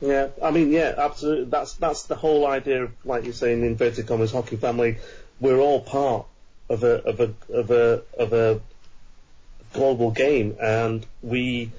Yeah, 0.00 0.28
I 0.42 0.50
mean, 0.50 0.70
yeah, 0.72 0.94
absolutely. 0.98 1.46
That's 1.46 1.74
that's 1.74 2.02
the 2.04 2.16
whole 2.16 2.46
idea 2.46 2.84
of, 2.84 2.92
like 3.04 3.24
you're 3.24 3.32
saying, 3.32 3.64
inverted 3.64 4.06
commas, 4.06 4.32
hockey 4.32 4.56
family. 4.56 4.98
We're 5.40 5.58
all 5.58 5.80
part 5.80 6.26
of 6.68 6.84
a 6.84 7.02
of 7.02 7.20
a 7.20 7.34
of 7.52 7.70
a 7.70 8.02
of 8.18 8.32
a 8.32 8.60
global 9.72 10.10
game, 10.10 10.56
and 10.60 11.06
we 11.22 11.70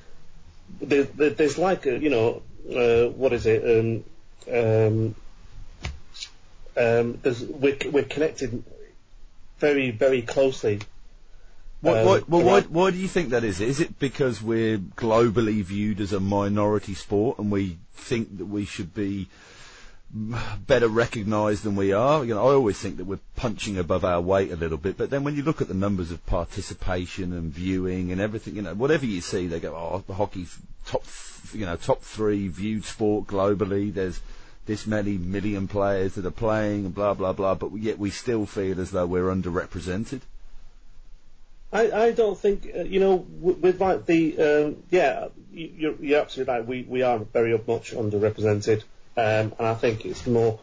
there, 0.81 1.03
there, 1.03 1.29
there's 1.29 1.57
like 1.57 1.85
a 1.85 1.97
you 1.97 2.09
know 2.09 2.41
uh, 2.73 3.09
what 3.09 3.33
is 3.33 3.45
it 3.45 3.63
um 3.63 4.03
um 4.51 5.15
um 6.75 7.19
there's 7.21 7.41
we're 7.43 7.77
we're 7.91 8.03
connected 8.03 8.63
very 9.59 9.91
very 9.91 10.23
closely. 10.23 10.79
Um, 11.83 12.05
why, 12.05 12.21
well, 12.27 12.43
why, 12.43 12.61
why 12.61 12.91
do 12.91 12.97
you 12.97 13.07
think 13.07 13.29
that 13.29 13.43
is? 13.43 13.61
Is 13.61 13.79
it 13.79 13.99
because 13.99 14.41
we're 14.41 14.79
globally 14.79 15.61
viewed 15.63 16.01
as 16.01 16.11
a 16.11 16.19
minority 16.19 16.95
sport 16.95 17.37
and 17.37 17.51
we 17.51 17.77
think 17.93 18.39
that 18.39 18.45
we 18.45 18.65
should 18.65 18.95
be 18.95 19.27
better 20.11 20.87
recognised 20.87 21.63
than 21.63 21.75
we 21.75 21.93
are? 21.93 22.25
You 22.25 22.33
know, 22.33 22.47
I 22.47 22.53
always 22.53 22.79
think 22.79 22.97
that 22.97 23.05
we're 23.05 23.19
punching 23.35 23.77
above 23.77 24.03
our 24.03 24.19
weight 24.21 24.51
a 24.51 24.55
little 24.55 24.77
bit, 24.77 24.97
but 24.97 25.11
then 25.11 25.23
when 25.23 25.35
you 25.35 25.43
look 25.43 25.61
at 25.61 25.67
the 25.67 25.75
numbers 25.75 26.11
of 26.11 26.25
participation 26.25 27.31
and 27.31 27.53
viewing 27.53 28.11
and 28.11 28.19
everything, 28.19 28.55
you 28.55 28.63
know, 28.63 28.73
whatever 28.73 29.05
you 29.05 29.21
see, 29.21 29.45
they 29.45 29.59
go, 29.59 29.75
oh, 29.75 30.03
the 30.07 30.15
hockey's 30.15 30.57
top, 30.85 31.03
you 31.53 31.65
know, 31.67 31.75
top 31.75 32.01
three 32.01 32.47
viewed 32.47 32.85
sport 32.85 33.27
globally. 33.27 33.93
There's 33.93 34.19
this 34.65 34.87
many 34.87 35.17
million 35.17 35.67
players 35.67 36.15
that 36.15 36.25
are 36.25 36.31
playing 36.31 36.85
and 36.85 36.95
blah 36.95 37.13
blah 37.13 37.33
blah, 37.33 37.53
but 37.53 37.71
yet 37.75 37.99
we 37.99 38.09
still 38.09 38.47
feel 38.47 38.81
as 38.81 38.91
though 38.91 39.05
we're 39.05 39.29
underrepresented. 39.29 40.21
I, 41.71 41.91
I 41.91 42.11
don't 42.11 42.37
think 42.37 42.69
uh, 42.75 42.81
you 42.83 42.99
know 42.99 43.15
with, 43.15 43.57
with 43.59 43.81
like 43.81 44.05
the 44.05 44.37
um, 44.39 44.83
yeah 44.89 45.27
you- 45.51 45.73
you're, 45.77 45.95
you're 45.99 46.21
absolutely 46.21 46.53
right. 46.53 46.65
We, 46.65 46.83
we 46.83 47.01
are 47.01 47.19
very 47.19 47.51
much 47.67 47.91
underrepresented 47.93 48.83
um, 49.17 49.53
and 49.57 49.67
I 49.67 49.73
think 49.73 50.05
it's 50.05 50.25
more 50.27 50.59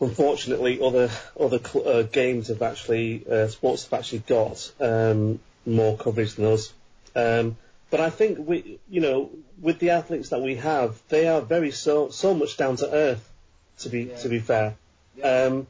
unfortunately 0.00 0.80
other 0.80 1.10
other 1.38 1.58
cl- 1.58 1.88
uh, 1.88 2.02
games 2.02 2.48
have 2.48 2.62
actually 2.62 3.24
uh, 3.30 3.48
sports 3.48 3.84
have 3.84 3.98
actually 3.98 4.20
got 4.20 4.70
um, 4.80 5.40
more 5.66 5.96
coverage 5.96 6.34
than 6.34 6.46
us. 6.46 6.72
Um, 7.16 7.56
but 7.90 8.00
I 8.00 8.10
think 8.10 8.38
we 8.46 8.80
you 8.90 9.00
know 9.00 9.30
with 9.60 9.78
the 9.78 9.90
athletes 9.90 10.30
that 10.30 10.42
we 10.42 10.56
have 10.56 11.00
they 11.08 11.28
are 11.28 11.40
very 11.40 11.70
so 11.70 12.08
so 12.10 12.34
much 12.34 12.56
down 12.56 12.76
to 12.76 12.90
earth 12.92 13.30
to 13.78 13.88
be 13.88 14.06
to 14.20 14.28
be 14.28 14.40
fair. 14.40 14.74
Um, 15.22 15.66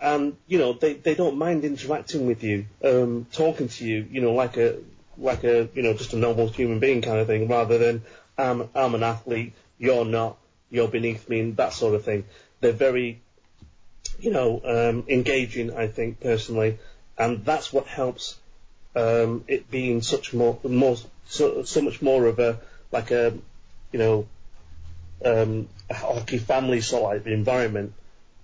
and 0.00 0.36
you 0.46 0.58
know 0.58 0.72
they, 0.72 0.94
they 0.94 1.14
don't 1.14 1.36
mind 1.36 1.64
interacting 1.64 2.26
with 2.26 2.42
you, 2.42 2.66
um, 2.84 3.26
talking 3.32 3.68
to 3.68 3.86
you, 3.86 4.06
you 4.10 4.20
know, 4.20 4.32
like 4.32 4.56
a 4.56 4.78
like 5.18 5.44
a 5.44 5.68
you 5.74 5.82
know 5.82 5.94
just 5.94 6.12
a 6.12 6.16
normal 6.16 6.48
human 6.48 6.78
being 6.78 7.02
kind 7.02 7.18
of 7.18 7.26
thing, 7.26 7.48
rather 7.48 7.78
than 7.78 8.02
I'm 8.38 8.68
I'm 8.74 8.94
an 8.94 9.02
athlete, 9.02 9.52
you're 9.78 10.04
not, 10.04 10.38
you're 10.70 10.88
beneath 10.88 11.28
me, 11.28 11.40
and 11.40 11.56
that 11.56 11.72
sort 11.72 11.94
of 11.94 12.04
thing. 12.04 12.24
They're 12.60 12.72
very, 12.72 13.20
you 14.18 14.30
know, 14.30 14.60
um, 14.64 15.04
engaging. 15.08 15.76
I 15.76 15.88
think 15.88 16.20
personally, 16.20 16.78
and 17.18 17.44
that's 17.44 17.72
what 17.72 17.86
helps 17.86 18.36
um, 18.96 19.44
it 19.48 19.70
being 19.70 20.02
such 20.02 20.32
more, 20.32 20.58
more 20.64 20.96
so, 21.26 21.62
so 21.64 21.82
much 21.82 22.02
more 22.02 22.26
of 22.26 22.38
a 22.38 22.58
like 22.92 23.10
a 23.10 23.34
you 23.92 23.98
know 23.98 24.26
um, 25.24 25.68
a 25.88 25.94
hockey 25.94 26.38
family 26.38 26.80
sort 26.80 27.16
of 27.16 27.26
environment, 27.26 27.92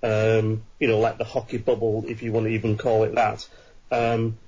um, 0.03 0.62
you 0.78 0.88
know, 0.88 0.99
like 0.99 1.18
the 1.18 1.24
hockey 1.24 1.59
bubble, 1.59 2.05
if 2.07 2.22
you 2.22 2.32
want 2.32 2.47
to 2.47 2.53
even 2.53 2.76
call 2.76 3.05
it 3.05 3.14
that. 3.14 3.47
Um, 3.90 4.38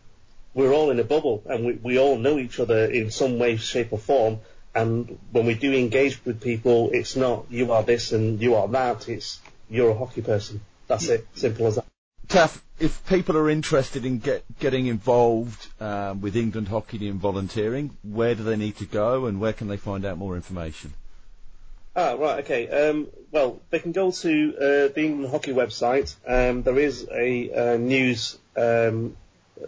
we're 0.54 0.72
all 0.72 0.90
in 0.90 0.98
a 0.98 1.04
bubble, 1.04 1.42
and 1.46 1.64
we, 1.64 1.72
we 1.74 1.98
all 1.98 2.18
know 2.18 2.38
each 2.38 2.58
other 2.58 2.84
in 2.86 3.10
some 3.10 3.38
way, 3.38 3.56
shape, 3.56 3.92
or 3.92 3.98
form. 3.98 4.40
And 4.74 5.18
when 5.32 5.46
we 5.46 5.54
do 5.54 5.72
engage 5.72 6.24
with 6.24 6.40
people, 6.40 6.90
it's 6.92 7.16
not 7.16 7.46
you 7.50 7.72
are 7.72 7.82
this 7.82 8.12
and 8.12 8.40
you 8.40 8.54
are 8.54 8.68
that. 8.68 9.08
It's 9.08 9.40
you're 9.70 9.90
a 9.90 9.94
hockey 9.94 10.22
person. 10.22 10.60
That's 10.86 11.08
it. 11.08 11.26
Simple 11.34 11.66
as 11.66 11.76
that. 11.76 11.84
Taff, 12.28 12.62
if 12.78 13.06
people 13.06 13.36
are 13.36 13.48
interested 13.48 14.04
in 14.04 14.18
get, 14.18 14.44
getting 14.58 14.86
involved 14.86 15.68
um, 15.80 16.20
with 16.20 16.36
England 16.36 16.68
hockey 16.68 17.08
and 17.08 17.18
volunteering, 17.18 17.96
where 18.02 18.34
do 18.34 18.42
they 18.42 18.56
need 18.56 18.76
to 18.76 18.84
go, 18.84 19.26
and 19.26 19.40
where 19.40 19.52
can 19.52 19.68
they 19.68 19.76
find 19.76 20.04
out 20.04 20.18
more 20.18 20.36
information? 20.36 20.92
Ah, 21.96 22.12
right, 22.12 22.44
okay. 22.44 22.68
Um, 22.68 23.08
well, 23.32 23.60
they 23.70 23.78
can 23.78 23.92
go 23.92 24.10
to 24.10 24.54
uh, 24.56 24.94
the 24.94 25.00
England 25.04 25.30
Hockey 25.30 25.52
website. 25.52 26.14
Um, 26.26 26.62
there 26.62 26.78
is 26.78 27.08
a 27.10 27.50
uh, 27.50 27.76
news 27.76 28.38
um, 28.56 29.16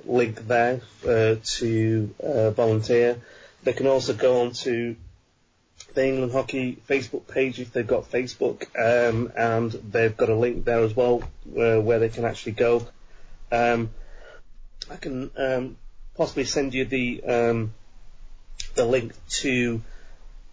link 0.05 0.47
there 0.47 0.81
uh, 1.07 1.37
to 1.43 2.15
uh, 2.23 2.51
volunteer. 2.51 3.21
They 3.65 3.73
can 3.73 3.87
also 3.87 4.15
go 4.15 4.43
on 4.43 4.53
to 4.65 4.97
the 5.95 6.07
England 6.07 6.33
Hockey 6.33 6.79
Facebook 6.89 7.27
page 7.27 7.59
if 7.59 7.73
they've 7.73 7.87
got 7.87 8.11
Facebook, 8.11 8.67
um, 8.79 9.33
and 9.37 9.73
they've 9.73 10.17
got 10.17 10.29
a 10.29 10.37
link 10.37 10.65
there 10.65 10.81
as 10.81 10.95
well 10.95 11.23
uh, 11.59 11.81
where 11.81 11.99
they 11.99 12.11
can 12.11 12.25
actually 12.25 12.53
go. 12.53 12.87
Um, 13.51 13.91
I 14.89 14.97
can 14.97 15.31
um, 15.37 15.77
possibly 16.17 16.45
send 16.45 16.75
you 16.75 16.85
the 16.85 17.69
the 18.75 18.85
link 18.85 19.15
to 19.29 19.83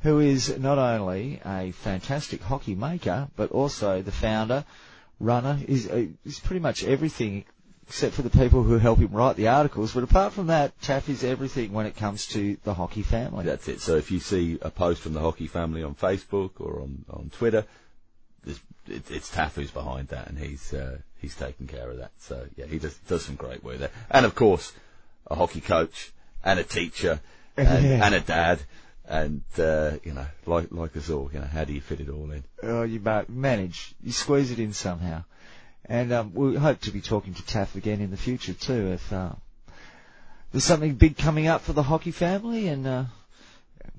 who 0.01 0.20
is 0.20 0.59
not 0.59 0.79
only 0.79 1.39
a 1.45 1.72
fantastic 1.72 2.43
hockey 2.43 2.75
maker, 2.75 3.29
but 3.37 3.51
also 3.51 4.01
the 4.01 4.11
founder, 4.11 4.64
runner, 5.20 5.59
is, 5.68 5.87
uh, 5.91 6.07
is 6.25 6.41
pretty 6.41 6.61
much 6.61 6.83
everything 6.83 7.45
except 7.87 8.14
for 8.14 8.22
the 8.22 8.31
people 8.31 8.62
who 8.62 8.79
help 8.79 9.01
him 9.01 9.12
write 9.12 9.37
the 9.37 9.49
articles. 9.49 9.93
But 9.93 10.05
apart 10.05 10.33
from 10.33 10.47
that, 10.47 10.81
Taff 10.81 11.11
is 11.11 11.25
everything 11.25 11.75
when 11.75 11.85
it 11.85 11.97
comes 11.97 12.27
to 12.29 12.57
the 12.64 12.72
hockey 12.72 13.03
family. 13.03 13.45
That's 13.45 13.68
it. 13.68 13.83
So 13.83 13.97
if 13.97 14.11
you 14.11 14.18
see 14.18 14.59
a 14.62 14.70
post 14.70 15.03
from 15.03 15.12
the 15.12 15.20
hockey 15.20 15.47
family 15.47 15.83
on 15.83 15.95
Facebook 15.95 16.53
or 16.59 16.81
on, 16.81 17.05
on 17.11 17.31
Twitter, 17.31 17.66
it, 18.89 19.11
it's 19.11 19.30
Taff 19.30 19.57
who's 19.57 19.70
behind 19.70 20.09
that, 20.09 20.28
and 20.28 20.39
he's 20.39 20.72
uh, 20.74 20.99
he's 21.20 21.35
taking 21.35 21.66
care 21.66 21.91
of 21.91 21.99
that. 21.99 22.12
So 22.18 22.47
yeah, 22.57 22.66
he 22.66 22.78
does 22.78 22.97
does 23.09 23.24
some 23.24 23.37
great 23.37 23.62
work 23.64 23.78
there. 23.78 23.91
And 24.11 24.26
of 24.26 24.35
course, 24.35 24.72
a 25.26 25.35
hockey 25.35 25.61
coach 25.61 26.12
and 26.45 26.59
a 26.59 26.64
teacher 26.64 27.20
and, 27.57 27.85
Yeah. 27.85 28.05
and 28.07 28.14
a 28.14 28.20
dad, 28.20 28.61
and 29.09 29.43
uh, 29.59 29.93
you 30.05 30.12
know, 30.12 30.26
like 30.47 30.68
like 30.70 30.97
us 30.97 31.11
all, 31.11 31.30
you 31.32 31.41
know, 31.41 31.47
how 31.47 31.64
do 31.64 31.72
you 31.72 31.80
fit 31.80 32.01
it 32.01 32.09
all 32.09 32.30
in? 32.30 32.45
Oh, 32.62 32.82
you 32.82 33.01
ma- 33.01 33.24
manage. 33.28 33.95
You 34.03 34.12
squeeze 34.12 34.51
it 34.51 34.59
in 34.59 34.72
somehow. 34.72 35.24
And 35.87 36.12
um, 36.14 36.32
we 36.35 36.57
hope 36.57 36.80
to 36.82 36.91
be 36.91 37.03
talking 37.03 37.35
to 37.35 37.45
Taff 37.45 37.76
again 37.76 38.01
in 38.01 38.11
the 38.11 38.16
future 38.16 38.55
too 38.55 38.93
if 38.93 39.12
uh, 39.12 39.32
there's 40.51 40.64
something 40.64 40.95
big 40.95 41.18
coming 41.18 41.47
up 41.47 41.61
for 41.61 41.74
the 41.74 41.82
hockey 41.82 42.11
family 42.11 42.68
and 42.68 42.87
uh, 42.87 43.05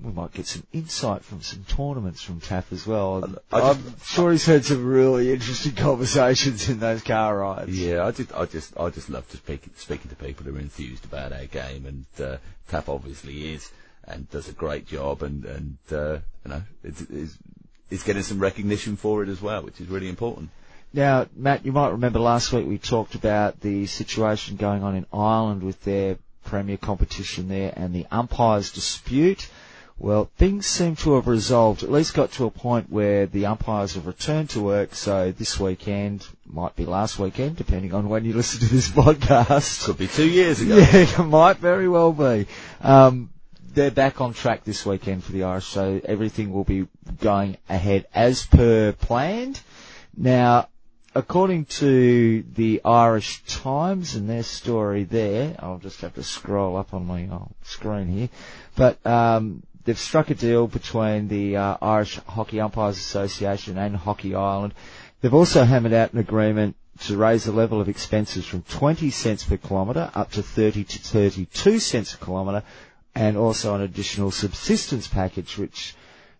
we 0.02 0.12
might 0.12 0.32
get 0.32 0.46
some 0.46 0.66
insight 0.72 1.24
from 1.24 1.40
some 1.40 1.64
tournaments 1.64 2.22
from 2.22 2.40
Taff 2.40 2.72
as 2.72 2.86
well. 2.86 3.34
I 3.50 3.60
I'm 3.60 3.94
sure 4.04 4.30
he's 4.30 4.44
heard 4.44 4.64
some 4.64 4.84
really 4.84 5.32
interesting 5.32 5.72
conversations 5.76 6.68
in 6.68 6.80
those 6.80 7.02
car 7.02 7.38
rides. 7.38 7.78
Yeah, 7.78 8.04
I 8.04 8.10
just, 8.10 8.34
I 8.34 8.44
just, 8.44 8.78
I 8.78 8.90
just 8.90 9.08
love 9.08 9.28
to 9.30 9.38
speak, 9.38 9.62
speaking 9.76 10.10
to 10.10 10.16
people 10.16 10.44
who 10.44 10.56
are 10.56 10.60
enthused 10.60 11.04
about 11.04 11.32
our 11.32 11.46
game, 11.46 11.86
and 11.86 12.26
uh, 12.26 12.36
Taff 12.68 12.88
obviously 12.88 13.54
is, 13.54 13.70
and 14.04 14.28
does 14.30 14.48
a 14.48 14.52
great 14.52 14.86
job, 14.86 15.22
and 15.22 15.44
and 15.44 15.78
uh, 15.90 16.18
you 16.44 16.50
know, 16.50 16.62
it's, 16.84 17.00
it's, 17.02 17.38
it's 17.90 18.02
getting 18.02 18.22
some 18.22 18.38
recognition 18.38 18.96
for 18.96 19.22
it 19.22 19.28
as 19.28 19.40
well, 19.40 19.62
which 19.62 19.80
is 19.80 19.88
really 19.88 20.08
important. 20.08 20.50
Now, 20.92 21.26
Matt, 21.34 21.64
you 21.64 21.72
might 21.72 21.90
remember 21.90 22.18
last 22.18 22.52
week 22.52 22.66
we 22.66 22.78
talked 22.78 23.14
about 23.14 23.60
the 23.60 23.86
situation 23.86 24.56
going 24.56 24.82
on 24.82 24.94
in 24.94 25.06
Ireland 25.12 25.62
with 25.62 25.82
their 25.84 26.18
premier 26.44 26.76
competition 26.76 27.48
there 27.48 27.72
and 27.76 27.94
the 27.94 28.06
umpires 28.10 28.72
dispute. 28.72 29.50
Well, 29.98 30.30
things 30.36 30.66
seem 30.66 30.94
to 30.96 31.14
have 31.14 31.26
resolved, 31.26 31.82
at 31.82 31.90
least 31.90 32.12
got 32.12 32.32
to 32.32 32.44
a 32.44 32.50
point 32.50 32.90
where 32.90 33.24
the 33.26 33.46
umpires 33.46 33.94
have 33.94 34.06
returned 34.06 34.50
to 34.50 34.60
work, 34.60 34.94
so 34.94 35.32
this 35.32 35.58
weekend, 35.58 36.26
might 36.44 36.76
be 36.76 36.84
last 36.84 37.18
weekend, 37.18 37.56
depending 37.56 37.94
on 37.94 38.10
when 38.10 38.26
you 38.26 38.34
listen 38.34 38.60
to 38.60 38.66
this 38.66 38.88
podcast. 38.90 39.86
Could 39.86 39.96
be 39.96 40.06
two 40.06 40.28
years 40.28 40.60
ago. 40.60 40.76
Yeah, 40.76 40.96
it 40.96 41.18
might 41.24 41.56
very 41.56 41.88
well 41.88 42.12
be. 42.12 42.46
Um, 42.82 43.30
they're 43.72 43.90
back 43.90 44.20
on 44.20 44.34
track 44.34 44.64
this 44.64 44.84
weekend 44.84 45.24
for 45.24 45.32
the 45.32 45.44
Irish, 45.44 45.66
so 45.66 46.00
everything 46.04 46.52
will 46.52 46.64
be 46.64 46.88
going 47.20 47.56
ahead 47.68 48.06
as 48.14 48.44
per 48.44 48.92
planned. 48.92 49.60
Now, 50.14 50.68
according 51.14 51.64
to 51.66 52.42
the 52.54 52.82
Irish 52.84 53.42
Times 53.44 54.14
and 54.14 54.28
their 54.28 54.42
story 54.42 55.04
there, 55.04 55.56
I'll 55.58 55.78
just 55.78 56.02
have 56.02 56.14
to 56.14 56.22
scroll 56.22 56.76
up 56.76 56.92
on 56.92 57.06
my 57.06 57.26
uh, 57.26 57.46
screen 57.62 58.08
here, 58.08 58.28
but 58.76 59.04
um, 59.06 59.62
they've 59.86 59.98
struck 59.98 60.30
a 60.30 60.34
deal 60.34 60.66
between 60.66 61.28
the 61.28 61.56
uh, 61.56 61.76
Irish 61.80 62.18
Hockey 62.28 62.60
Umpires 62.60 62.98
Association 62.98 63.78
and 63.78 63.96
Hockey 63.96 64.34
Ireland. 64.34 64.74
They've 65.20 65.32
also 65.32 65.64
hammered 65.64 65.94
out 65.94 66.12
an 66.12 66.18
agreement 66.18 66.76
to 67.00 67.16
raise 67.16 67.44
the 67.44 67.52
level 67.52 67.80
of 67.80 67.88
expenses 67.88 68.44
from 68.44 68.62
20 68.62 69.10
cents 69.10 69.44
per 69.44 69.56
kilometre 69.56 70.10
up 70.14 70.32
to 70.32 70.42
30 70.42 70.84
to 70.84 70.98
32 70.98 71.78
cents 71.78 72.14
a 72.14 72.16
kilometre, 72.18 72.64
and 73.14 73.36
also 73.36 73.74
an 73.74 73.80
additional 73.80 74.30
subsistence 74.30 75.06
package, 75.06 75.56
which 75.56 75.94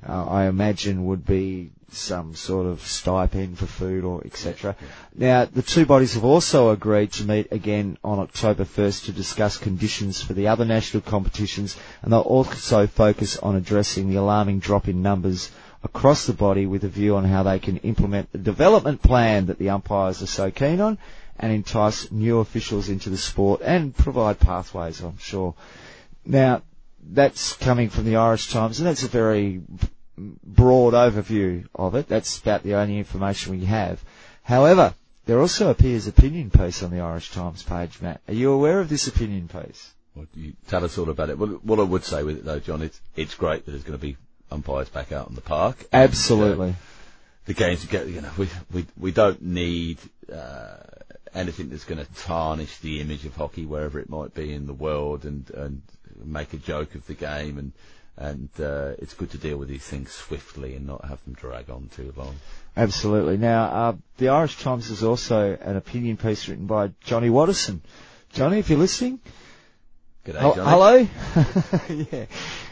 uh, 0.07 0.24
I 0.26 0.47
imagine 0.47 1.07
would 1.07 1.24
be 1.24 1.70
some 1.90 2.34
sort 2.34 2.66
of 2.66 2.80
stipend 2.80 3.59
for 3.59 3.66
food 3.66 4.05
or 4.05 4.22
etc. 4.26 4.76
Now, 5.14 5.44
the 5.44 5.62
two 5.62 5.86
bodies 5.86 6.14
have 6.14 6.24
also 6.24 6.70
agreed 6.70 7.12
to 7.12 7.24
meet 7.24 7.53
again 7.53 7.97
on 8.03 8.18
October 8.18 8.64
1st 8.64 9.07
to 9.07 9.12
discuss 9.12 9.57
conditions 9.57 10.20
for 10.20 10.34
the 10.34 10.49
other 10.49 10.64
national 10.64 11.03
competitions, 11.03 11.76
and 12.03 12.12
they'll 12.12 12.20
also 12.20 12.86
focus 12.86 13.38
on 13.38 13.57
addressing 13.57 14.11
the 14.11 14.16
alarming 14.16 14.59
drop 14.59 14.88
in 14.88 15.03
numbers 15.03 15.51
across 15.84 16.26
the 16.26 16.32
body 16.32 16.66
with 16.66 16.82
a 16.84 16.88
view 16.88 17.16
on 17.16 17.24
how 17.24 17.44
they 17.44 17.59
can 17.59 17.76
implement 17.78 18.30
the 18.32 18.38
development 18.38 19.01
plan 19.03 19.47
that 19.47 19.59
the 19.59 19.70
umpires 19.70 20.22
are 20.22 20.26
so 20.26 20.51
keen 20.51 20.80
on 20.80 20.99
and 21.38 21.53
entice 21.53 22.11
new 22.11 22.40
officials 22.40 22.88
into 22.88 23.11
the 23.11 23.16
sport 23.16 23.61
and 23.62 23.94
provide 23.94 24.40
pathways, 24.40 25.01
I'm 25.01 25.18
sure. 25.18 25.55
Now, 26.24 26.62
that's 27.11 27.54
coming 27.57 27.88
from 27.88 28.04
the 28.04 28.16
Irish 28.16 28.50
Times, 28.50 28.78
and 28.78 28.86
that's 28.86 29.04
a 29.04 29.09
very 29.09 29.62
broad 30.16 30.94
overview 30.94 31.66
of 31.74 31.94
it. 31.94 32.09
That's 32.09 32.38
about 32.38 32.62
the 32.62 32.74
only 32.74 32.98
information 32.98 33.59
we 33.59 33.66
have. 33.66 34.02
However, 34.42 34.94
there 35.26 35.40
also 35.40 35.70
appears 35.70 36.07
opinion 36.07 36.50
piece 36.50 36.82
on 36.82 36.90
the 36.90 37.00
Irish 37.00 37.30
Times 37.30 37.62
page, 37.62 38.00
Matt. 38.00 38.20
Are 38.28 38.34
you 38.34 38.52
aware 38.52 38.80
of 38.80 38.88
this 38.88 39.09
opinion 39.09 39.48
piece? 39.48 39.92
Well, 40.14 40.26
you 40.34 40.54
tell 40.68 40.84
us 40.84 40.96
all 40.96 41.11
about 41.11 41.30
it. 41.30 41.38
Well, 41.38 41.61
what 41.62 41.78
I 41.78 41.82
would 41.82 42.04
say 42.04 42.22
with 42.22 42.38
it 42.38 42.44
though, 42.44 42.61
John, 42.61 42.80
it's 42.80 43.00
it's 43.16 43.34
great 43.34 43.64
that 43.64 43.72
there's 43.72 43.82
going 43.82 43.98
to 43.98 44.02
be 44.02 44.16
umpires 44.50 44.88
back 44.88 45.12
out 45.12 45.28
in 45.28 45.34
the 45.34 45.40
park. 45.40 45.84
Absolutely. 45.92 46.68
And, 46.68 46.74
uh, 46.74 46.78
the 47.46 47.54
games 47.54 47.84
get, 47.86 48.09
you 48.09 48.20
know, 48.20 48.30
we, 48.36 48.48
we, 48.72 48.86
we 48.98 49.12
don't 49.12 49.40
need, 49.40 49.98
uh, 50.32 50.78
anything 51.37 51.68
that's 51.68 51.84
going 51.84 52.05
to 52.05 52.12
tarnish 52.14 52.78
the 52.78 53.01
image 53.01 53.24
of 53.26 53.37
hockey 53.37 53.66
wherever 53.66 53.99
it 54.01 54.09
might 54.09 54.34
be 54.34 54.53
in 54.53 54.66
the 54.66 54.72
world 54.72 55.24
and, 55.24 55.49
and 55.51 55.82
make 56.24 56.53
a 56.55 56.57
joke 56.57 56.95
of 56.95 57.07
the 57.07 57.14
game 57.14 57.59
and, 57.59 57.72
and, 58.16 58.49
uh, 58.59 58.95
it's 58.99 59.14
good 59.14 59.30
to 59.30 59.39
deal 59.39 59.59
with 59.59 59.68
these 59.68 59.84
things 59.84 60.11
swiftly 60.11 60.74
and 60.74 60.87
not 60.87 61.05
have 61.05 61.22
them 61.24 61.34
drag 61.34 61.68
on 61.68 61.89
too 61.95 62.12
long. 62.16 62.34
Absolutely. 62.76 63.37
Now, 63.37 63.64
uh, 63.64 63.95
the 64.16 64.30
Irish 64.30 64.59
Times 64.59 64.91
is 64.91 65.05
also 65.05 65.57
an 65.61 65.76
opinion 65.76 66.16
piece 66.16 66.49
written 66.49 66.66
by 66.66 66.93
Johnny 67.05 67.28
Watterson. 67.28 67.82
Johnny, 68.32 68.59
if 68.59 68.70
you're 68.70 68.78
listening, 68.78 69.20
G'day, 70.24 70.57
Johnny. 70.57 71.09
hello. 71.89 72.07
yeah. 72.12 72.26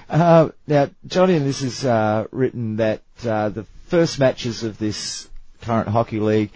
Uh, 0.09 0.49
now, 0.67 0.91
Johnny, 1.07 1.37
and 1.37 1.47
this 1.47 1.63
is 1.63 1.85
uh, 1.85 2.27
written 2.31 2.77
that 2.77 3.03
uh, 3.27 3.51
the 3.51 3.65
first 3.87 4.19
matches 4.19 4.63
of 4.63 4.79
this 4.79 5.29
current 5.63 5.89
hockey 5.89 6.21
league 6.21 6.51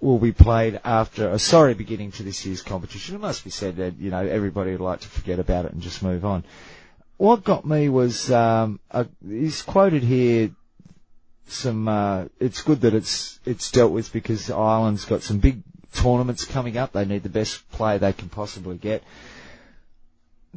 will 0.00 0.18
be 0.18 0.32
played 0.32 0.80
after 0.84 1.30
a 1.30 1.38
sorry 1.38 1.74
beginning 1.74 2.12
to 2.12 2.22
this 2.22 2.44
year's 2.44 2.62
competition. 2.62 3.14
It 3.14 3.20
must 3.20 3.44
be 3.44 3.50
said 3.50 3.76
that 3.76 3.98
you 3.98 4.10
know 4.10 4.26
everybody 4.26 4.72
would 4.72 4.80
like 4.80 5.00
to 5.00 5.08
forget 5.08 5.38
about 5.38 5.64
it 5.64 5.72
and 5.72 5.82
just 5.82 6.02
move 6.02 6.24
on. 6.24 6.44
What 7.16 7.44
got 7.44 7.64
me 7.64 7.88
was 7.88 8.30
um, 8.30 8.78
a, 8.90 9.06
he's 9.26 9.62
quoted 9.62 10.02
here 10.02 10.50
some. 11.46 11.88
Uh, 11.88 12.26
it's 12.38 12.62
good 12.62 12.82
that 12.82 12.94
it's 12.94 13.40
it's 13.46 13.70
dealt 13.70 13.92
with 13.92 14.12
because 14.12 14.50
Ireland's 14.50 15.04
got 15.04 15.22
some 15.22 15.38
big 15.38 15.62
tournaments 15.94 16.44
coming 16.44 16.76
up. 16.76 16.92
They 16.92 17.04
need 17.04 17.22
the 17.22 17.28
best 17.28 17.68
player 17.70 17.98
they 17.98 18.12
can 18.12 18.28
possibly 18.28 18.76
get. 18.76 19.02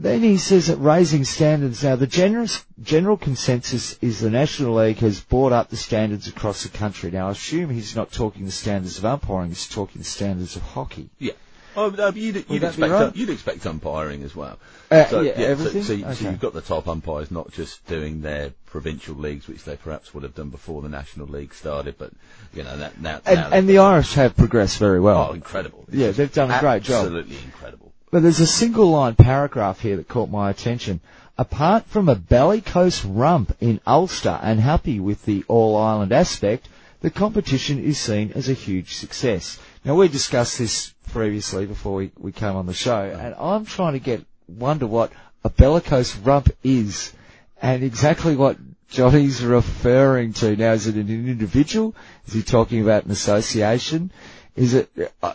Then 0.01 0.21
he 0.21 0.37
says 0.37 0.67
that 0.67 0.77
raising 0.77 1.25
standards. 1.25 1.83
Now, 1.83 1.97
the 1.97 2.07
generous, 2.07 2.65
general 2.81 3.17
consensus 3.17 3.97
is 4.01 4.21
the 4.21 4.29
National 4.29 4.75
League 4.75 4.99
has 4.99 5.19
brought 5.19 5.51
up 5.51 5.69
the 5.69 5.75
standards 5.75 6.25
across 6.25 6.63
the 6.63 6.69
country. 6.69 7.11
Now, 7.11 7.27
I 7.27 7.31
assume 7.31 7.69
he's 7.69 7.97
not 7.97 8.09
talking 8.09 8.45
the 8.45 8.51
standards 8.51 8.97
of 8.97 9.03
umpiring, 9.03 9.49
he's 9.49 9.67
talking 9.67 9.99
the 9.99 10.05
standards 10.07 10.55
of 10.55 10.61
hockey. 10.61 11.09
Yeah. 11.19 11.33
Oh, 11.75 11.91
but 11.91 12.15
you'd, 12.15 12.45
you'd 12.49 12.63
expect 12.63 12.91
right? 12.91 13.15
you'd 13.15 13.29
expect 13.29 13.65
umpiring 13.65 14.23
as 14.23 14.35
well. 14.35 14.57
Uh, 14.89 15.05
so, 15.05 15.21
yeah, 15.21 15.35
so- 15.35 15.43
everything? 15.43 15.83
So, 15.83 15.97
so 15.97 16.07
Okay. 16.07 16.25
you've 16.31 16.39
got 16.39 16.53
the 16.53 16.61
top 16.61 16.87
umpires 16.87 17.29
not 17.29 17.51
just 17.51 17.85
doing 17.85 18.21
their 18.21 18.53
provincial 18.65 19.15
leagues, 19.15 19.47
which 19.47 19.65
they 19.65 19.75
perhaps 19.75 20.13
would 20.13 20.23
have 20.23 20.33
done 20.33 20.49
before 20.49 20.81
the 20.81 20.89
national 20.89 21.27
league 21.27 21.53
started, 21.53 21.95
but 21.97 22.11
you 22.53 22.63
know 22.63 22.77
that 22.77 22.99
now. 23.01 23.21
And, 23.25 23.35
now 23.39 23.49
and 23.51 23.69
the 23.69 23.79
Irish 23.79 24.13
have 24.13 24.35
progressed 24.35 24.77
very 24.77 24.99
well. 24.99 25.27
oh, 25.29 25.33
incredible! 25.33 25.85
Yeah, 25.91 26.11
they've 26.11 26.33
done 26.33 26.51
a 26.51 26.59
great 26.59 26.83
job. 26.83 27.05
Absolutely 27.05 27.37
incredible. 27.45 27.78
But 28.11 28.23
there's 28.23 28.39
a 28.39 28.47
single 28.47 28.91
line 28.91 29.15
paragraph 29.15 29.81
here 29.81 29.97
that 29.97 30.07
caught 30.07 30.29
my 30.29 30.49
attention. 30.49 30.99
Apart 31.37 31.85
from 31.85 32.09
a 32.09 32.15
bellicose 32.15 33.05
rump 33.05 33.55
in 33.61 33.79
Ulster 33.85 34.39
and 34.41 34.59
happy 34.59 34.99
with 34.99 35.25
the 35.25 35.43
All 35.47 35.77
Ireland 35.77 36.11
aspect, 36.11 36.67
the 37.01 37.11
competition 37.11 37.81
is 37.81 37.97
seen 37.97 38.31
as 38.33 38.49
a 38.49 38.53
huge 38.53 38.95
success. 38.95 39.59
Now 39.85 39.95
we 39.95 40.07
discussed 40.07 40.57
this 40.57 40.93
previously 41.11 41.65
before 41.65 41.95
we, 41.95 42.11
we 42.17 42.31
came 42.31 42.55
on 42.55 42.65
the 42.65 42.73
show, 42.73 43.03
and 43.03 43.35
I'm 43.35 43.65
trying 43.65 43.93
to 43.93 43.99
get 43.99 44.25
wonder 44.47 44.87
what 44.87 45.11
a 45.43 45.49
bellicose 45.49 46.15
rump 46.17 46.49
is, 46.63 47.13
and 47.61 47.83
exactly 47.83 48.35
what 48.35 48.57
Johnny's 48.89 49.43
referring 49.43 50.33
to. 50.33 50.55
Now, 50.55 50.73
is 50.73 50.87
it 50.87 50.95
an 50.95 51.09
individual? 51.09 51.95
Is 52.27 52.33
he 52.33 52.41
talking 52.41 52.81
about 52.81 53.05
an 53.05 53.11
association? 53.11 54.11
Is 54.55 54.73
it? 54.73 54.89
Uh, 55.21 55.33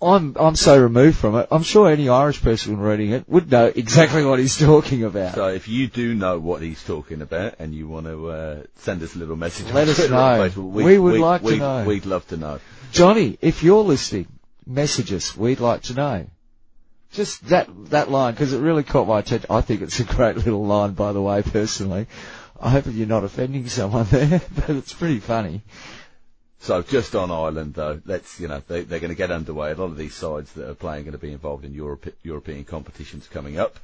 I'm 0.00 0.36
I'm 0.38 0.54
so 0.54 0.80
removed 0.80 1.18
from 1.18 1.34
it. 1.36 1.48
I'm 1.50 1.64
sure 1.64 1.90
any 1.90 2.08
Irish 2.08 2.40
person 2.40 2.78
reading 2.78 3.10
it 3.10 3.28
would 3.28 3.50
know 3.50 3.66
exactly 3.66 4.24
what 4.24 4.38
he's 4.38 4.56
talking 4.56 5.02
about. 5.02 5.34
So 5.34 5.48
if 5.48 5.66
you 5.66 5.88
do 5.88 6.14
know 6.14 6.38
what 6.38 6.62
he's 6.62 6.82
talking 6.84 7.20
about 7.20 7.56
and 7.58 7.74
you 7.74 7.88
want 7.88 8.06
to 8.06 8.30
uh, 8.30 8.62
send 8.76 9.02
us 9.02 9.16
a 9.16 9.18
little 9.18 9.34
message, 9.36 9.72
Let 9.72 9.88
us 9.88 9.98
know. 9.98 10.14
Facebook, 10.14 10.70
We 10.70 10.98
would 10.98 11.18
like 11.18 11.42
to 11.42 11.46
we'd, 11.48 11.58
know. 11.58 11.84
We'd 11.84 12.06
love 12.06 12.26
to 12.28 12.36
know. 12.36 12.60
Johnny, 12.92 13.38
if 13.40 13.64
you're 13.64 13.82
listening, 13.82 14.28
message 14.64 15.12
us. 15.12 15.36
We'd 15.36 15.60
like 15.60 15.82
to 15.84 15.94
know. 15.94 16.26
Just 17.10 17.48
that 17.48 17.68
that 17.90 18.08
line 18.10 18.34
because 18.34 18.52
it 18.52 18.60
really 18.60 18.84
caught 18.84 19.08
my 19.08 19.18
attention. 19.18 19.50
I 19.50 19.62
think 19.62 19.82
it's 19.82 19.98
a 19.98 20.04
great 20.04 20.36
little 20.36 20.64
line, 20.64 20.92
by 20.92 21.12
the 21.12 21.22
way. 21.22 21.42
Personally, 21.42 22.06
I 22.60 22.70
hope 22.70 22.84
you're 22.86 23.06
not 23.06 23.24
offending 23.24 23.66
someone 23.68 24.06
there, 24.10 24.42
but 24.54 24.70
it's 24.70 24.92
pretty 24.92 25.18
funny. 25.18 25.62
So 26.60 26.82
just 26.82 27.14
on 27.14 27.30
Ireland 27.30 27.74
though, 27.74 28.00
let's 28.04 28.40
you 28.40 28.48
know 28.48 28.60
they, 28.66 28.82
they're 28.82 28.98
going 28.98 29.12
to 29.12 29.16
get 29.16 29.30
underway. 29.30 29.70
A 29.70 29.76
lot 29.76 29.86
of 29.86 29.96
these 29.96 30.14
sides 30.14 30.52
that 30.54 30.68
are 30.68 30.74
playing 30.74 31.02
are 31.02 31.10
going 31.10 31.12
to 31.12 31.18
be 31.18 31.32
involved 31.32 31.64
in 31.64 31.72
Europe, 31.72 32.12
European 32.22 32.64
competitions 32.64 33.28
coming 33.28 33.58
up, 33.58 33.78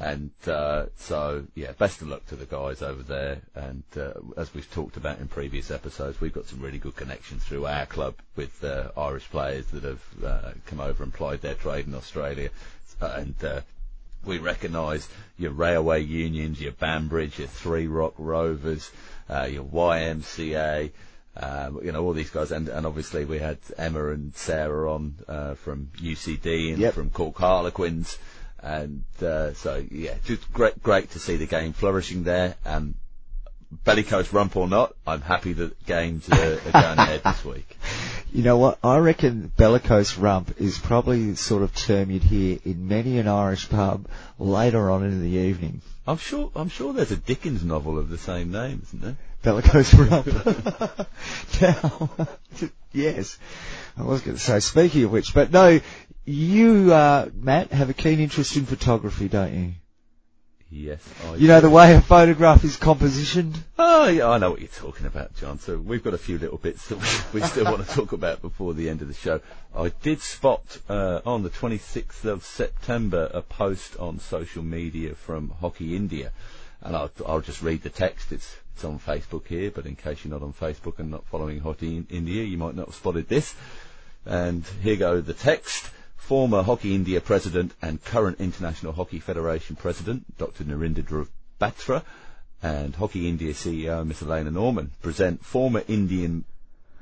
and 0.00 0.30
uh, 0.46 0.86
so 0.96 1.44
yeah, 1.54 1.72
best 1.72 2.02
of 2.02 2.08
luck 2.08 2.24
to 2.26 2.36
the 2.36 2.46
guys 2.46 2.82
over 2.82 3.02
there. 3.02 3.40
And 3.54 3.82
uh, 3.96 4.12
as 4.36 4.54
we've 4.54 4.70
talked 4.70 4.96
about 4.96 5.18
in 5.18 5.26
previous 5.26 5.70
episodes, 5.70 6.20
we've 6.20 6.32
got 6.32 6.46
some 6.46 6.60
really 6.60 6.78
good 6.78 6.96
connections 6.96 7.42
through 7.42 7.66
our 7.66 7.86
club 7.86 8.14
with 8.36 8.62
uh, 8.62 8.90
Irish 8.96 9.28
players 9.28 9.66
that 9.66 9.82
have 9.82 10.02
uh, 10.24 10.50
come 10.66 10.80
over 10.80 11.02
and 11.02 11.12
plied 11.12 11.42
their 11.42 11.54
trade 11.54 11.86
in 11.86 11.94
Australia, 11.94 12.50
and. 13.00 13.34
Uh, 13.42 13.60
we 14.22 14.36
recognise 14.36 15.08
your 15.38 15.52
railway 15.52 16.02
unions, 16.02 16.60
your 16.60 16.72
Banbridge, 16.72 17.38
your 17.38 17.48
Three 17.48 17.86
Rock 17.86 18.12
Rovers, 18.18 18.90
uh, 19.30 19.48
your 19.50 19.64
YMCA, 19.64 20.90
um, 21.36 21.80
you 21.82 21.92
know, 21.92 22.04
all 22.04 22.12
these 22.12 22.30
guys, 22.30 22.50
and, 22.50 22.68
and 22.68 22.86
obviously 22.86 23.24
we 23.24 23.38
had 23.38 23.58
Emma 23.78 24.08
and 24.10 24.34
Sarah 24.34 24.92
on 24.92 25.14
uh, 25.28 25.54
from 25.54 25.90
UCD 25.96 26.70
and 26.70 26.78
Yep. 26.78 26.94
from 26.94 27.10
Cork 27.10 27.36
Harlequins, 27.36 28.18
and 28.62 29.04
uh, 29.22 29.52
so 29.54 29.84
yeah, 29.90 30.14
just 30.24 30.52
great, 30.52 30.82
great 30.82 31.10
to 31.12 31.18
see 31.18 31.36
the 31.36 31.46
game 31.46 31.72
flourishing 31.72 32.24
there. 32.24 32.56
Um, 32.66 32.94
bellicose 33.84 34.32
rump 34.32 34.56
or 34.56 34.68
not, 34.68 34.94
I'm 35.06 35.20
happy 35.20 35.52
that 35.54 35.86
games 35.86 36.28
are, 36.28 36.54
are 36.54 36.72
going 36.72 36.98
ahead 36.98 37.22
this 37.24 37.44
week. 37.44 37.76
You 38.32 38.42
know 38.42 38.58
what? 38.58 38.78
I 38.82 38.98
reckon 38.98 39.52
bellicose 39.56 40.16
rump 40.16 40.60
is 40.60 40.78
probably 40.78 41.30
the 41.30 41.36
sort 41.36 41.62
of 41.62 41.74
term 41.74 42.10
you'd 42.10 42.22
hear 42.22 42.58
in 42.64 42.88
many 42.88 43.18
an 43.18 43.28
Irish 43.28 43.68
pub 43.68 44.06
later 44.38 44.90
on 44.90 45.04
in 45.04 45.20
the 45.22 45.38
evening. 45.38 45.80
I'm 46.06 46.16
sure, 46.18 46.50
I'm 46.56 46.68
sure 46.68 46.92
there's 46.92 47.12
a 47.12 47.16
Dickens 47.16 47.62
novel 47.64 47.98
of 47.98 48.08
the 48.08 48.18
same 48.18 48.50
name, 48.50 48.80
isn't 48.84 49.02
there? 49.02 49.16
Bellicose 49.42 49.94
rump. 49.98 50.26
now, 51.60 52.10
yes. 52.92 53.38
I 53.96 54.02
was 54.02 54.20
going 54.20 54.36
to 54.36 54.42
say, 54.42 54.60
speaking 54.60 55.04
of 55.04 55.12
which, 55.12 55.34
but 55.34 55.50
no, 55.50 55.80
you, 56.24 56.92
uh, 56.92 57.28
Matt, 57.34 57.72
have 57.72 57.90
a 57.90 57.94
keen 57.94 58.20
interest 58.20 58.56
in 58.56 58.66
photography, 58.66 59.28
don't 59.28 59.54
you? 59.54 59.72
Yes, 60.72 61.02
I 61.26 61.34
You 61.34 61.48
know 61.48 61.60
the 61.60 61.68
way 61.68 61.96
a 61.96 62.00
photograph 62.00 62.62
is 62.62 62.76
compositioned? 62.76 63.56
Oh, 63.76 64.06
yeah, 64.06 64.28
I 64.28 64.38
know 64.38 64.52
what 64.52 64.60
you're 64.60 64.68
talking 64.68 65.06
about, 65.06 65.34
John. 65.34 65.58
So 65.58 65.76
we've 65.76 66.02
got 66.02 66.14
a 66.14 66.18
few 66.18 66.38
little 66.38 66.58
bits 66.58 66.86
that 66.88 66.98
we, 66.98 67.40
we 67.40 67.46
still 67.46 67.64
want 67.64 67.84
to 67.84 67.92
talk 67.96 68.12
about 68.12 68.40
before 68.40 68.72
the 68.72 68.88
end 68.88 69.02
of 69.02 69.08
the 69.08 69.14
show. 69.14 69.40
I 69.74 69.88
did 70.02 70.20
spot 70.20 70.78
uh, 70.88 71.22
on 71.26 71.42
the 71.42 71.50
26th 71.50 72.24
of 72.24 72.44
September 72.44 73.28
a 73.34 73.42
post 73.42 73.96
on 73.96 74.20
social 74.20 74.62
media 74.62 75.16
from 75.16 75.50
Hockey 75.60 75.96
India, 75.96 76.30
and 76.82 76.94
I'll, 76.94 77.10
I'll 77.26 77.40
just 77.40 77.62
read 77.62 77.82
the 77.82 77.90
text. 77.90 78.30
It's 78.30 78.56
it's 78.80 78.84
on 78.86 78.98
Facebook 78.98 79.46
here, 79.46 79.70
but 79.70 79.84
in 79.84 79.94
case 79.94 80.24
you're 80.24 80.32
not 80.32 80.42
on 80.42 80.54
Facebook 80.54 80.98
and 80.98 81.10
not 81.10 81.26
following 81.26 81.60
Hockey 81.60 81.98
in 81.98 82.06
India, 82.08 82.42
you 82.44 82.56
might 82.56 82.74
not 82.74 82.86
have 82.86 82.94
spotted 82.94 83.28
this. 83.28 83.54
And 84.24 84.64
here 84.82 84.96
go 84.96 85.20
the 85.20 85.34
text. 85.34 85.90
Former 86.16 86.62
Hockey 86.62 86.94
India 86.94 87.20
president 87.20 87.72
and 87.82 88.02
current 88.02 88.40
International 88.40 88.92
Hockey 88.94 89.18
Federation 89.18 89.76
president, 89.76 90.38
Dr. 90.38 90.64
Narendra 90.64 91.26
Batra, 91.60 92.02
and 92.62 92.94
Hockey 92.94 93.28
India 93.28 93.52
CEO 93.52 94.06
Miss 94.06 94.22
Elena 94.22 94.50
Norman 94.50 94.92
present 95.02 95.44
former 95.44 95.82
Indian 95.86 96.44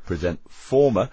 present 0.06 0.40
former 0.50 1.10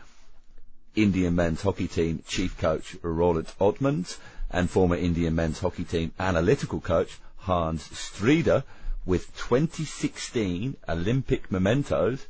Indian 0.95 1.35
men's 1.35 1.61
hockey 1.61 1.87
team 1.87 2.23
chief 2.27 2.57
coach 2.57 2.95
Roelant 3.03 3.53
Oltmans 3.57 4.17
and 4.49 4.69
former 4.69 4.95
Indian 4.95 5.35
men's 5.35 5.59
hockey 5.59 5.83
team 5.83 6.11
analytical 6.19 6.79
coach 6.79 7.19
Hans 7.37 7.87
Strieder 7.89 8.63
with 9.05 9.35
2016 9.37 10.77
Olympic 10.89 11.51
mementos 11.51 12.27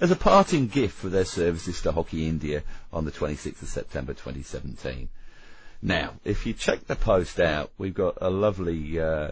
as 0.00 0.10
a 0.10 0.16
parting 0.16 0.68
gift 0.68 0.94
for 0.94 1.08
their 1.08 1.24
services 1.24 1.82
to 1.82 1.92
Hockey 1.92 2.28
India 2.28 2.62
on 2.92 3.04
the 3.04 3.10
26th 3.10 3.62
of 3.62 3.68
September 3.68 4.12
2017. 4.12 5.08
Now, 5.80 6.14
if 6.24 6.46
you 6.46 6.52
check 6.52 6.86
the 6.86 6.96
post 6.96 7.40
out, 7.40 7.70
we've 7.78 7.94
got 7.94 8.18
a 8.20 8.30
lovely 8.30 9.00
uh, 9.00 9.30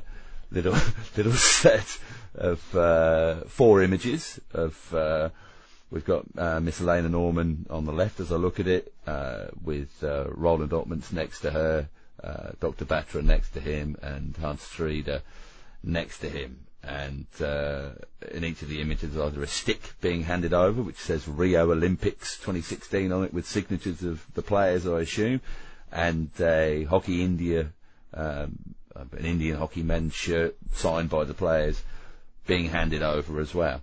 little 0.51 0.77
little 1.17 1.33
set 1.33 1.99
of 2.35 2.77
uh, 2.77 3.43
four 3.47 3.83
images 3.83 4.41
of. 4.53 4.95
Uh, 4.95 5.31
we've 5.91 6.05
got 6.05 6.25
uh, 6.37 6.61
Miss 6.61 6.81
Elena 6.81 7.09
Norman 7.09 7.67
on 7.71 7.85
the 7.85 7.93
left 7.93 8.21
as 8.21 8.33
I 8.33 8.37
look 8.37 8.61
at 8.61 8.69
it, 8.69 8.93
uh, 9.07 9.47
with 9.63 9.91
uh, 10.03 10.27
Roelant 10.29 10.71
Oltmans 10.71 11.13
next 11.13 11.41
to 11.41 11.51
her, 11.51 11.89
Dr. 12.61 12.85
Batra 12.85 13.25
next 13.25 13.51
to 13.51 13.61
him, 13.61 13.97
and 14.03 14.37
Hans 14.37 14.63
Strieder 14.63 15.23
next 15.83 16.19
to 16.21 16.29
him. 16.29 16.67
And 16.87 17.27
uh, 17.41 17.91
in 18.31 18.45
each 18.45 18.63
of 18.63 18.69
the 18.69 18.81
images, 18.81 19.19
either 19.19 19.43
a 19.43 19.47
stick 19.47 19.81
being 20.01 20.23
handed 20.23 20.55
over, 20.55 20.83
which 20.83 20.99
says 20.99 21.27
Rio 21.27 21.73
Olympics 21.73 22.37
2016 22.37 23.11
on 23.11 23.25
it, 23.25 23.35
with 23.35 23.47
signatures 23.47 24.05
of 24.05 24.25
the 24.35 24.43
players, 24.43 24.87
I 24.87 25.01
assume, 25.01 25.41
and 25.91 26.31
a 26.39 26.85
Hockey 26.85 27.25
India, 27.25 27.73
um, 28.15 28.57
an 28.95 29.25
Indian 29.25 29.57
hockey 29.57 29.83
men's 29.83 30.15
shirt 30.15 30.57
signed 30.75 31.11
by 31.11 31.25
the 31.25 31.35
players. 31.35 31.83
being 32.47 32.69
handed 32.69 33.03
over 33.03 33.41
as 33.41 33.55
well. 33.55 33.83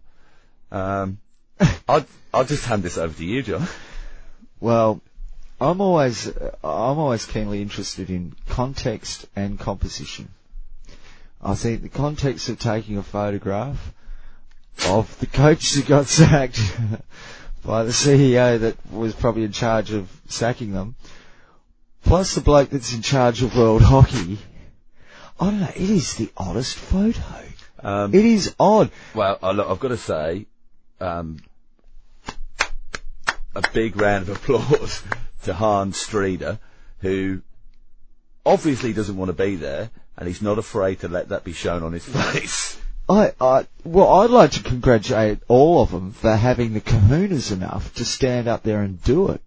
Um, 0.72 1.20
I'll, 1.88 2.06
I'll 2.34 2.46
just 2.46 2.66
hand 2.66 2.84
this 2.84 2.98
over 2.98 3.14
to 3.14 3.26
you, 3.26 3.44
John. 3.44 3.68
Well, 4.60 5.02
I'm 5.60 5.82
always 5.82 6.28
I'm 6.28 6.98
always 6.98 7.26
keenly 7.26 7.62
interested 7.62 8.10
in 8.10 8.34
context 8.50 9.28
and 9.36 9.60
composition. 9.60 10.30
I 11.46 11.56
think 11.56 11.82
the 11.82 11.90
context 11.90 12.48
of 12.48 12.58
taking 12.58 12.98
a 12.98 13.04
photograph 13.04 13.94
of 14.88 15.20
the 15.20 15.26
coach 15.26 15.74
that 15.74 15.86
got 15.88 16.08
sacked 16.08 16.60
by 17.66 17.84
the 17.84 17.92
CEO 17.92 18.60
that 18.62 18.78
was 18.92 19.14
probably 19.14 19.44
in 19.44 19.52
charge 19.52 19.92
of 19.92 20.10
sacking 20.30 20.72
them, 20.72 20.96
plus 22.04 22.36
the 22.36 22.42
bloke 22.42 22.70
that's 22.70 22.94
in 22.94 23.02
charge 23.02 23.44
of 23.44 23.58
world 23.58 23.82
hockey. 23.94 24.38
I 25.40 25.46
don't 25.46 25.60
know. 25.60 25.72
It 25.76 25.90
is 25.90 26.16
the 26.16 26.32
oddest 26.38 26.76
photo. 26.76 27.44
Um, 27.82 28.14
It 28.14 28.24
is 28.24 28.56
odd. 28.58 28.92
Well, 29.14 29.38
I've 29.44 29.80
got 29.80 29.90
to 29.90 29.98
say, 29.98 30.46
um, 31.02 31.40
a 33.54 33.64
big 33.74 34.00
round 34.00 34.30
of 34.30 34.38
applause 34.38 35.04
to 35.44 35.54
Hans 35.54 35.98
Strieder, 35.98 36.60
who 37.00 37.42
obviously 38.46 38.94
doesn't 38.94 39.18
want 39.18 39.28
to 39.28 39.34
be 39.34 39.58
there, 39.58 39.90
and 40.18 40.28
he's 40.28 40.42
not 40.42 40.58
afraid 40.60 41.00
to 41.02 41.08
let 41.08 41.30
that 41.30 41.44
be 41.44 41.54
shown 41.54 41.84
on 41.84 41.94
his 41.94 42.06
face. 42.06 42.80
I, 43.10 43.34
I, 43.42 43.68
well, 43.84 44.10
I'd 44.22 44.30
like 44.30 44.52
to 44.52 44.64
congratulate 44.64 45.40
all 45.50 45.82
of 45.82 45.92
them 45.92 46.14
for 46.14 46.36
having 46.36 46.74
the 46.74 46.82
kahunas 46.82 47.52
enough 47.52 47.94
to 47.96 48.06
stand 48.06 48.48
up 48.48 48.64
there 48.64 48.82
and 48.82 49.02
do 49.04 49.30
it. 49.30 49.42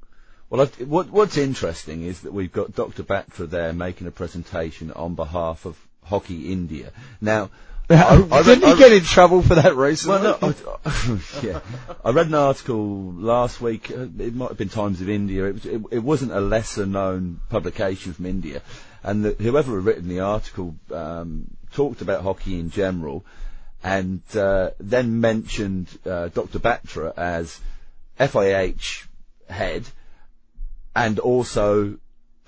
Well, 0.51 0.61
I've, 0.61 0.77
what, 0.89 1.11
what's 1.11 1.37
interesting 1.39 2.03
is 2.05 2.21
that 2.21 2.33
we've 2.33 2.53
got 2.53 2.75
Dr. 2.75 3.03
Batra 3.03 3.49
there 3.49 3.73
making 3.73 4.07
a 4.07 4.11
presentation 4.11 4.93
on 4.93 5.15
behalf 5.15 5.65
of 5.65 5.77
Hockey 6.05 6.53
India. 6.53 6.93
Now, 7.21 7.51
I- 7.91 8.29
I 8.31 8.43
Didn't 8.43 8.63
read- 8.63 8.77
he 8.79 8.85
I- 8.85 8.89
get 8.89 8.93
in 8.93 9.05
trouble 9.05 9.43
for 9.43 9.55
that 9.57 9.75
recently? 9.75 10.21
Well, 10.21 10.39
no, 10.43 10.55
I, 10.85 11.19
yeah. 11.43 11.61
I 12.05 12.11
read 12.11 12.27
an 12.27 12.35
article 12.35 13.13
last 13.15 13.61
week. 13.61 13.91
uh, 13.91 14.07
It 14.19 14.35
might 14.35 14.49
have 14.49 14.59
been 14.59 14.69
Times 14.69 15.01
of 15.01 15.09
India. 15.09 15.47
It, 15.47 15.53
was, 15.55 15.67
it, 15.67 15.83
it 15.93 15.99
wasn't 16.01 16.33
a 16.33 16.41
lesser-known 16.41 17.41
publication 17.49 18.13
from 18.13 18.27
India, 18.27 18.61
and 19.07 19.25
the, 19.25 19.31
whoever 19.43 19.77
had 19.77 19.85
written 19.85 20.09
the 20.09 20.21
article 20.21 20.75
um, 20.93 21.47
talked 21.73 22.03
about 22.03 22.23
hockey 22.23 22.59
in 22.59 22.71
general, 22.71 23.25
and 23.83 24.21
uh, 24.37 24.71
then 24.81 25.21
mentioned 25.21 25.87
uh, 26.05 26.29
Dr. 26.29 26.59
Batra 26.59 27.17
as 27.17 27.61
FIH 28.19 29.07
head, 29.49 29.85
and 30.95 31.21
also 31.21 31.99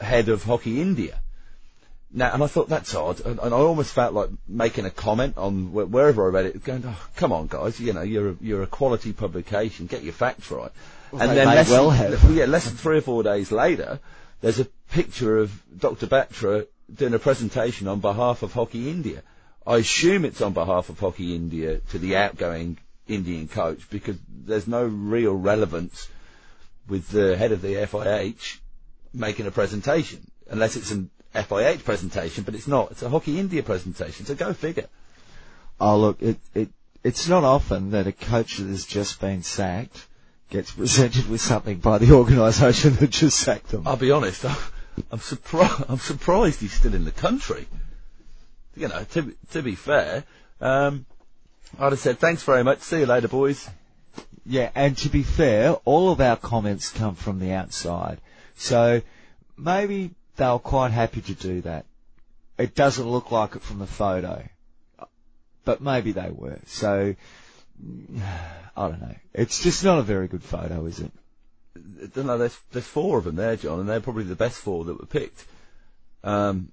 head 0.01 0.29
of 0.29 0.43
Hockey 0.43 0.83
India. 0.83 1.21
Now, 2.13 2.33
and 2.33 2.43
I 2.43 2.49
thought 2.49 2.69
that's 2.69 2.95
odd, 2.95 3.21
and, 3.21 3.39
and 3.39 3.55
I 3.55 3.59
almost 3.59 3.93
felt 3.93 4.15
like 4.15 4.31
making 4.49 4.85
a 4.85 4.91
comment 4.91 5.37
on 5.37 5.67
wh- 5.67 5.93
wherever 5.93 6.27
I 6.27 6.31
read 6.31 6.47
it, 6.47 6.65
going, 6.65 6.83
oh, 6.87 7.09
"Come 7.17 7.33
on, 7.33 7.47
guys, 7.47 7.79
you 7.79 7.93
know, 7.93 8.03
you're 8.03 8.31
a, 8.31 8.37
you're 8.41 8.63
a 8.63 8.67
quality 8.67 9.13
publication, 9.13 9.87
get 9.87 10.03
your 10.03 10.15
facts 10.15 10.51
right." 10.51 10.73
and 11.13 11.31
they 11.31 11.35
then 11.35 11.47
less, 11.47 11.71
well 11.71 11.95
yeah, 12.33 12.47
less 12.47 12.65
than 12.65 12.77
three 12.77 12.99
or 12.99 13.01
four 13.03 13.23
days 13.23 13.53
later, 13.53 14.01
there's 14.41 14.59
a 14.59 14.67
picture 14.91 15.39
of 15.39 15.62
Dr. 15.78 16.07
Batra 16.07 16.66
doing 16.93 17.14
a 17.14 17.18
presentation 17.18 17.89
on 17.89 18.01
behalf 18.01 18.43
of 18.43 18.53
Hockey 18.53 18.91
India. 18.91 19.22
I 19.66 19.78
assume 19.78 20.24
it's 20.24 20.41
on 20.41 20.55
behalf 20.55 20.89
of 20.89 20.99
Hockey 20.99 21.34
India 21.34 21.78
to 21.91 21.99
the 21.99 22.16
outgoing 22.16 22.78
Indian 23.07 23.49
coach 23.49 23.89
because 23.91 24.16
there's 24.28 24.66
no 24.66 24.84
real 24.84 25.34
relevance 25.34 26.09
with 26.89 27.09
the 27.09 27.36
head 27.36 27.53
of 27.53 27.61
the 27.61 27.74
FIH 27.74 28.59
making 29.12 29.47
a 29.47 29.51
presentation, 29.51 30.30
unless 30.49 30.76
it's 30.76 30.91
an 30.91 31.11
FIH 31.34 31.84
presentation, 31.84 32.45
but 32.45 32.55
it's 32.55 32.66
not. 32.66 32.91
It's 32.93 33.03
a 33.03 33.09
Hockey 33.09 33.39
India 33.39 33.62
presentation, 33.62 34.26
so 34.26 34.34
go 34.34 34.53
figure. 34.53 34.86
Oh, 35.80 35.99
look, 35.99 36.22
it, 36.22 36.39
it, 36.55 36.70
it's 37.05 37.28
not 37.28 37.45
often 37.45 37.91
that 37.91 38.07
a 38.07 38.12
coach 38.12 38.57
that 38.57 38.66
has 38.66 38.84
just 38.84 39.20
been 39.20 39.43
sacked 39.43 40.07
gets 40.51 40.70
presented 40.72 41.28
with 41.28 41.41
something 41.41 41.78
by 41.78 41.99
the 41.99 42.12
organisation 42.16 42.95
that 42.97 43.11
just 43.11 43.39
sacked 43.39 43.68
them. 43.68 43.86
I'll 43.86 43.97
be 43.97 44.11
honest, 44.11 44.45
I'm, 45.11 45.21
surprised. 45.21 45.85
I'm 45.89 45.99
surprised 45.99 46.61
he's 46.61 46.73
still 46.73 46.95
in 46.95 47.05
the 47.05 47.13
country. 47.13 47.67
You 48.77 48.89
know, 48.89 49.05
to 49.13 49.35
to 49.51 49.63
be 49.63 49.75
fair, 49.75 50.25
um, 50.61 51.07
I'd 51.79 51.93
have 51.93 51.99
said 51.99 52.19
thanks 52.19 52.43
very 52.43 52.65
much. 52.65 52.81
See 52.81 53.01
you 53.01 53.07
later, 53.07 53.29
boys. 53.29 53.69
Yeah, 54.47 54.71
and 54.75 54.97
to 54.99 55.09
be 55.09 55.23
fair, 55.23 55.73
all 55.85 56.11
of 56.11 56.21
our 56.21 56.37
comments 56.37 56.89
come 56.91 57.15
from 57.15 57.39
the 57.39 57.53
outside. 57.53 58.19
So 58.57 59.03
maybe 59.57 60.13
they 60.37 60.47
were 60.47 60.59
quite 60.59 60.93
happy 60.93 61.21
to 61.21 61.35
do 61.35 61.61
that. 61.63 61.85
It 62.57 62.75
doesn't 62.75 63.07
look 63.07 63.31
like 63.31 63.57
it 63.57 63.63
from 63.63 63.79
the 63.79 63.87
photo. 63.87 64.43
But 65.65 65.83
maybe 65.83 66.13
they 66.13 66.31
were. 66.31 66.59
So, 66.67 67.15
I 68.77 68.89
don't 68.89 69.01
know. 69.01 69.15
It's 69.35 69.63
just 69.63 69.85
not 69.85 69.99
a 69.99 70.03
very 70.03 70.29
good 70.29 70.43
photo, 70.43 70.87
is 70.87 70.99
it? 71.01 71.13
I 71.77 72.07
don't 72.07 72.27
know. 72.27 72.39
There's 72.39 72.59
there's 72.73 72.87
four 72.87 73.19
of 73.19 73.25
them 73.25 73.37
there, 73.37 73.57
John, 73.57 73.81
and 73.81 73.89
they're 73.89 74.01
probably 74.01 74.25
the 74.25 74.35
best 74.35 74.59
four 74.59 74.85
that 74.85 74.99
were 74.99 75.07
picked. 75.07 75.45
Um, 76.25 76.73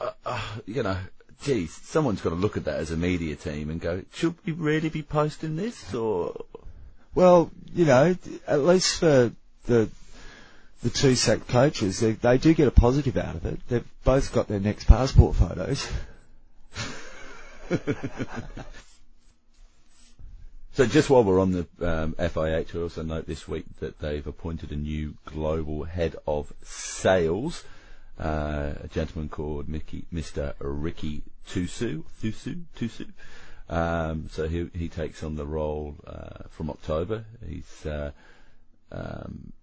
uh, 0.00 0.10
uh, 0.24 0.42
you 0.66 0.82
know, 0.82 0.98
geez, 1.42 1.72
someone's 1.72 2.20
got 2.20 2.30
to 2.30 2.36
look 2.36 2.56
at 2.56 2.64
that 2.64 2.78
as 2.78 2.90
a 2.90 2.96
media 2.96 3.36
team 3.36 3.70
and 3.70 3.80
go, 3.80 4.02
should 4.12 4.34
we 4.44 4.52
really 4.52 4.88
be 4.88 5.02
posting 5.02 5.56
this 5.56 5.94
or? 5.94 6.44
Well, 7.14 7.50
you 7.74 7.84
know, 7.86 8.16
at 8.46 8.60
least 8.60 8.98
for 8.98 9.32
the 9.64 9.88
the 10.82 10.90
two 10.90 11.14
sacked 11.14 11.48
coaches, 11.48 12.00
they, 12.00 12.12
they 12.12 12.38
do 12.38 12.54
get 12.54 12.68
a 12.68 12.72
positive 12.72 13.16
out 13.16 13.34
of 13.36 13.46
it. 13.46 13.60
They've 13.68 13.84
both 14.04 14.32
got 14.32 14.48
their 14.48 14.60
next 14.60 14.84
passport 14.84 15.36
photos. 15.36 15.88
So 20.76 20.84
just 20.84 21.08
while 21.08 21.24
we're 21.24 21.40
on 21.40 21.52
the 21.52 21.66
um, 21.80 22.12
FIH, 22.18 22.76
I 22.76 22.82
also 22.82 23.02
note 23.02 23.26
this 23.26 23.48
week 23.48 23.64
that 23.80 23.98
they've 23.98 24.26
appointed 24.26 24.72
a 24.72 24.76
new 24.76 25.14
global 25.24 25.84
head 25.84 26.16
of 26.26 26.52
sales, 26.62 27.64
uh, 28.20 28.74
a 28.82 28.88
gentleman 28.88 29.30
called 29.30 29.70
Mickey, 29.70 30.04
Mr. 30.12 30.52
Ricky 30.58 31.22
Tusu, 31.48 32.04
Tusu, 32.22 32.64
Tusu. 32.78 33.06
Um, 33.70 34.28
so 34.30 34.48
he 34.48 34.68
he 34.74 34.90
takes 34.90 35.22
on 35.22 35.36
the 35.36 35.46
role 35.46 35.96
uh, 36.06 36.46
from 36.50 36.68
October. 36.68 37.24
He's 37.48 37.86
uh, 37.86 38.10
um, 38.92 39.54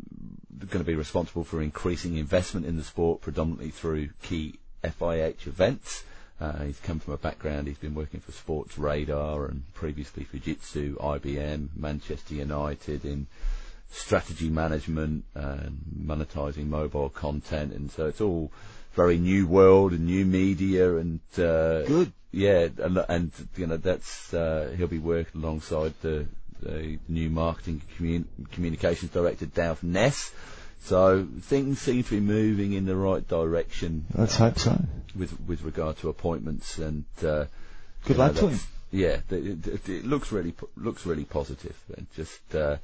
going 0.61 0.84
to 0.84 0.91
be 0.91 0.95
responsible 0.95 1.43
for 1.43 1.61
increasing 1.61 2.18
investment 2.18 2.66
in 2.66 2.76
the 2.76 2.84
sport, 2.84 3.22
predominantly 3.22 3.70
through 3.70 4.09
key 4.24 4.55
FIH 4.84 5.45
events. 5.45 6.05
Uh, 6.44 6.64
he's 6.66 6.80
come 6.82 7.00
from 7.00 7.14
a 7.14 7.18
background, 7.18 7.68
he's 7.68 7.78
been 7.78 7.96
working 7.96 8.20
for 8.20 8.34
Sports 8.34 8.78
Radar 8.78 9.46
and 9.46 9.64
previously 9.74 10.26
Fujitsu, 10.26 10.96
IBM, 10.96 11.70
Manchester 11.74 12.34
United 12.34 13.06
in 13.06 13.28
strategy 13.89 14.50
management 14.50 15.24
and 15.36 15.80
monetizing 16.06 16.68
mobile 16.68 17.08
content. 17.08 17.72
And 17.72 17.89
so 17.89 18.08
it's 18.08 18.20
all 18.20 18.52
very 18.94 19.18
new 19.18 19.48
world 19.48 19.94
and 19.94 20.06
new 20.06 20.26
media 20.26 20.98
and, 20.98 21.22
uh, 21.38 21.84
Good. 21.84 22.12
yeah, 22.34 22.68
and, 22.78 22.98
and 23.08 23.32
you 23.56 23.68
know, 23.68 23.78
that's, 23.78 24.34
uh, 24.34 24.76
he'll 24.78 24.88
be 24.88 25.00
working 25.00 25.41
alongside 25.41 25.94
the, 26.02 26.26
the 26.62 27.00
new 27.08 27.30
marketing 27.30 27.82
commun- 27.96 28.28
communications 28.52 29.12
director, 29.12 29.46
Dave 29.46 29.82
Ness. 29.82 30.34
So 30.84 31.26
things 31.42 31.80
seem 31.80 32.04
to 32.04 32.10
be 32.10 32.20
moving 32.20 32.74
in 32.74 32.86
the 32.86 32.96
right 32.96 33.26
direction 33.26 34.06
Let's 34.14 34.36
hope 34.36 34.60
so. 34.60 34.82
with 35.16 35.40
with 35.48 35.64
regard 35.64 35.98
to 36.00 36.10
appointments 36.10 36.78
and 36.78 37.06
uh, 37.20 37.46
Good 38.06 38.10
you 38.10 38.14
know, 38.16 38.24
luck 38.26 38.36
to 38.36 38.48
him. 38.50 38.60
Yeah, 38.92 39.22
it, 39.32 39.68
it, 39.68 39.90
it 39.90 40.06
looks 40.06 40.32
really 40.32 40.54
looks 40.76 41.06
really 41.06 41.24
positive. 41.24 41.76
And 41.96 42.06
just, 42.16 42.54
uh, 42.54 42.78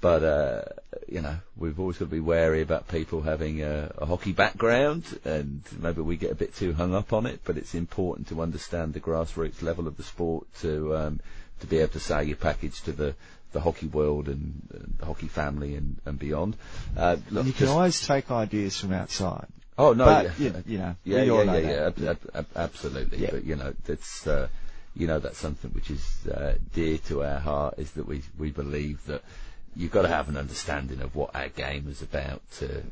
but 0.00 0.22
uh, 0.24 0.62
you 1.08 1.20
know, 1.20 1.36
we've 1.56 1.78
always 1.78 1.96
got 1.96 2.06
to 2.06 2.10
be 2.10 2.20
wary 2.20 2.60
about 2.60 2.88
people 2.88 3.22
having 3.22 3.62
a, 3.62 3.92
a 3.98 4.04
hockey 4.04 4.32
background, 4.32 5.04
and 5.24 5.62
maybe 5.78 6.02
we 6.02 6.16
get 6.16 6.32
a 6.32 6.34
bit 6.34 6.54
too 6.56 6.72
hung 6.72 6.94
up 6.94 7.12
on 7.12 7.26
it. 7.26 7.40
But 7.44 7.56
it's 7.56 7.74
important 7.74 8.28
to 8.28 8.42
understand 8.42 8.94
the 8.94 9.00
grassroots 9.00 9.62
level 9.62 9.86
of 9.86 9.96
the 9.96 10.02
sport 10.02 10.48
to 10.60 10.96
um, 10.96 11.20
to 11.60 11.66
be 11.66 11.78
able 11.78 11.92
to 11.92 12.00
sell 12.00 12.22
your 12.22 12.36
package 12.36 12.82
to 12.82 12.92
the 12.92 13.14
the 13.52 13.60
hockey 13.60 13.86
world 13.86 14.28
and, 14.28 14.62
and 14.72 14.94
the 14.98 15.06
hockey 15.06 15.28
family 15.28 15.74
and, 15.76 15.96
and 16.06 16.18
beyond. 16.18 16.56
Uh, 16.96 17.16
look, 17.30 17.46
you 17.46 17.52
can 17.52 17.66
just- 17.66 17.72
always 17.72 18.06
take 18.06 18.30
ideas 18.30 18.78
from 18.78 18.92
outside. 18.92 19.46
oh 19.78 19.92
no, 19.94 20.04
but, 20.04 20.24
yeah. 20.24 20.32
you, 20.38 20.64
you 20.66 20.78
know, 20.78 20.96
Yeah, 21.04 21.22
yeah, 21.22 21.42
yeah, 21.42 21.58
yeah, 21.58 21.86
ab- 21.86 22.02
ab- 22.04 22.30
ab- 22.34 22.46
absolutely. 22.56 23.18
Yeah. 23.18 23.30
But 23.32 23.44
you 23.44 23.56
know, 23.56 23.72
that's 23.86 24.26
uh, 24.26 24.48
you 24.94 25.06
know 25.06 25.18
that's 25.18 25.38
something 25.38 25.70
which 25.72 25.90
is 25.90 26.04
uh, 26.26 26.54
dear 26.74 26.98
to 27.08 27.22
our 27.24 27.40
heart 27.40 27.74
is 27.78 27.90
that 27.92 28.06
we 28.06 28.22
we 28.38 28.50
believe 28.50 29.04
that 29.06 29.22
you've 29.74 29.90
got 29.90 30.02
to 30.02 30.08
have 30.08 30.28
an 30.28 30.36
understanding 30.36 31.00
of 31.00 31.16
what 31.16 31.34
our 31.34 31.48
game 31.48 31.88
is 31.88 32.02
about 32.02 32.42
to 32.58 32.82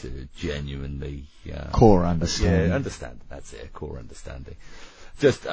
to 0.00 0.26
genuinely 0.38 1.24
uh, 1.52 1.68
Core 1.72 2.06
understanding. 2.06 2.70
yeah 2.70 2.74
understand. 2.74 3.20
That's 3.28 3.52
it, 3.52 3.72
core 3.74 3.98
understanding. 3.98 4.56
Just 5.18 5.46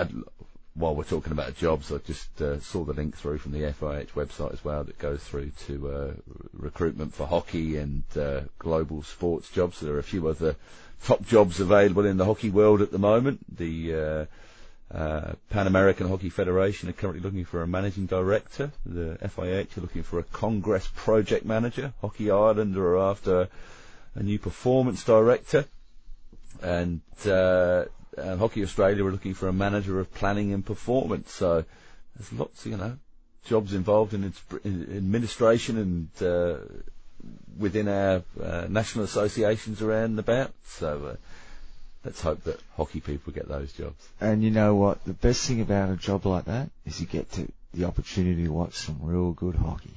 while 0.75 0.95
we're 0.95 1.03
talking 1.03 1.31
about 1.31 1.55
jobs, 1.55 1.91
I 1.91 1.97
just 1.97 2.41
uh, 2.41 2.59
saw 2.59 2.83
the 2.83 2.93
link 2.93 3.17
through 3.17 3.39
from 3.39 3.51
the 3.51 3.61
FIH 3.61 4.11
website 4.11 4.53
as 4.53 4.63
well 4.63 4.83
that 4.83 4.97
goes 4.97 5.21
through 5.23 5.51
to 5.67 5.91
uh, 5.91 6.11
recruitment 6.53 7.13
for 7.13 7.27
hockey 7.27 7.77
and 7.77 8.03
uh, 8.17 8.41
global 8.59 9.03
sports 9.03 9.49
jobs. 9.49 9.79
There 9.79 9.95
are 9.95 9.99
a 9.99 10.03
few 10.03 10.27
other 10.27 10.55
top 11.03 11.25
jobs 11.25 11.59
available 11.59 12.05
in 12.05 12.17
the 12.17 12.25
hockey 12.25 12.49
world 12.49 12.81
at 12.81 12.91
the 12.91 12.99
moment. 12.99 13.39
The 13.57 13.95
uh, 13.95 14.25
Uh, 14.91 15.33
Pan 15.51 15.67
American 15.67 16.07
Hockey 16.07 16.29
Federation 16.29 16.89
are 16.89 16.93
currently 16.93 17.21
looking 17.21 17.45
for 17.45 17.61
a 17.61 17.67
managing 17.67 18.07
director. 18.07 18.71
The 18.85 19.19
FIH 19.21 19.77
are 19.77 19.81
looking 19.81 20.01
for 20.01 20.17
a 20.17 20.23
Congress 20.23 20.89
project 20.95 21.45
manager. 21.45 21.93
Hockey 22.01 22.31
Ireland 22.31 22.75
are 22.75 22.97
after 22.97 23.49
a 24.15 24.23
new 24.23 24.39
performance 24.39 25.03
director. 25.03 25.65
And, 26.63 27.01
uh, 27.27 27.85
and 28.21 28.39
Hockey 28.39 28.63
Australia 28.63 29.05
are 29.05 29.11
looking 29.11 29.33
for 29.33 29.47
a 29.47 29.53
manager 29.53 29.99
of 29.99 30.13
planning 30.13 30.53
and 30.53 30.65
performance. 30.65 31.31
So 31.31 31.65
there's 32.15 32.33
lots, 32.33 32.65
you 32.65 32.77
know, 32.77 32.97
jobs 33.45 33.73
involved 33.73 34.13
in, 34.13 34.33
in 34.63 34.97
administration 34.97 35.77
and 35.77 36.27
uh, 36.27 36.57
within 37.57 37.87
our 37.87 38.23
uh, 38.41 38.67
national 38.69 39.05
associations 39.05 39.81
around 39.81 40.11
and 40.11 40.19
about. 40.19 40.53
So 40.65 41.05
uh, 41.05 41.15
let's 42.03 42.21
hope 42.21 42.43
that 42.43 42.59
hockey 42.75 42.99
people 42.99 43.33
get 43.33 43.47
those 43.47 43.73
jobs. 43.73 44.07
And 44.21 44.43
you 44.43 44.51
know 44.51 44.75
what? 44.75 45.03
The 45.05 45.13
best 45.13 45.47
thing 45.47 45.61
about 45.61 45.89
a 45.89 45.95
job 45.95 46.25
like 46.25 46.45
that 46.45 46.69
is 46.85 46.99
you 46.99 47.07
get 47.07 47.31
to 47.33 47.51
the 47.73 47.85
opportunity 47.85 48.43
to 48.43 48.51
watch 48.51 48.73
some 48.73 48.99
real 49.01 49.31
good 49.31 49.55
hockey. 49.55 49.93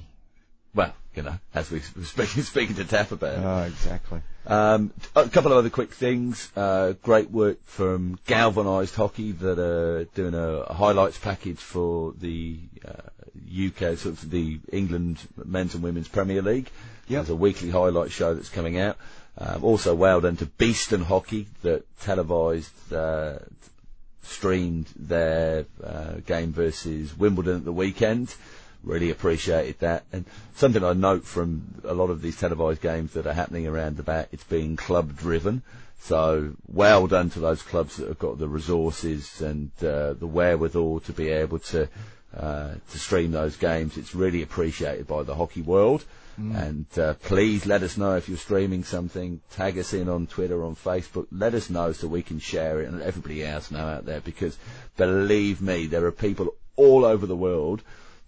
Well, 0.75 0.93
you 1.15 1.23
know, 1.23 1.39
as 1.53 1.71
we 1.71 1.81
were 1.95 2.03
speaking, 2.03 2.43
speaking 2.43 2.75
to 2.75 2.85
Taff 2.85 3.11
about. 3.11 3.37
Oh, 3.37 3.63
exactly. 3.63 4.21
Um, 4.45 4.91
a 5.15 5.29
couple 5.29 5.51
of 5.51 5.57
other 5.57 5.69
quick 5.69 5.93
things. 5.93 6.51
Uh, 6.55 6.93
great 7.01 7.31
work 7.31 7.65
from 7.65 8.19
Galvanised 8.25 8.95
Hockey 8.95 9.31
that 9.31 9.57
are 9.59 10.03
doing 10.15 10.33
a, 10.33 10.47
a 10.59 10.73
highlights 10.73 11.17
package 11.17 11.59
for 11.59 12.13
the 12.19 12.59
uh, 12.85 13.67
UK, 13.67 13.97
sort 13.97 14.05
of 14.05 14.29
the 14.29 14.59
England 14.71 15.19
men's 15.43 15.75
and 15.75 15.83
women's 15.83 16.07
Premier 16.07 16.41
League. 16.41 16.69
Yep. 17.07 17.25
There's 17.25 17.29
a 17.29 17.35
weekly 17.35 17.69
highlight 17.69 18.11
show 18.11 18.33
that's 18.33 18.49
coming 18.49 18.79
out. 18.79 18.97
Um, 19.37 19.63
also, 19.63 19.95
well 19.95 20.21
done 20.21 20.37
to 20.37 20.45
Beeston 20.45 21.01
Hockey 21.01 21.47
that 21.63 21.85
televised, 21.99 22.93
uh, 22.93 23.39
streamed 24.21 24.87
their 24.95 25.65
uh, 25.83 26.13
game 26.25 26.51
versus 26.53 27.17
Wimbledon 27.17 27.57
at 27.57 27.65
the 27.65 27.73
weekend. 27.73 28.35
Really 28.83 29.09
appreciated 29.09 29.79
that. 29.79 30.03
And 30.11 30.25
something 30.55 30.83
I 30.83 30.93
note 30.93 31.23
from 31.23 31.81
a 31.85 31.93
lot 31.93 32.09
of 32.09 32.21
these 32.21 32.37
televised 32.37 32.81
games 32.81 33.13
that 33.13 33.25
are 33.25 33.33
happening 33.33 33.65
around 33.65 33.97
the 33.97 34.03
bat, 34.03 34.29
it's 34.31 34.43
being 34.43 34.75
club 34.75 35.15
driven. 35.15 35.63
So 35.99 36.55
well 36.67 37.07
done 37.07 37.29
to 37.29 37.39
those 37.39 37.61
clubs 37.61 37.95
that 37.95 38.09
have 38.09 38.19
got 38.19 38.37
the 38.37 38.49
resources 38.49 39.41
and 39.41 39.71
uh, 39.81 40.13
the 40.13 40.27
wherewithal 40.27 40.99
to 41.01 41.13
be 41.13 41.29
able 41.29 41.59
to 41.59 41.87
uh, 42.35 42.73
to 42.91 42.99
stream 42.99 43.31
those 43.31 43.55
games. 43.55 43.95
It's 43.95 44.13
really 44.13 44.41
appreciated 44.41 45.07
by 45.07 45.23
the 45.23 45.35
hockey 45.35 45.61
world. 45.61 46.03
Mm. 46.39 46.67
And 46.67 46.99
uh, 46.99 47.13
please 47.13 47.65
let 47.65 47.83
us 47.83 47.95
know 47.95 48.15
if 48.15 48.27
you're 48.27 48.37
streaming 48.37 48.83
something. 48.83 49.39
Tag 49.51 49.77
us 49.77 49.93
in 49.93 50.09
on 50.09 50.27
Twitter, 50.27 50.63
on 50.63 50.75
Facebook. 50.75 51.27
Let 51.31 51.53
us 51.53 51.69
know 51.69 51.91
so 51.93 52.07
we 52.07 52.23
can 52.23 52.39
share 52.39 52.81
it 52.81 52.87
and 52.87 52.99
let 52.99 53.07
everybody 53.07 53.45
else 53.45 53.71
know 53.71 53.85
out 53.85 54.05
there. 54.05 54.19
Because 54.19 54.57
believe 54.97 55.61
me, 55.61 55.85
there 55.85 56.05
are 56.05 56.11
people 56.11 56.55
all 56.75 57.05
over 57.05 57.27
the 57.27 57.35
world 57.35 57.83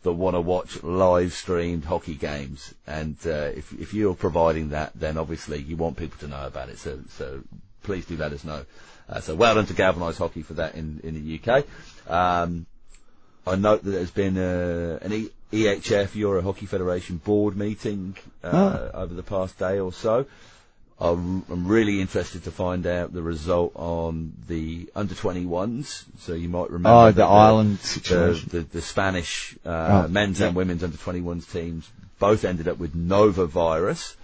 that 0.05 0.13
want 0.13 0.35
to 0.35 0.41
watch 0.41 0.81
live 0.83 1.33
streamed 1.33 1.85
hockey 1.85 2.15
games. 2.15 2.73
And 2.87 3.17
uh, 3.25 3.51
if 3.55 3.73
if 3.73 3.93
you're 3.93 4.15
providing 4.15 4.69
that, 4.69 4.91
then 4.95 5.17
obviously 5.17 5.59
you 5.61 5.75
want 5.75 5.97
people 5.97 6.17
to 6.19 6.27
know 6.27 6.47
about 6.47 6.69
it. 6.69 6.77
So 6.77 6.99
so 7.09 7.41
please 7.83 8.05
do 8.05 8.15
let 8.15 8.31
us 8.31 8.43
know. 8.43 8.65
Uh, 9.09 9.19
so 9.19 9.35
well 9.35 9.55
done 9.55 9.65
to 9.65 9.73
Galvanised 9.73 10.17
Hockey 10.17 10.43
for 10.43 10.53
that 10.53 10.75
in 10.75 11.01
in 11.03 11.13
the 11.15 11.39
UK. 11.39 11.65
Um, 12.09 12.65
I 13.47 13.55
note 13.55 13.83
that 13.83 13.91
there's 13.91 14.11
been 14.11 14.37
uh, 14.37 14.99
an 15.01 15.13
e- 15.13 15.29
EHF 15.51 16.15
Euro 16.15 16.41
Hockey 16.41 16.65
Federation 16.65 17.17
board 17.17 17.55
meeting 17.55 18.15
uh, 18.43 18.89
over 18.93 19.13
the 19.13 19.23
past 19.23 19.59
day 19.59 19.79
or 19.79 19.93
so. 19.93 20.25
I'm, 20.99 21.43
I'm 21.49 21.67
really 21.67 21.99
interested 21.99 22.45
to 22.45 22.51
find 22.51 22.87
out 22.87 23.11
the 23.11 23.21
result 23.21 23.73
on 23.75 24.33
the 24.47 24.89
under 24.95 25.13
21s. 25.13 26.05
So 26.19 26.33
you 26.33 26.47
might 26.47 26.69
remember 26.69 26.89
Oh, 26.89 27.05
that 27.07 27.15
the 27.15 27.25
Ireland 27.25 27.79
situation. 27.79 28.49
the, 28.49 28.59
the, 28.59 28.63
the 28.65 28.81
Spanish 28.81 29.57
uh, 29.65 30.05
Oh, 30.05 30.07
men's 30.07 30.39
yeah. 30.39 30.47
and 30.47 30.55
women's 30.55 30.83
under 30.83 30.97
21s 30.97 31.51
teams 31.51 31.89
both 32.17 32.45
ended 32.45 32.69
up 32.69 32.77
with 32.77 32.95
norovirus, 32.95 34.15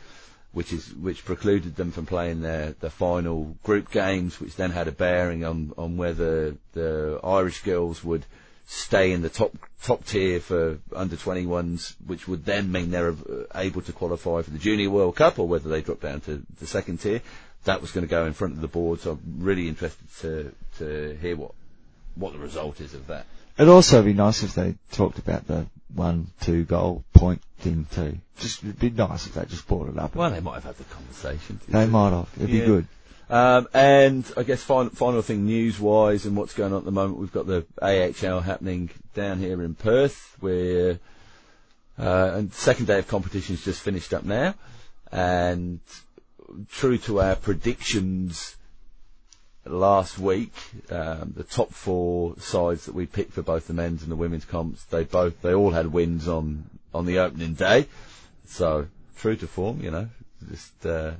which 0.53 0.71
is 0.71 0.93
which 0.95 1.25
precluded 1.25 1.75
them 1.75 1.91
from 1.91 2.05
playing 2.05 2.41
their, 2.41 2.71
their 2.79 2.89
final 2.89 3.57
group 3.63 3.91
games, 3.91 4.39
which 4.39 4.55
then 4.55 4.71
had 4.71 4.87
a 4.87 4.91
bearing 4.93 5.43
on, 5.43 5.73
on 5.77 5.97
whether 5.97 6.55
the 6.71 7.19
Irish 7.21 7.61
girls 7.63 8.01
would 8.01 8.25
stay 8.71 9.11
in 9.11 9.21
the 9.21 9.29
top 9.29 9.51
top 9.83 10.05
tier 10.05 10.39
for 10.39 10.77
under 10.95 11.17
21s, 11.17 11.95
which 12.07 12.27
would 12.27 12.45
then 12.45 12.71
mean 12.71 12.89
they're 12.89 13.13
able 13.53 13.81
to 13.81 13.91
qualify 13.91 14.41
for 14.41 14.49
the 14.49 14.59
Junior 14.59 14.89
World 14.89 15.17
Cup, 15.17 15.39
or 15.39 15.47
whether 15.47 15.67
they 15.67 15.81
drop 15.81 15.99
down 15.99 16.21
to 16.21 16.41
the 16.59 16.67
second 16.67 16.99
tier. 17.01 17.21
That 17.65 17.81
was 17.81 17.91
going 17.91 18.05
to 18.05 18.09
go 18.09 18.25
in 18.25 18.33
front 18.33 18.53
of 18.53 18.61
the 18.61 18.67
board, 18.67 19.01
so 19.01 19.11
I'm 19.11 19.37
really 19.39 19.67
interested 19.67 20.07
to 20.21 20.53
to 20.77 21.17
hear 21.21 21.35
what 21.35 21.51
what 22.15 22.31
the 22.31 22.39
result 22.39 22.79
is 22.79 22.93
of 22.93 23.07
that. 23.07 23.25
It'd 23.57 23.69
also 23.69 24.01
be 24.01 24.13
nice 24.13 24.41
if 24.43 24.55
they 24.55 24.75
talked 24.93 25.19
about 25.19 25.47
the 25.47 25.67
one, 25.93 26.27
two 26.39 26.63
goal 26.63 27.03
point 27.13 27.41
thing 27.59 27.87
too. 27.91 28.17
Just 28.39 28.63
it'd 28.63 28.79
be 28.79 28.89
nice 28.89 29.27
if 29.27 29.33
they 29.33 29.45
just 29.45 29.67
brought 29.67 29.89
it 29.89 29.99
up. 29.99 30.15
Well, 30.15 30.31
they 30.31 30.39
might 30.39 30.55
have 30.55 30.63
had 30.63 30.77
the 30.77 30.85
conversation. 30.85 31.59
they 31.67 31.85
might 31.87 32.11
have. 32.11 32.29
It'd 32.37 32.49
Yeah. 32.49 32.61
be 32.61 32.65
good. 32.65 32.87
Um, 33.31 33.69
and 33.73 34.29
I 34.35 34.43
guess 34.43 34.61
final, 34.61 34.89
final 34.89 35.21
thing 35.21 35.45
news-wise 35.45 36.25
and 36.25 36.35
what's 36.35 36.53
going 36.53 36.73
on 36.73 36.79
at 36.79 36.85
the 36.85 36.91
moment, 36.91 37.17
we've 37.17 37.31
got 37.31 37.47
the 37.47 37.65
AHL 37.81 38.41
happening 38.41 38.89
down 39.13 39.39
here 39.39 39.63
in 39.63 39.73
Perth, 39.73 40.35
where 40.41 40.99
uh, 41.97 42.31
and 42.33 42.53
second 42.53 42.87
day 42.87 42.99
of 42.99 43.07
competition's 43.07 43.63
just 43.63 43.81
finished 43.81 44.13
up 44.13 44.25
now, 44.25 44.53
and 45.13 45.79
true 46.71 46.97
to 46.97 47.21
our 47.21 47.37
predictions 47.37 48.57
last 49.63 50.19
week, 50.19 50.51
um, 50.89 51.33
the 51.33 51.45
top 51.45 51.71
four 51.71 52.37
sides 52.37 52.85
that 52.85 52.95
we 52.95 53.05
picked 53.05 53.31
for 53.31 53.43
both 53.43 53.65
the 53.65 53.73
men's 53.73 54.03
and 54.03 54.11
the 54.11 54.17
women's 54.17 54.43
comps, 54.43 54.83
they 54.85 55.05
both 55.05 55.41
they 55.41 55.53
all 55.53 55.71
had 55.71 55.87
wins 55.87 56.27
on 56.27 56.69
on 56.93 57.05
the 57.05 57.19
opening 57.19 57.53
day, 57.53 57.87
so 58.45 58.87
true 59.15 59.37
to 59.37 59.47
form, 59.47 59.79
you 59.79 59.89
know, 59.89 60.09
just. 60.49 60.85
Uh, 60.85 61.11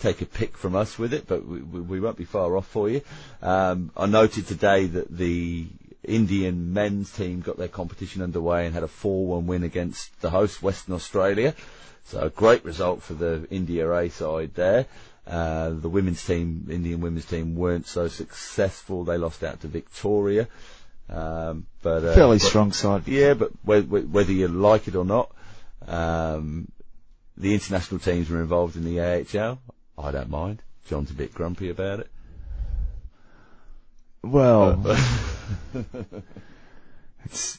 take 0.00 0.20
a 0.20 0.26
pick 0.26 0.56
from 0.56 0.76
us 0.76 0.98
with 0.98 1.14
it, 1.14 1.26
but 1.26 1.46
we, 1.46 1.60
we, 1.60 2.00
won't 2.00 2.16
be 2.16 2.24
far 2.24 2.56
off 2.56 2.66
for 2.66 2.88
you. 2.88 3.00
Um, 3.42 3.90
I 3.96 4.06
noted 4.06 4.46
today 4.46 4.86
that 4.86 5.16
the 5.16 5.66
Indian 6.04 6.72
men's 6.72 7.10
team 7.10 7.40
got 7.40 7.56
their 7.56 7.68
competition 7.68 8.22
underway 8.22 8.66
and 8.66 8.74
had 8.74 8.82
a 8.82 8.88
4-1 8.88 9.44
win 9.44 9.62
against 9.64 10.20
the 10.20 10.30
host, 10.30 10.62
Western 10.62 10.94
Australia. 10.94 11.54
So 12.04 12.20
a 12.20 12.30
great 12.30 12.64
result 12.64 13.02
for 13.02 13.14
the 13.14 13.46
India 13.50 13.90
A 13.92 14.08
side 14.10 14.54
there. 14.54 14.86
Uh, 15.26 15.70
the 15.70 15.88
women's 15.88 16.24
team, 16.24 16.68
Indian 16.70 17.00
women's 17.00 17.24
team, 17.24 17.56
weren't 17.56 17.88
so 17.88 18.06
successful. 18.06 19.04
They 19.04 19.18
lost 19.18 19.42
out 19.42 19.60
to 19.62 19.68
Victoria. 19.68 20.46
Um, 21.08 21.66
but 21.82 22.04
uh, 22.04 22.14
Fairly 22.14 22.38
but- 22.38 22.46
strong 22.46 22.72
side. 22.72 23.08
yeah, 23.08 23.34
but 23.34 23.50
whether, 23.64 23.86
whether 23.86 24.32
you 24.32 24.46
like 24.48 24.86
it 24.86 24.94
or 24.94 25.04
not, 25.04 25.32
um, 25.88 26.70
the 27.36 27.54
international 27.54 27.98
teams 28.00 28.30
were 28.30 28.40
involved 28.40 28.76
in 28.76 28.84
the 28.84 29.00
AHL. 29.00 29.58
I 29.98 30.10
don't 30.10 30.30
mind. 30.30 30.62
John's 30.88 31.10
a 31.10 31.14
bit 31.14 31.34
grumpy 31.34 31.70
about 31.70 32.00
it. 32.00 32.10
Well, 34.22 34.82
it's, 37.24 37.58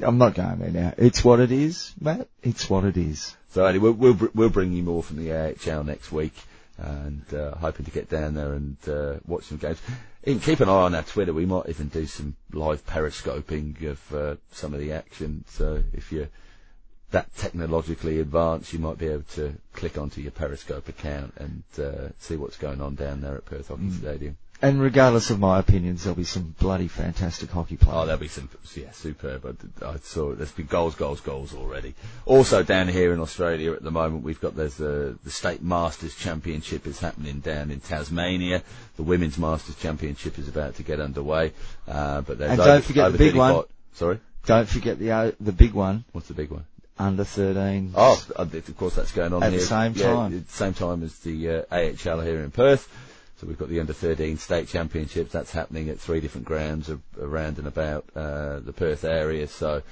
I'm 0.00 0.18
not 0.18 0.34
going 0.34 0.58
there 0.58 0.70
now. 0.70 0.94
It's 0.98 1.24
what 1.24 1.40
it 1.40 1.52
is, 1.52 1.94
Matt. 2.00 2.28
It's 2.42 2.68
what 2.68 2.84
it 2.84 2.96
is. 2.96 3.36
So 3.50 3.64
anyway, 3.64 3.90
we'll, 3.90 4.14
we'll, 4.14 4.30
we'll 4.34 4.50
bring 4.50 4.72
you 4.72 4.82
more 4.82 5.02
from 5.02 5.16
the 5.16 5.32
AHL 5.32 5.84
next 5.84 6.10
week, 6.10 6.34
and 6.76 7.22
uh, 7.32 7.54
hoping 7.54 7.84
to 7.86 7.90
get 7.90 8.10
down 8.10 8.34
there 8.34 8.52
and 8.52 8.76
uh, 8.88 9.14
watch 9.26 9.44
some 9.44 9.58
games. 9.58 9.80
And 10.24 10.42
keep 10.42 10.60
an 10.60 10.68
eye 10.68 10.72
on 10.72 10.94
our 10.94 11.04
Twitter. 11.04 11.32
We 11.32 11.46
might 11.46 11.68
even 11.68 11.88
do 11.88 12.06
some 12.06 12.36
live 12.52 12.84
periscoping 12.84 13.76
of 13.86 14.14
uh, 14.14 14.36
some 14.50 14.74
of 14.74 14.80
the 14.80 14.92
action. 14.92 15.44
So 15.48 15.82
if 15.92 16.10
you're 16.10 16.28
that 17.10 17.34
technologically 17.36 18.20
advanced, 18.20 18.72
you 18.72 18.78
might 18.78 18.98
be 18.98 19.06
able 19.06 19.22
to 19.34 19.54
click 19.72 19.96
onto 19.96 20.20
your 20.20 20.32
Periscope 20.32 20.88
account 20.88 21.34
and 21.36 21.62
uh, 21.78 22.08
see 22.18 22.36
what's 22.36 22.56
going 22.56 22.80
on 22.80 22.94
down 22.94 23.20
there 23.20 23.36
at 23.36 23.44
Perth 23.44 23.68
Hockey 23.68 23.90
Stadium. 23.90 24.36
And 24.62 24.80
regardless 24.80 25.28
of 25.28 25.38
my 25.38 25.58
opinions, 25.58 26.02
there'll 26.02 26.16
be 26.16 26.24
some 26.24 26.54
bloody 26.58 26.88
fantastic 26.88 27.50
hockey 27.50 27.76
players. 27.76 27.94
Oh, 27.94 28.06
there'll 28.06 28.20
be 28.20 28.28
some, 28.28 28.48
yeah, 28.74 28.90
superb. 28.90 29.44
I, 29.44 29.86
I 29.86 29.96
saw 29.98 30.34
there's 30.34 30.50
been 30.50 30.66
goals, 30.66 30.94
goals, 30.94 31.20
goals 31.20 31.54
already. 31.54 31.94
Also 32.24 32.62
down 32.62 32.88
here 32.88 33.12
in 33.12 33.20
Australia 33.20 33.74
at 33.74 33.82
the 33.82 33.90
moment, 33.90 34.24
we've 34.24 34.40
got 34.40 34.56
there's 34.56 34.76
the 34.76 35.18
the 35.24 35.30
state 35.30 35.62
Masters 35.62 36.14
Championship 36.14 36.86
is 36.86 36.98
happening 36.98 37.40
down 37.40 37.70
in 37.70 37.80
Tasmania. 37.80 38.62
The 38.96 39.02
women's 39.02 39.36
Masters 39.36 39.76
Championship 39.76 40.38
is 40.38 40.48
about 40.48 40.76
to 40.76 40.82
get 40.82 41.00
underway. 41.00 41.52
Uh, 41.86 42.22
but 42.22 42.38
there's 42.38 42.52
And 42.52 42.58
don't 42.58 42.84
forget 42.84 43.12
the 43.12 43.18
big 43.18 43.34
one. 43.34 43.52
35 43.52 43.72
Sorry, 43.92 44.20
Don't 44.46 44.68
forget 44.68 44.98
the 44.98 45.10
uh, 45.10 45.32
the 45.38 45.52
big 45.52 45.72
one, 45.74 46.04
what's 46.12 46.28
the 46.28 46.34
big 46.34 46.50
one? 46.50 46.64
Under 46.98 47.24
13. 47.24 47.92
Oh, 47.94 48.24
of 48.36 48.76
course 48.76 48.94
that's 48.94 49.12
going 49.12 49.32
on 49.32 49.42
At 49.42 49.52
the 49.52 49.60
same 49.60 49.92
Yeah, 49.94 50.14
time. 50.14 50.36
at 50.36 50.46
the 50.46 50.52
same 50.52 50.74
time 50.74 51.02
as 51.02 51.18
the 51.20 51.50
uh, 51.50 51.62
AHL 51.70 52.20
here 52.20 52.42
in 52.42 52.50
Perth. 52.50 52.88
So 53.40 53.46
we've 53.46 53.58
got 53.58 53.68
the 53.68 53.80
under 53.80 53.92
13 53.92 54.38
state 54.38 54.68
championships. 54.68 55.30
That's 55.32 55.52
happening 55.52 55.90
at 55.90 56.00
three 56.00 56.20
different 56.20 56.46
grounds 56.46 56.90
around 57.20 57.58
and 57.58 57.66
about 57.66 58.06
uh, 58.16 58.60
the 58.60 58.72
Perth 58.72 59.04
area. 59.04 59.46
So 59.46 59.82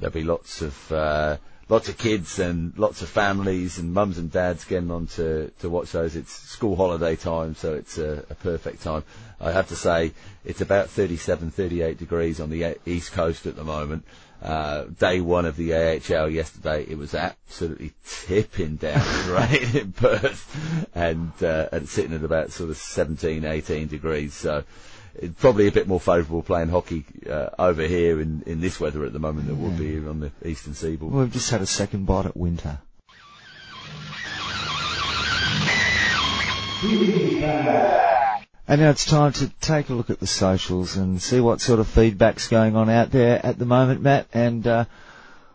there'll 0.00 0.12
be 0.12 0.24
lots 0.24 0.62
of 0.62 0.92
uh, 0.92 1.36
lots 1.68 1.88
of 1.88 1.96
kids 1.96 2.40
and 2.40 2.76
lots 2.76 3.02
of 3.02 3.08
families 3.08 3.78
and 3.78 3.92
mums 3.92 4.18
and 4.18 4.32
dads 4.32 4.64
getting 4.64 4.90
on 4.90 5.06
to, 5.08 5.52
to 5.60 5.68
watch 5.68 5.92
those. 5.92 6.16
It's 6.16 6.32
school 6.32 6.74
holiday 6.74 7.14
time, 7.14 7.54
so 7.54 7.74
it's 7.74 7.98
a, 7.98 8.24
a 8.30 8.34
perfect 8.34 8.82
time. 8.82 9.04
I 9.40 9.52
have 9.52 9.68
to 9.68 9.76
say, 9.76 10.12
it's 10.44 10.60
about 10.60 10.90
37, 10.90 11.50
38 11.50 11.98
degrees 11.98 12.40
on 12.40 12.50
the 12.50 12.76
east 12.86 13.12
coast 13.12 13.46
at 13.46 13.54
the 13.54 13.64
moment. 13.64 14.04
Uh, 14.40 14.84
day 14.84 15.20
one 15.20 15.44
of 15.44 15.56
the 15.56 15.74
AHL 15.74 16.30
yesterday, 16.30 16.86
it 16.88 16.96
was 16.96 17.12
absolutely 17.14 17.92
tipping 18.06 18.76
down 18.76 19.00
with 19.00 19.26
rain 19.28 19.76
in 19.82 19.92
Perth 19.92 20.88
and, 20.94 21.32
uh, 21.42 21.68
and 21.72 21.88
sitting 21.88 22.14
at 22.14 22.22
about 22.22 22.52
sort 22.52 22.70
of 22.70 22.76
17, 22.76 23.44
18 23.44 23.88
degrees. 23.88 24.34
So 24.34 24.62
it's 25.16 25.40
probably 25.40 25.66
a 25.66 25.72
bit 25.72 25.88
more 25.88 25.98
favourable 25.98 26.42
playing 26.42 26.68
hockey 26.68 27.04
uh, 27.28 27.48
over 27.58 27.82
here 27.82 28.20
in, 28.20 28.44
in 28.46 28.60
this 28.60 28.78
weather 28.78 29.04
at 29.04 29.12
the 29.12 29.18
moment 29.18 29.48
than 29.48 29.56
it 29.56 29.60
would 29.60 29.76
be 29.76 29.98
on 30.08 30.20
the 30.20 30.30
eastern 30.48 30.74
seaboard. 30.74 31.12
We've 31.12 31.32
just 31.32 31.50
had 31.50 31.60
a 31.60 31.66
second 31.66 32.06
bite 32.06 32.26
at 32.26 32.36
winter. 32.36 32.78
And 38.68 38.82
now 38.82 38.90
it's 38.90 39.06
time 39.06 39.32
to 39.32 39.48
take 39.62 39.88
a 39.88 39.94
look 39.94 40.10
at 40.10 40.20
the 40.20 40.26
socials 40.26 40.96
and 40.96 41.22
see 41.22 41.40
what 41.40 41.62
sort 41.62 41.80
of 41.80 41.88
feedback's 41.88 42.48
going 42.48 42.76
on 42.76 42.90
out 42.90 43.10
there 43.10 43.44
at 43.44 43.58
the 43.58 43.64
moment, 43.64 44.02
Matt. 44.02 44.26
And 44.34 44.66
uh, 44.66 44.84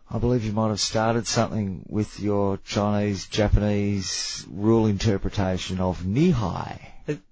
I 0.09 0.17
believe 0.17 0.43
you 0.43 0.51
might 0.51 0.69
have 0.69 0.79
started 0.79 1.27
something 1.27 1.85
with 1.87 2.19
your 2.19 2.57
Chinese 2.65 3.27
Japanese 3.27 4.47
rule 4.49 4.87
interpretation 4.87 5.79
of 5.79 6.01
Nihai. 6.01 6.79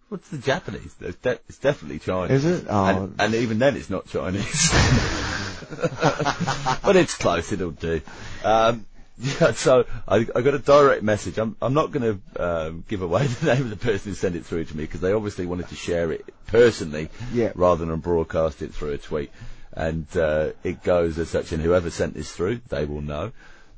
What's 0.09 0.27
the 0.27 0.39
Japanese? 0.39 0.93
It's, 0.99 1.25
it's 1.25 1.57
definitely 1.57 1.99
Chinese. 1.99 2.43
Is 2.43 2.63
it? 2.63 2.67
Oh. 2.69 2.85
And, 2.85 3.15
and 3.17 3.33
even 3.33 3.59
then, 3.59 3.77
it's 3.77 3.89
not 3.89 4.07
Chinese. 4.07 4.69
but 6.83 6.97
it's 6.97 7.15
close. 7.15 7.53
It'll 7.53 7.71
do. 7.71 8.01
Um, 8.43 8.85
yeah, 9.21 9.51
so 9.55 9.85
I, 10.07 10.25
I 10.35 10.41
got 10.41 10.53
a 10.53 10.59
direct 10.59 11.03
message. 11.03 11.37
I'm, 11.37 11.55
I'm 11.61 11.73
not 11.73 11.91
going 11.91 12.19
to 12.35 12.43
um, 12.43 12.83
give 12.87 13.01
away 13.01 13.27
the 13.41 13.53
name 13.53 13.63
of 13.63 13.69
the 13.69 13.77
person 13.77 14.11
who 14.11 14.15
sent 14.15 14.35
it 14.35 14.45
through 14.45 14.65
to 14.65 14.75
me 14.77 14.83
because 14.83 15.01
they 15.01 15.13
obviously 15.13 15.45
wanted 15.45 15.67
to 15.69 15.75
share 15.75 16.11
it 16.11 16.25
personally 16.47 17.09
Yeah. 17.31 17.51
rather 17.55 17.85
than 17.85 17.99
broadcast 17.99 18.61
it 18.61 18.73
through 18.73 18.93
a 18.93 18.97
tweet. 18.97 19.31
And 19.73 20.05
uh, 20.17 20.51
it 20.63 20.83
goes 20.83 21.17
as 21.17 21.29
such, 21.29 21.51
and 21.53 21.61
whoever 21.63 21.89
sent 21.89 22.13
this 22.15 22.31
through, 22.31 22.61
they 22.67 22.83
will 22.85 23.01
know 23.01 23.31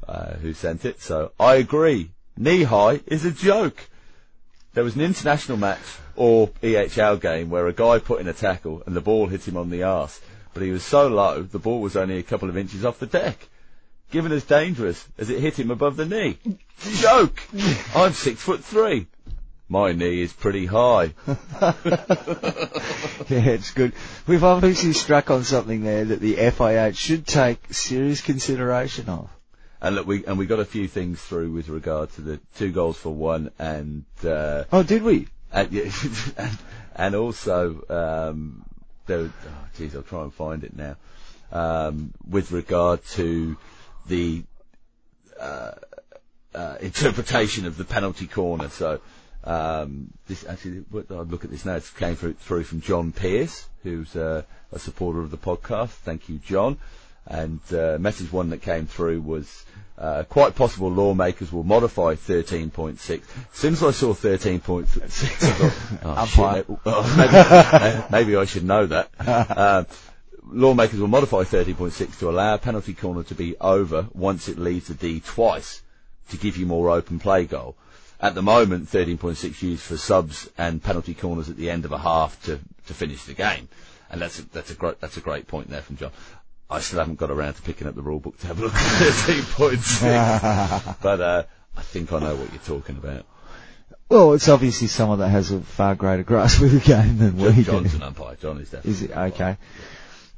uh, 0.08 0.34
who 0.36 0.54
sent 0.54 0.86
it. 0.86 1.02
So 1.02 1.32
I 1.39 1.56
agree. 1.56 2.12
Knee 2.36 2.64
high 2.64 3.02
is 3.06 3.26
a 3.26 3.32
joke. 3.32 3.89
There 4.74 4.84
was 4.84 4.96
an 4.96 5.02
international 5.02 5.58
match 5.58 5.84
or 6.16 6.48
EHL 6.64 7.22
game 7.22 7.52
where 7.52 7.68
a 7.68 7.74
guy 7.74 8.00
put 8.00 8.22
in 8.22 8.28
a 8.28 8.34
tackle 8.34 8.82
and 8.88 8.96
the 8.96 9.02
ball 9.02 9.28
hit 9.28 9.48
him 9.48 9.56
on 9.56 9.70
the 9.70 9.84
arse, 9.84 10.20
but 10.56 10.64
he 10.64 10.72
was 10.72 10.84
so 10.84 11.08
low 11.08 11.44
the 11.44 11.60
ball 11.60 11.80
was 11.80 11.96
only 11.96 12.18
a 12.18 12.24
couple 12.24 12.50
of 12.50 12.58
inches 12.58 12.84
off 12.84 12.98
the 13.00 13.06
deck. 13.06 13.50
Given 14.14 14.32
as 14.32 14.43
dangerous 14.43 15.07
as 15.18 15.32
it 15.32 15.39
hit 15.39 15.57
him 15.57 15.72
above 15.72 15.95
the 15.95 16.05
knee. 16.05 16.38
Joke! 16.97 17.41
I'm 17.95 18.14
six 18.14 18.39
foot 18.39 18.64
three. 18.64 19.07
My 19.68 19.91
knee 19.91 20.22
is 20.22 20.32
pretty 20.32 20.68
high. 20.68 21.16
Yeah, 23.30 23.45
it's 23.49 23.72
good. 23.72 23.93
We've 24.28 24.43
obviously 24.43 24.93
struck 24.93 25.32
on 25.32 25.43
something 25.43 25.84
there 25.84 26.05
that 26.05 26.20
the 26.20 26.36
FIH 26.36 26.95
should 26.95 27.26
take 27.26 27.74
serious 27.74 28.22
consideration 28.22 29.09
of. 29.09 29.30
And 29.82 29.95
look, 29.95 30.05
we 30.05 30.26
and 30.26 30.38
we 30.38 30.45
got 30.45 30.59
a 30.59 30.66
few 30.66 30.88
things 30.88 31.22
through 31.22 31.51
with 31.51 31.70
regard 31.70 32.11
to 32.14 32.22
the 32.22 32.39
two 32.55 32.72
goals 32.72 32.97
for 32.97 33.09
one 33.11 33.49
and 33.57 34.03
uh, 34.24 34.66
Oh, 34.72 34.84
did 34.84 35.01
we? 35.03 35.28
and, 35.51 35.74
and, 35.74 36.57
and 36.95 37.16
also 37.16 37.82
um, 37.89 38.64
there. 39.07 39.22
Oh, 39.22 39.32
geez, 39.78 39.95
I'll 39.95 40.03
try 40.03 40.22
and 40.22 40.34
find 40.34 40.64
it 40.64 40.76
now. 40.76 40.97
Um, 41.51 42.14
with 42.30 42.51
regard 42.51 43.03
to 43.16 43.57
the 44.08 44.43
uh, 45.39 45.72
uh, 46.54 46.78
interpretation 46.82 47.66
of 47.66 47.78
the 47.78 47.86
penalty 47.86 48.28
corner, 48.28 48.70
so 48.70 48.99
um, 49.43 50.12
this 50.28 50.45
actually, 50.47 50.86
I'll 51.10 51.26
look 51.26 51.43
at 51.43 51.51
this 51.51 51.66
now. 51.66 51.76
It 51.76 51.91
came 51.97 52.16
through, 52.16 52.34
through 52.34 52.64
from 52.64 52.82
John 52.82 53.12
Pierce, 53.12 53.68
who's 53.84 54.16
uh, 54.16 54.43
a 54.72 54.80
supporter 54.80 55.20
of 55.20 55.32
the 55.32 55.38
podcast. 55.38 55.89
Thank 55.89 56.30
you, 56.30 56.38
John. 56.38 56.78
And 57.26 57.60
uh, 57.74 57.97
message 57.99 58.32
one 58.32 58.49
that 58.49 58.62
came 58.62 58.86
through 58.86 59.22
was 59.22 59.66
uh, 59.97 60.24
quite 60.24 60.56
possible 60.56 60.89
lawmakers 60.91 61.51
will 61.51 61.64
modify 61.64 62.16
13.6. 62.16 62.99
As 63.10 63.24
soon 63.54 63.74
as 63.74 63.84
I 63.84 63.91
saw 63.91 64.14
13.6, 64.14 66.04
I 66.06 66.26
thought, 66.26 66.66
oh, 66.70 66.80
oh, 66.86 67.16
maybe, 67.18 68.06
maybe 68.12 68.36
I 68.36 68.45
should 68.45 68.66
know 68.66 68.86
that. 68.88 69.88
Lawmakers 70.52 71.00
will 71.00 71.08
modify 71.08 71.44
13.6 71.44 72.20
to 72.20 72.30
allow 72.30 72.56
a 72.56 72.58
penalty 72.58 72.94
corner 72.94 73.24
to 73.24 73.36
be 73.36 73.56
over 73.60 74.08
once 74.14 74.50
it 74.50 74.58
leaves 74.58 74.88
the 74.88 74.94
D 74.94 75.20
twice 75.20 75.82
to 76.30 76.38
give 76.38 76.58
you 76.58 76.66
more 76.66 76.89
open 76.89 77.20
play 77.20 77.46
goal. 77.46 77.76
At 78.20 78.36
the 78.36 78.41
moment, 78.41 78.89
13.6 78.89 79.62
used 79.62 79.84
for 79.84 79.98
subs 79.98 80.50
and 80.58 80.82
penalty 80.82 81.14
corners 81.14 81.50
at 81.50 81.58
the 81.58 81.70
end 81.70 81.86
of 81.86 81.91
a 81.91 81.98
half 81.98 82.41
to, 82.44 82.60
to 82.88 82.94
finish 82.94 83.24
the 83.24 83.34
game. 83.34 83.68
And 84.10 84.22
that's 84.22 84.39
a, 84.39 84.44
that's 84.50 84.72
a 84.72 84.76
great, 84.76 85.02
that's 85.02 85.18
a 85.18 85.22
great 85.22 85.48
point 85.48 85.70
there 85.70 85.82
from 85.82 85.98
John. 85.98 86.12
I 86.70 86.80
still 86.80 87.00
haven't 87.00 87.20
got 87.20 87.32
around 87.32 87.56
to 87.56 87.62
picking 87.62 87.88
up 87.88 87.96
the 87.96 88.02
rule 88.02 88.20
book 88.20 88.38
to 88.39 88.48
have 88.48 88.60
a 88.60 88.64
look 88.64 88.74
at 88.74 88.80
13.6. 88.80 91.02
but, 91.02 91.22
uh, 91.22 91.44
I 91.76 91.82
think 91.82 92.14
I 92.14 92.20
know 92.20 92.36
what 92.36 92.52
you're 92.52 92.62
talking 92.62 92.98
about. 92.98 93.26
Well, 94.10 94.34
it's 94.34 94.48
obviously 94.48 94.88
someone 94.88 95.20
that 95.20 95.30
has 95.30 95.52
a 95.52 95.62
far 95.62 95.96
greater 95.96 96.24
grasp 96.24 96.62
of 96.62 96.72
the 96.72 96.80
game 96.80 97.18
than 97.18 97.38
we 97.38 97.52
do. 97.52 97.64
John's 97.64 97.96
an 97.96 98.04
umpire. 98.04 98.36
John 98.36 98.60
is 98.60 98.70
definitely. 98.70 98.91
Is 98.91 99.02
it 99.02 99.12
okay? 99.12 99.58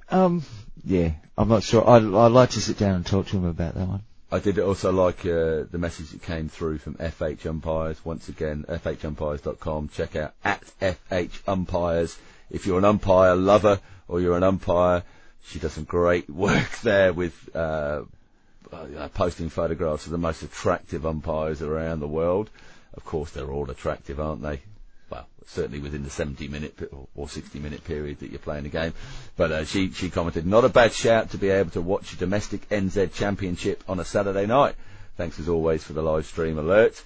Um, 0.09 0.43
yeah, 0.83 1.11
I'm 1.37 1.49
not 1.49 1.63
sure. 1.63 1.87
I'd, 1.87 2.03
I'd 2.03 2.31
like 2.31 2.51
to 2.51 2.61
sit 2.61 2.77
down 2.77 2.95
and 2.95 3.05
talk 3.05 3.27
to 3.27 3.37
him 3.37 3.45
about 3.45 3.75
that 3.75 3.87
one. 3.87 4.01
I 4.31 4.39
did 4.39 4.59
also 4.59 4.91
like 4.91 5.19
uh, 5.25 5.63
the 5.69 5.77
message 5.77 6.09
that 6.09 6.21
came 6.21 6.49
through 6.49 6.79
from 6.79 6.95
FH 6.95 7.45
Umpires. 7.45 8.03
Once 8.03 8.27
again, 8.27 8.65
fhumpires.com. 8.67 9.89
Check 9.89 10.15
out 10.15 10.33
at 10.43 10.63
FH 10.81 11.41
Umpires. 11.47 12.17
If 12.49 12.65
you're 12.65 12.79
an 12.79 12.85
umpire 12.85 13.35
lover 13.35 13.79
or 14.07 14.21
you're 14.21 14.37
an 14.37 14.43
umpire, 14.43 15.03
she 15.45 15.59
does 15.59 15.73
some 15.73 15.83
great 15.83 16.29
work 16.43 16.79
there 16.79 17.13
with 17.13 17.49
uh, 17.55 18.01
uh, 18.71 19.07
posting 19.13 19.49
photographs 19.49 20.05
of 20.05 20.11
the 20.11 20.17
most 20.17 20.43
attractive 20.43 21.05
umpires 21.05 21.61
around 21.61 21.99
the 21.99 22.07
world. 22.07 22.49
Of 22.93 23.05
course, 23.05 23.31
they're 23.31 23.51
all 23.51 23.69
attractive, 23.69 24.19
aren't 24.19 24.41
they? 24.41 24.61
Well, 25.09 25.27
certainly 25.45 25.79
within 25.79 26.03
the 26.03 26.09
70 26.09 26.47
minute 26.47 26.91
or 27.15 27.29
60 27.29 27.59
minute 27.59 27.83
period 27.83 28.19
that 28.19 28.29
you're 28.29 28.39
playing 28.39 28.65
a 28.65 28.69
game. 28.69 28.93
But 29.37 29.51
uh, 29.51 29.65
she 29.65 29.91
she 29.91 30.09
commented, 30.09 30.45
not 30.45 30.65
a 30.65 30.69
bad 30.69 30.93
shout 30.93 31.31
to 31.31 31.37
be 31.37 31.49
able 31.49 31.71
to 31.71 31.81
watch 31.81 32.13
a 32.13 32.17
domestic 32.17 32.67
NZ 32.69 33.13
Championship 33.13 33.83
on 33.87 33.99
a 33.99 34.05
Saturday 34.05 34.45
night. 34.45 34.75
Thanks 35.17 35.39
as 35.39 35.47
always 35.47 35.83
for 35.83 35.93
the 35.93 36.01
live 36.01 36.25
stream 36.25 36.57
alert. 36.57 37.01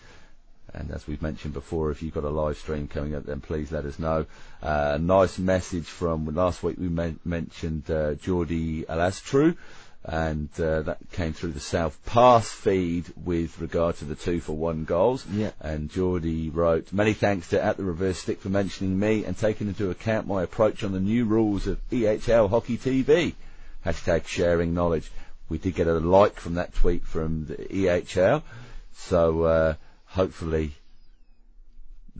And 0.73 0.91
as 0.91 1.07
we've 1.07 1.21
mentioned 1.21 1.53
before, 1.53 1.91
if 1.91 2.01
you've 2.03 2.13
got 2.13 2.23
a 2.23 2.29
live 2.29 2.57
stream 2.57 2.87
coming 2.87 3.15
up, 3.15 3.25
then 3.25 3.41
please 3.41 3.71
let 3.71 3.85
us 3.85 3.97
know. 3.97 4.25
Uh, 4.61 4.97
nice 5.01 5.39
message 5.39 5.85
from 5.85 6.33
last 6.35 6.61
week. 6.63 6.77
We 6.77 6.89
men- 6.89 7.19
mentioned 7.25 7.89
uh, 7.89 8.13
Geordie 8.15 8.83
Alastru, 8.83 9.57
and 10.05 10.49
uh, 10.59 10.81
that 10.83 10.97
came 11.11 11.33
through 11.33 11.51
the 11.51 11.59
South 11.59 11.99
Pass 12.05 12.49
feed 12.49 13.05
with 13.21 13.59
regard 13.59 13.97
to 13.97 14.05
the 14.05 14.15
two 14.15 14.39
for 14.39 14.53
one 14.53 14.85
goals. 14.85 15.25
Yeah. 15.27 15.51
And 15.59 15.89
Geordie 15.89 16.49
wrote, 16.49 16.93
"Many 16.93 17.13
thanks 17.13 17.49
to 17.49 17.61
At 17.61 17.77
the 17.77 17.83
Reverse 17.83 18.19
Stick 18.19 18.39
for 18.39 18.49
mentioning 18.49 18.97
me 18.97 19.25
and 19.25 19.37
taking 19.37 19.67
into 19.67 19.89
account 19.89 20.27
my 20.27 20.43
approach 20.43 20.83
on 20.83 20.93
the 20.93 20.99
new 20.99 21.25
rules 21.25 21.67
of 21.67 21.79
EHL 21.89 22.49
Hockey 22.49 22.77
TV." 22.77 23.33
Hashtag 23.85 24.25
sharing 24.25 24.73
knowledge. 24.73 25.11
We 25.49 25.57
did 25.57 25.75
get 25.75 25.87
a 25.87 25.93
like 25.93 26.39
from 26.39 26.55
that 26.55 26.73
tweet 26.73 27.03
from 27.03 27.45
the 27.45 27.55
EHL, 27.55 28.43
so 28.93 29.43
uh, 29.43 29.73
hopefully 30.05 30.75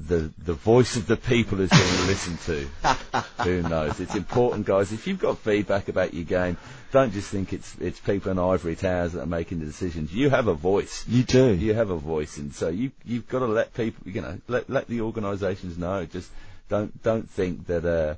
the 0.08 0.32
the 0.38 0.54
voice 0.54 0.95
of 0.95 1.08
the 1.08 1.18
people 1.18 1.60
is 1.60 1.70
being 1.70 2.08
listened 2.08 2.39
to. 2.41 2.68
Who 3.43 3.62
knows? 3.64 4.00
It's 4.00 4.16
important, 4.16 4.66
guys. 4.66 4.91
If 4.91 5.08
you've 5.08 5.20
got 5.20 5.39
feedback 5.39 5.89
about 5.89 6.14
your 6.14 6.24
game, 6.24 6.58
don't 6.91 7.12
just 7.12 7.30
think 7.30 7.54
it's 7.54 7.76
it's 7.80 8.00
people 8.00 8.32
in 8.32 8.39
ivory 8.39 8.76
towers 8.76 9.14
that 9.14 9.22
are 9.22 9.28
making 9.28 9.60
the 9.60 9.66
decisions. 9.66 10.14
You 10.14 10.30
have 10.30 10.47
a 10.47 10.54
voice. 10.54 11.06
You 11.08 11.24
do. 11.24 11.54
You 11.54 11.74
have 11.74 11.89
a 11.89 11.97
voice, 11.97 12.38
and 12.38 12.54
so 12.54 12.70
you 12.70 12.91
you've 13.06 13.28
got 13.28 13.39
to 13.39 13.47
let 13.47 13.74
people, 13.74 14.10
you 14.12 14.22
know, 14.22 14.39
let 14.47 14.70
let 14.70 14.88
the 14.88 15.02
organisations 15.02 15.78
know. 15.78 16.06
Just 16.06 16.30
don't 16.70 17.02
don't 17.04 17.30
think 17.30 17.68
that 17.68 17.86
uh, 17.86 18.16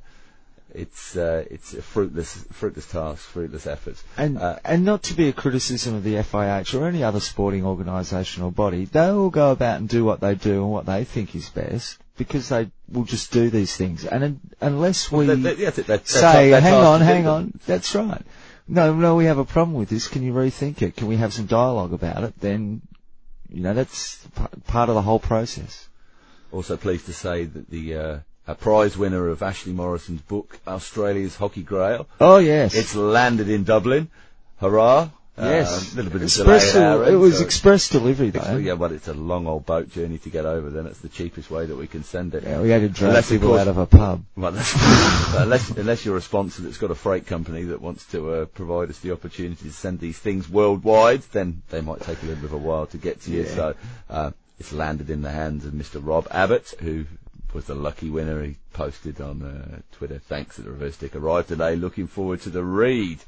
it's 0.73 1.15
uh, 1.15 1.45
it's 1.49 1.73
a 1.73 1.81
fruitless 1.81 2.45
fruitless 2.51 2.85
task, 2.87 3.19
fruitless 3.23 3.67
effort. 3.67 4.01
And 4.17 4.37
Uh, 4.37 4.59
and 4.63 4.83
not 4.85 5.03
to 5.03 5.13
be 5.13 5.27
a 5.29 5.33
criticism 5.33 5.95
of 5.95 6.03
the 6.03 6.15
FIH 6.15 6.73
or 6.79 6.87
any 6.87 7.03
other 7.03 7.19
sporting 7.19 7.65
organisation 7.65 8.43
or 8.43 8.51
body, 8.51 8.85
they 8.85 9.07
all 9.09 9.29
go 9.29 9.51
about 9.51 9.79
and 9.79 9.89
do 9.89 10.03
what 10.05 10.19
they 10.21 10.35
do 10.35 10.63
and 10.63 10.71
what 10.71 10.85
they 10.85 11.03
think 11.03 11.35
is 11.35 11.49
best 11.49 11.97
because 12.17 12.49
they 12.49 12.69
will 12.91 13.03
just 13.05 13.31
do 13.31 13.49
these 13.49 13.75
things. 13.75 14.05
And 14.05 14.23
un- 14.23 14.39
unless 14.61 15.11
we 15.11 15.25
that- 15.27 15.57
yeah, 15.57 15.69
that- 15.71 15.87
that- 15.87 16.07
say, 16.07 16.49
hang 16.51 16.73
on, 16.73 17.01
hang 17.01 17.27
on, 17.27 17.59
that's 17.65 17.93
right. 17.95 18.23
No, 18.67 18.93
no, 18.93 19.15
we 19.15 19.25
have 19.25 19.37
a 19.39 19.45
problem 19.45 19.75
with 19.75 19.89
this. 19.89 20.07
Can 20.07 20.23
you 20.23 20.33
rethink 20.33 20.81
it? 20.81 20.95
Can 20.95 21.07
we 21.07 21.17
have 21.17 21.33
some 21.33 21.45
dialogue 21.47 21.93
about 21.93 22.23
it? 22.23 22.39
Then, 22.39 22.81
you 23.49 23.61
know, 23.61 23.73
that's 23.73 24.17
p- 24.35 24.61
part 24.67 24.87
of 24.89 24.95
the 24.95 25.01
whole 25.01 25.19
process. 25.19 25.89
Also 26.51 26.77
pleased 26.77 27.05
to 27.07 27.13
say 27.13 27.45
that 27.45 27.69
the 27.69 27.95
uh, 27.95 28.19
a 28.47 28.55
prize 28.55 28.97
winner 28.97 29.27
of 29.29 29.41
Ashley 29.43 29.73
Morrison's 29.73 30.21
book, 30.21 30.59
Australia's 30.67 31.35
Hockey 31.35 31.63
Grail, 31.63 32.07
Oh 32.19 32.37
yes, 32.37 32.75
it's 32.75 32.95
landed 32.95 33.49
in 33.49 33.63
Dublin. 33.63 34.09
Hurrah! 34.59 35.09
Yes. 35.37 35.93
a 35.93 35.95
little 35.95 36.11
bit 36.11 36.17
of 36.21 36.23
express 36.27 36.73
delay. 36.73 36.85
at 36.85 36.91
our 36.97 37.03
end, 37.05 37.13
it 37.13 37.17
was 37.17 37.37
so- 37.39 37.45
express 37.45 37.89
delivery 37.89 38.29
though. 38.29 38.57
Yeah, 38.57 38.75
but 38.75 38.91
it's 38.91 39.07
a 39.07 39.13
long 39.13 39.47
old 39.47 39.65
boat 39.65 39.89
journey 39.89 40.19
to 40.19 40.29
get 40.29 40.45
over. 40.45 40.69
Then 40.69 40.85
it's 40.85 40.99
the 40.99 41.09
cheapest 41.09 41.49
way 41.49 41.65
that 41.65 41.75
we 41.75 41.87
can 41.87 42.03
send 42.03 42.35
it. 42.35 42.43
Yeah, 42.43 42.61
we 42.61 42.69
had 42.69 42.81
to 42.81 42.89
drag 42.89 43.09
Unless, 43.09 43.31
of 43.31 43.35
people 43.35 43.49
course- 43.49 43.61
out 43.61 43.67
of 43.69 43.77
a 43.77 43.87
pub. 43.87 44.23
Well, 44.35 44.49
unless, 45.37 45.69
unless, 45.71 46.05
you're 46.05 46.17
a 46.17 46.21
sponsor 46.21 46.61
that's 46.61 46.77
got 46.77 46.91
a 46.91 46.95
freight 46.95 47.25
company 47.25 47.63
that 47.63 47.81
wants 47.81 48.05
to 48.07 48.33
uh, 48.33 48.45
provide 48.45 48.89
us 48.89 48.99
the 48.99 49.11
opportunity 49.13 49.63
to 49.69 49.73
send 49.73 49.99
these 49.99 50.19
things 50.19 50.47
worldwide, 50.47 51.21
then 51.31 51.63
they 51.69 51.81
might 51.81 52.01
take 52.01 52.21
a 52.21 52.25
little 52.25 52.41
bit 52.41 52.45
of 52.51 52.53
a 52.53 52.57
while 52.57 52.85
to 52.87 52.97
get 52.97 53.21
to 53.21 53.31
you. 53.31 53.43
Yeah. 53.43 53.55
So 53.55 53.75
uh, 54.11 54.31
it's 54.59 54.73
landed 54.73 55.09
in 55.09 55.23
the 55.23 55.31
hands 55.31 55.65
of 55.65 55.73
Mr. 55.73 56.05
Rob 56.05 56.27
Abbott, 56.29 56.75
who 56.81 57.05
was 57.53 57.65
the 57.65 57.75
lucky 57.75 58.09
winner. 58.09 58.43
He 58.43 58.57
posted 58.73 59.21
on 59.21 59.41
uh, 59.41 59.79
Twitter, 59.91 60.19
"Thanks 60.19 60.57
that 60.57 60.63
the 60.63 60.71
reverse 60.71 60.95
stick 60.95 61.15
arrived 61.15 61.49
today. 61.49 61.75
Looking 61.75 62.07
forward 62.07 62.41
to 62.41 62.49
the 62.49 62.63
read." 62.63 63.19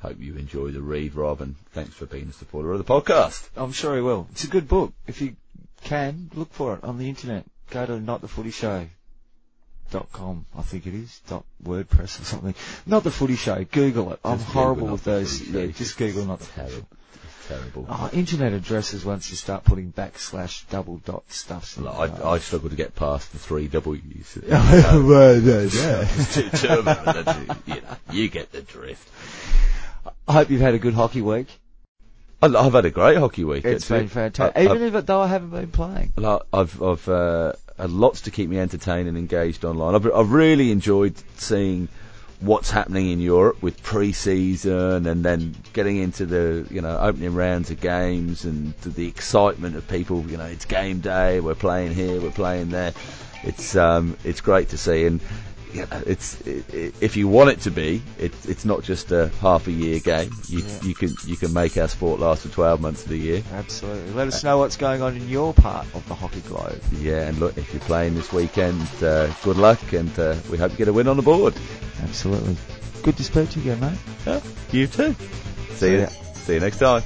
Hope 0.00 0.20
you 0.20 0.36
enjoy 0.36 0.72
the 0.72 0.82
read, 0.82 1.14
Rob, 1.14 1.40
and 1.40 1.56
thanks 1.72 1.94
for 1.94 2.04
being 2.04 2.28
a 2.28 2.32
supporter 2.32 2.70
of 2.70 2.76
the 2.78 2.84
podcast. 2.84 3.48
I'm 3.56 3.72
sure 3.72 3.96
he 3.96 4.02
will. 4.02 4.28
It's 4.32 4.44
a 4.44 4.48
good 4.48 4.68
book. 4.68 4.92
If 5.06 5.22
you 5.22 5.36
can, 5.84 6.30
look 6.34 6.52
for 6.52 6.74
it 6.74 6.84
on 6.84 6.98
the 6.98 7.08
internet. 7.08 7.46
Go 7.70 7.86
to 7.86 7.92
notthefootyshow.com, 7.92 10.46
I 10.54 10.62
think 10.62 10.86
it 10.86 10.94
is, 10.94 11.18
dot 11.28 11.44
WordPress 11.64 12.20
or 12.20 12.24
something. 12.24 12.54
Not 12.84 13.04
the 13.04 13.10
Footy 13.10 13.36
Show. 13.36 13.64
Google 13.64 14.12
it. 14.12 14.20
I'm 14.24 14.36
Just 14.38 14.50
horrible 14.50 14.88
with 14.88 15.04
those. 15.04 15.40
Yeah, 15.40 15.68
just 15.68 15.96
Google 15.96 16.26
not 16.26 16.40
the 16.40 16.46
Terrible, 16.46 16.86
terrible. 17.48 17.86
Oh, 17.88 18.10
internet 18.12 18.52
addresses 18.52 19.04
once 19.04 19.30
you 19.30 19.36
start 19.36 19.64
putting 19.64 19.92
backslash 19.92 20.68
double 20.70 20.98
dot 20.98 21.24
stuff. 21.30 21.78
Like, 21.78 22.20
I, 22.20 22.30
I 22.32 22.38
struggle 22.38 22.70
to 22.70 22.76
get 22.76 22.94
past 22.94 23.32
the 23.32 23.38
three 23.38 23.68
W's. 23.68 24.38
well, 24.48 25.40
no, 25.40 25.64
no. 25.64 26.08
Two- 26.32 26.48
two 26.50 26.68
of 26.68 26.84
them, 26.84 27.60
you, 27.66 27.74
you 27.74 27.80
know, 27.80 27.96
you 28.12 28.28
get 28.28 28.52
the 28.52 28.62
drift. 28.62 29.08
I 30.28 30.32
hope 30.32 30.50
you've 30.50 30.60
had 30.60 30.74
a 30.74 30.78
good 30.78 30.94
hockey 30.94 31.22
week. 31.22 31.48
I- 32.42 32.46
I've 32.46 32.72
had 32.72 32.84
a 32.84 32.90
great 32.90 33.16
hockey 33.16 33.44
week. 33.44 33.64
It's 33.64 33.84
actually. 33.84 34.00
been 34.00 34.08
fantastic. 34.08 34.56
I- 34.56 34.64
Even 34.64 34.82
if 34.82 34.94
it, 34.94 35.06
though 35.06 35.20
I 35.20 35.26
haven't 35.28 35.50
been 35.50 35.70
playing. 35.70 36.12
I've 36.52 36.82
I've 36.82 37.08
uh, 37.08 37.52
had 37.78 37.90
lots 37.90 38.22
to 38.22 38.30
keep 38.30 38.48
me 38.50 38.58
entertained 38.58 39.08
and 39.08 39.16
engaged 39.16 39.64
online. 39.64 39.94
I've, 39.94 40.06
I've 40.12 40.32
really 40.32 40.70
enjoyed 40.70 41.14
seeing 41.36 41.88
what's 42.40 42.70
happening 42.70 43.10
in 43.10 43.20
Europe 43.20 43.62
with 43.62 43.82
pre-season 43.82 45.06
and 45.06 45.24
then 45.24 45.54
getting 45.72 45.96
into 45.96 46.26
the 46.26 46.66
you 46.70 46.80
know 46.80 46.98
opening 46.98 47.34
rounds 47.34 47.70
of 47.70 47.80
games 47.80 48.44
and 48.44 48.74
the, 48.82 48.90
the 48.90 49.08
excitement 49.08 49.76
of 49.76 49.86
people. 49.88 50.22
You 50.28 50.36
know, 50.36 50.44
it's 50.46 50.64
game 50.64 51.00
day. 51.00 51.40
We're 51.40 51.54
playing 51.54 51.94
here. 51.94 52.20
We're 52.20 52.30
playing 52.30 52.70
there. 52.70 52.92
It's 53.42 53.76
um 53.76 54.16
it's 54.24 54.40
great 54.40 54.68
to 54.70 54.78
see 54.78 55.06
and. 55.06 55.20
Know, 55.76 56.02
it's 56.06 56.40
it, 56.46 56.94
if 57.00 57.16
you 57.16 57.28
want 57.28 57.50
it 57.50 57.60
to 57.60 57.70
be, 57.70 58.02
it, 58.18 58.32
it's 58.48 58.64
not 58.64 58.82
just 58.82 59.12
a 59.12 59.28
half 59.40 59.66
a 59.66 59.72
year 59.72 59.98
game. 60.00 60.34
You 60.48 60.60
Yeah. 60.60 60.80
you 60.82 60.94
can 60.94 61.16
you 61.24 61.36
can 61.36 61.52
make 61.52 61.76
our 61.76 61.88
sport 61.88 62.20
last 62.20 62.42
for 62.42 62.48
12 62.48 62.80
months 62.80 63.02
of 63.04 63.08
the 63.10 63.18
year. 63.18 63.42
Absolutely. 63.52 64.12
Let 64.12 64.28
us 64.28 64.42
know 64.44 64.58
what's 64.58 64.76
going 64.76 65.02
on 65.02 65.16
in 65.16 65.28
your 65.28 65.52
part 65.54 65.86
of 65.94 66.06
the 66.08 66.14
hockey 66.14 66.40
globe. 66.42 66.80
Yeah, 67.00 67.28
and 67.28 67.38
look, 67.38 67.56
if 67.58 67.72
you're 67.72 67.80
playing 67.82 68.14
this 68.14 68.32
weekend, 68.32 68.86
uh, 69.02 69.26
good 69.42 69.56
luck, 69.56 69.92
and 69.92 70.16
uh, 70.18 70.36
we 70.50 70.58
hope 70.58 70.72
you 70.72 70.78
get 70.78 70.88
a 70.88 70.92
win 70.92 71.08
on 71.08 71.16
the 71.16 71.22
board. 71.22 71.54
Absolutely. 72.02 72.56
Good 73.02 73.16
to 73.18 73.24
speak 73.24 73.50
to 73.50 73.60
you 73.60 73.72
again, 73.72 73.98
mate. 74.26 74.42
You 74.72 74.86
too. 74.86 75.14
See 75.14 75.74
See 75.76 75.92
you. 75.92 75.98
ya. 76.00 76.06
See 76.34 76.54
you 76.54 76.60
next 76.60 76.78
time. 76.78 77.02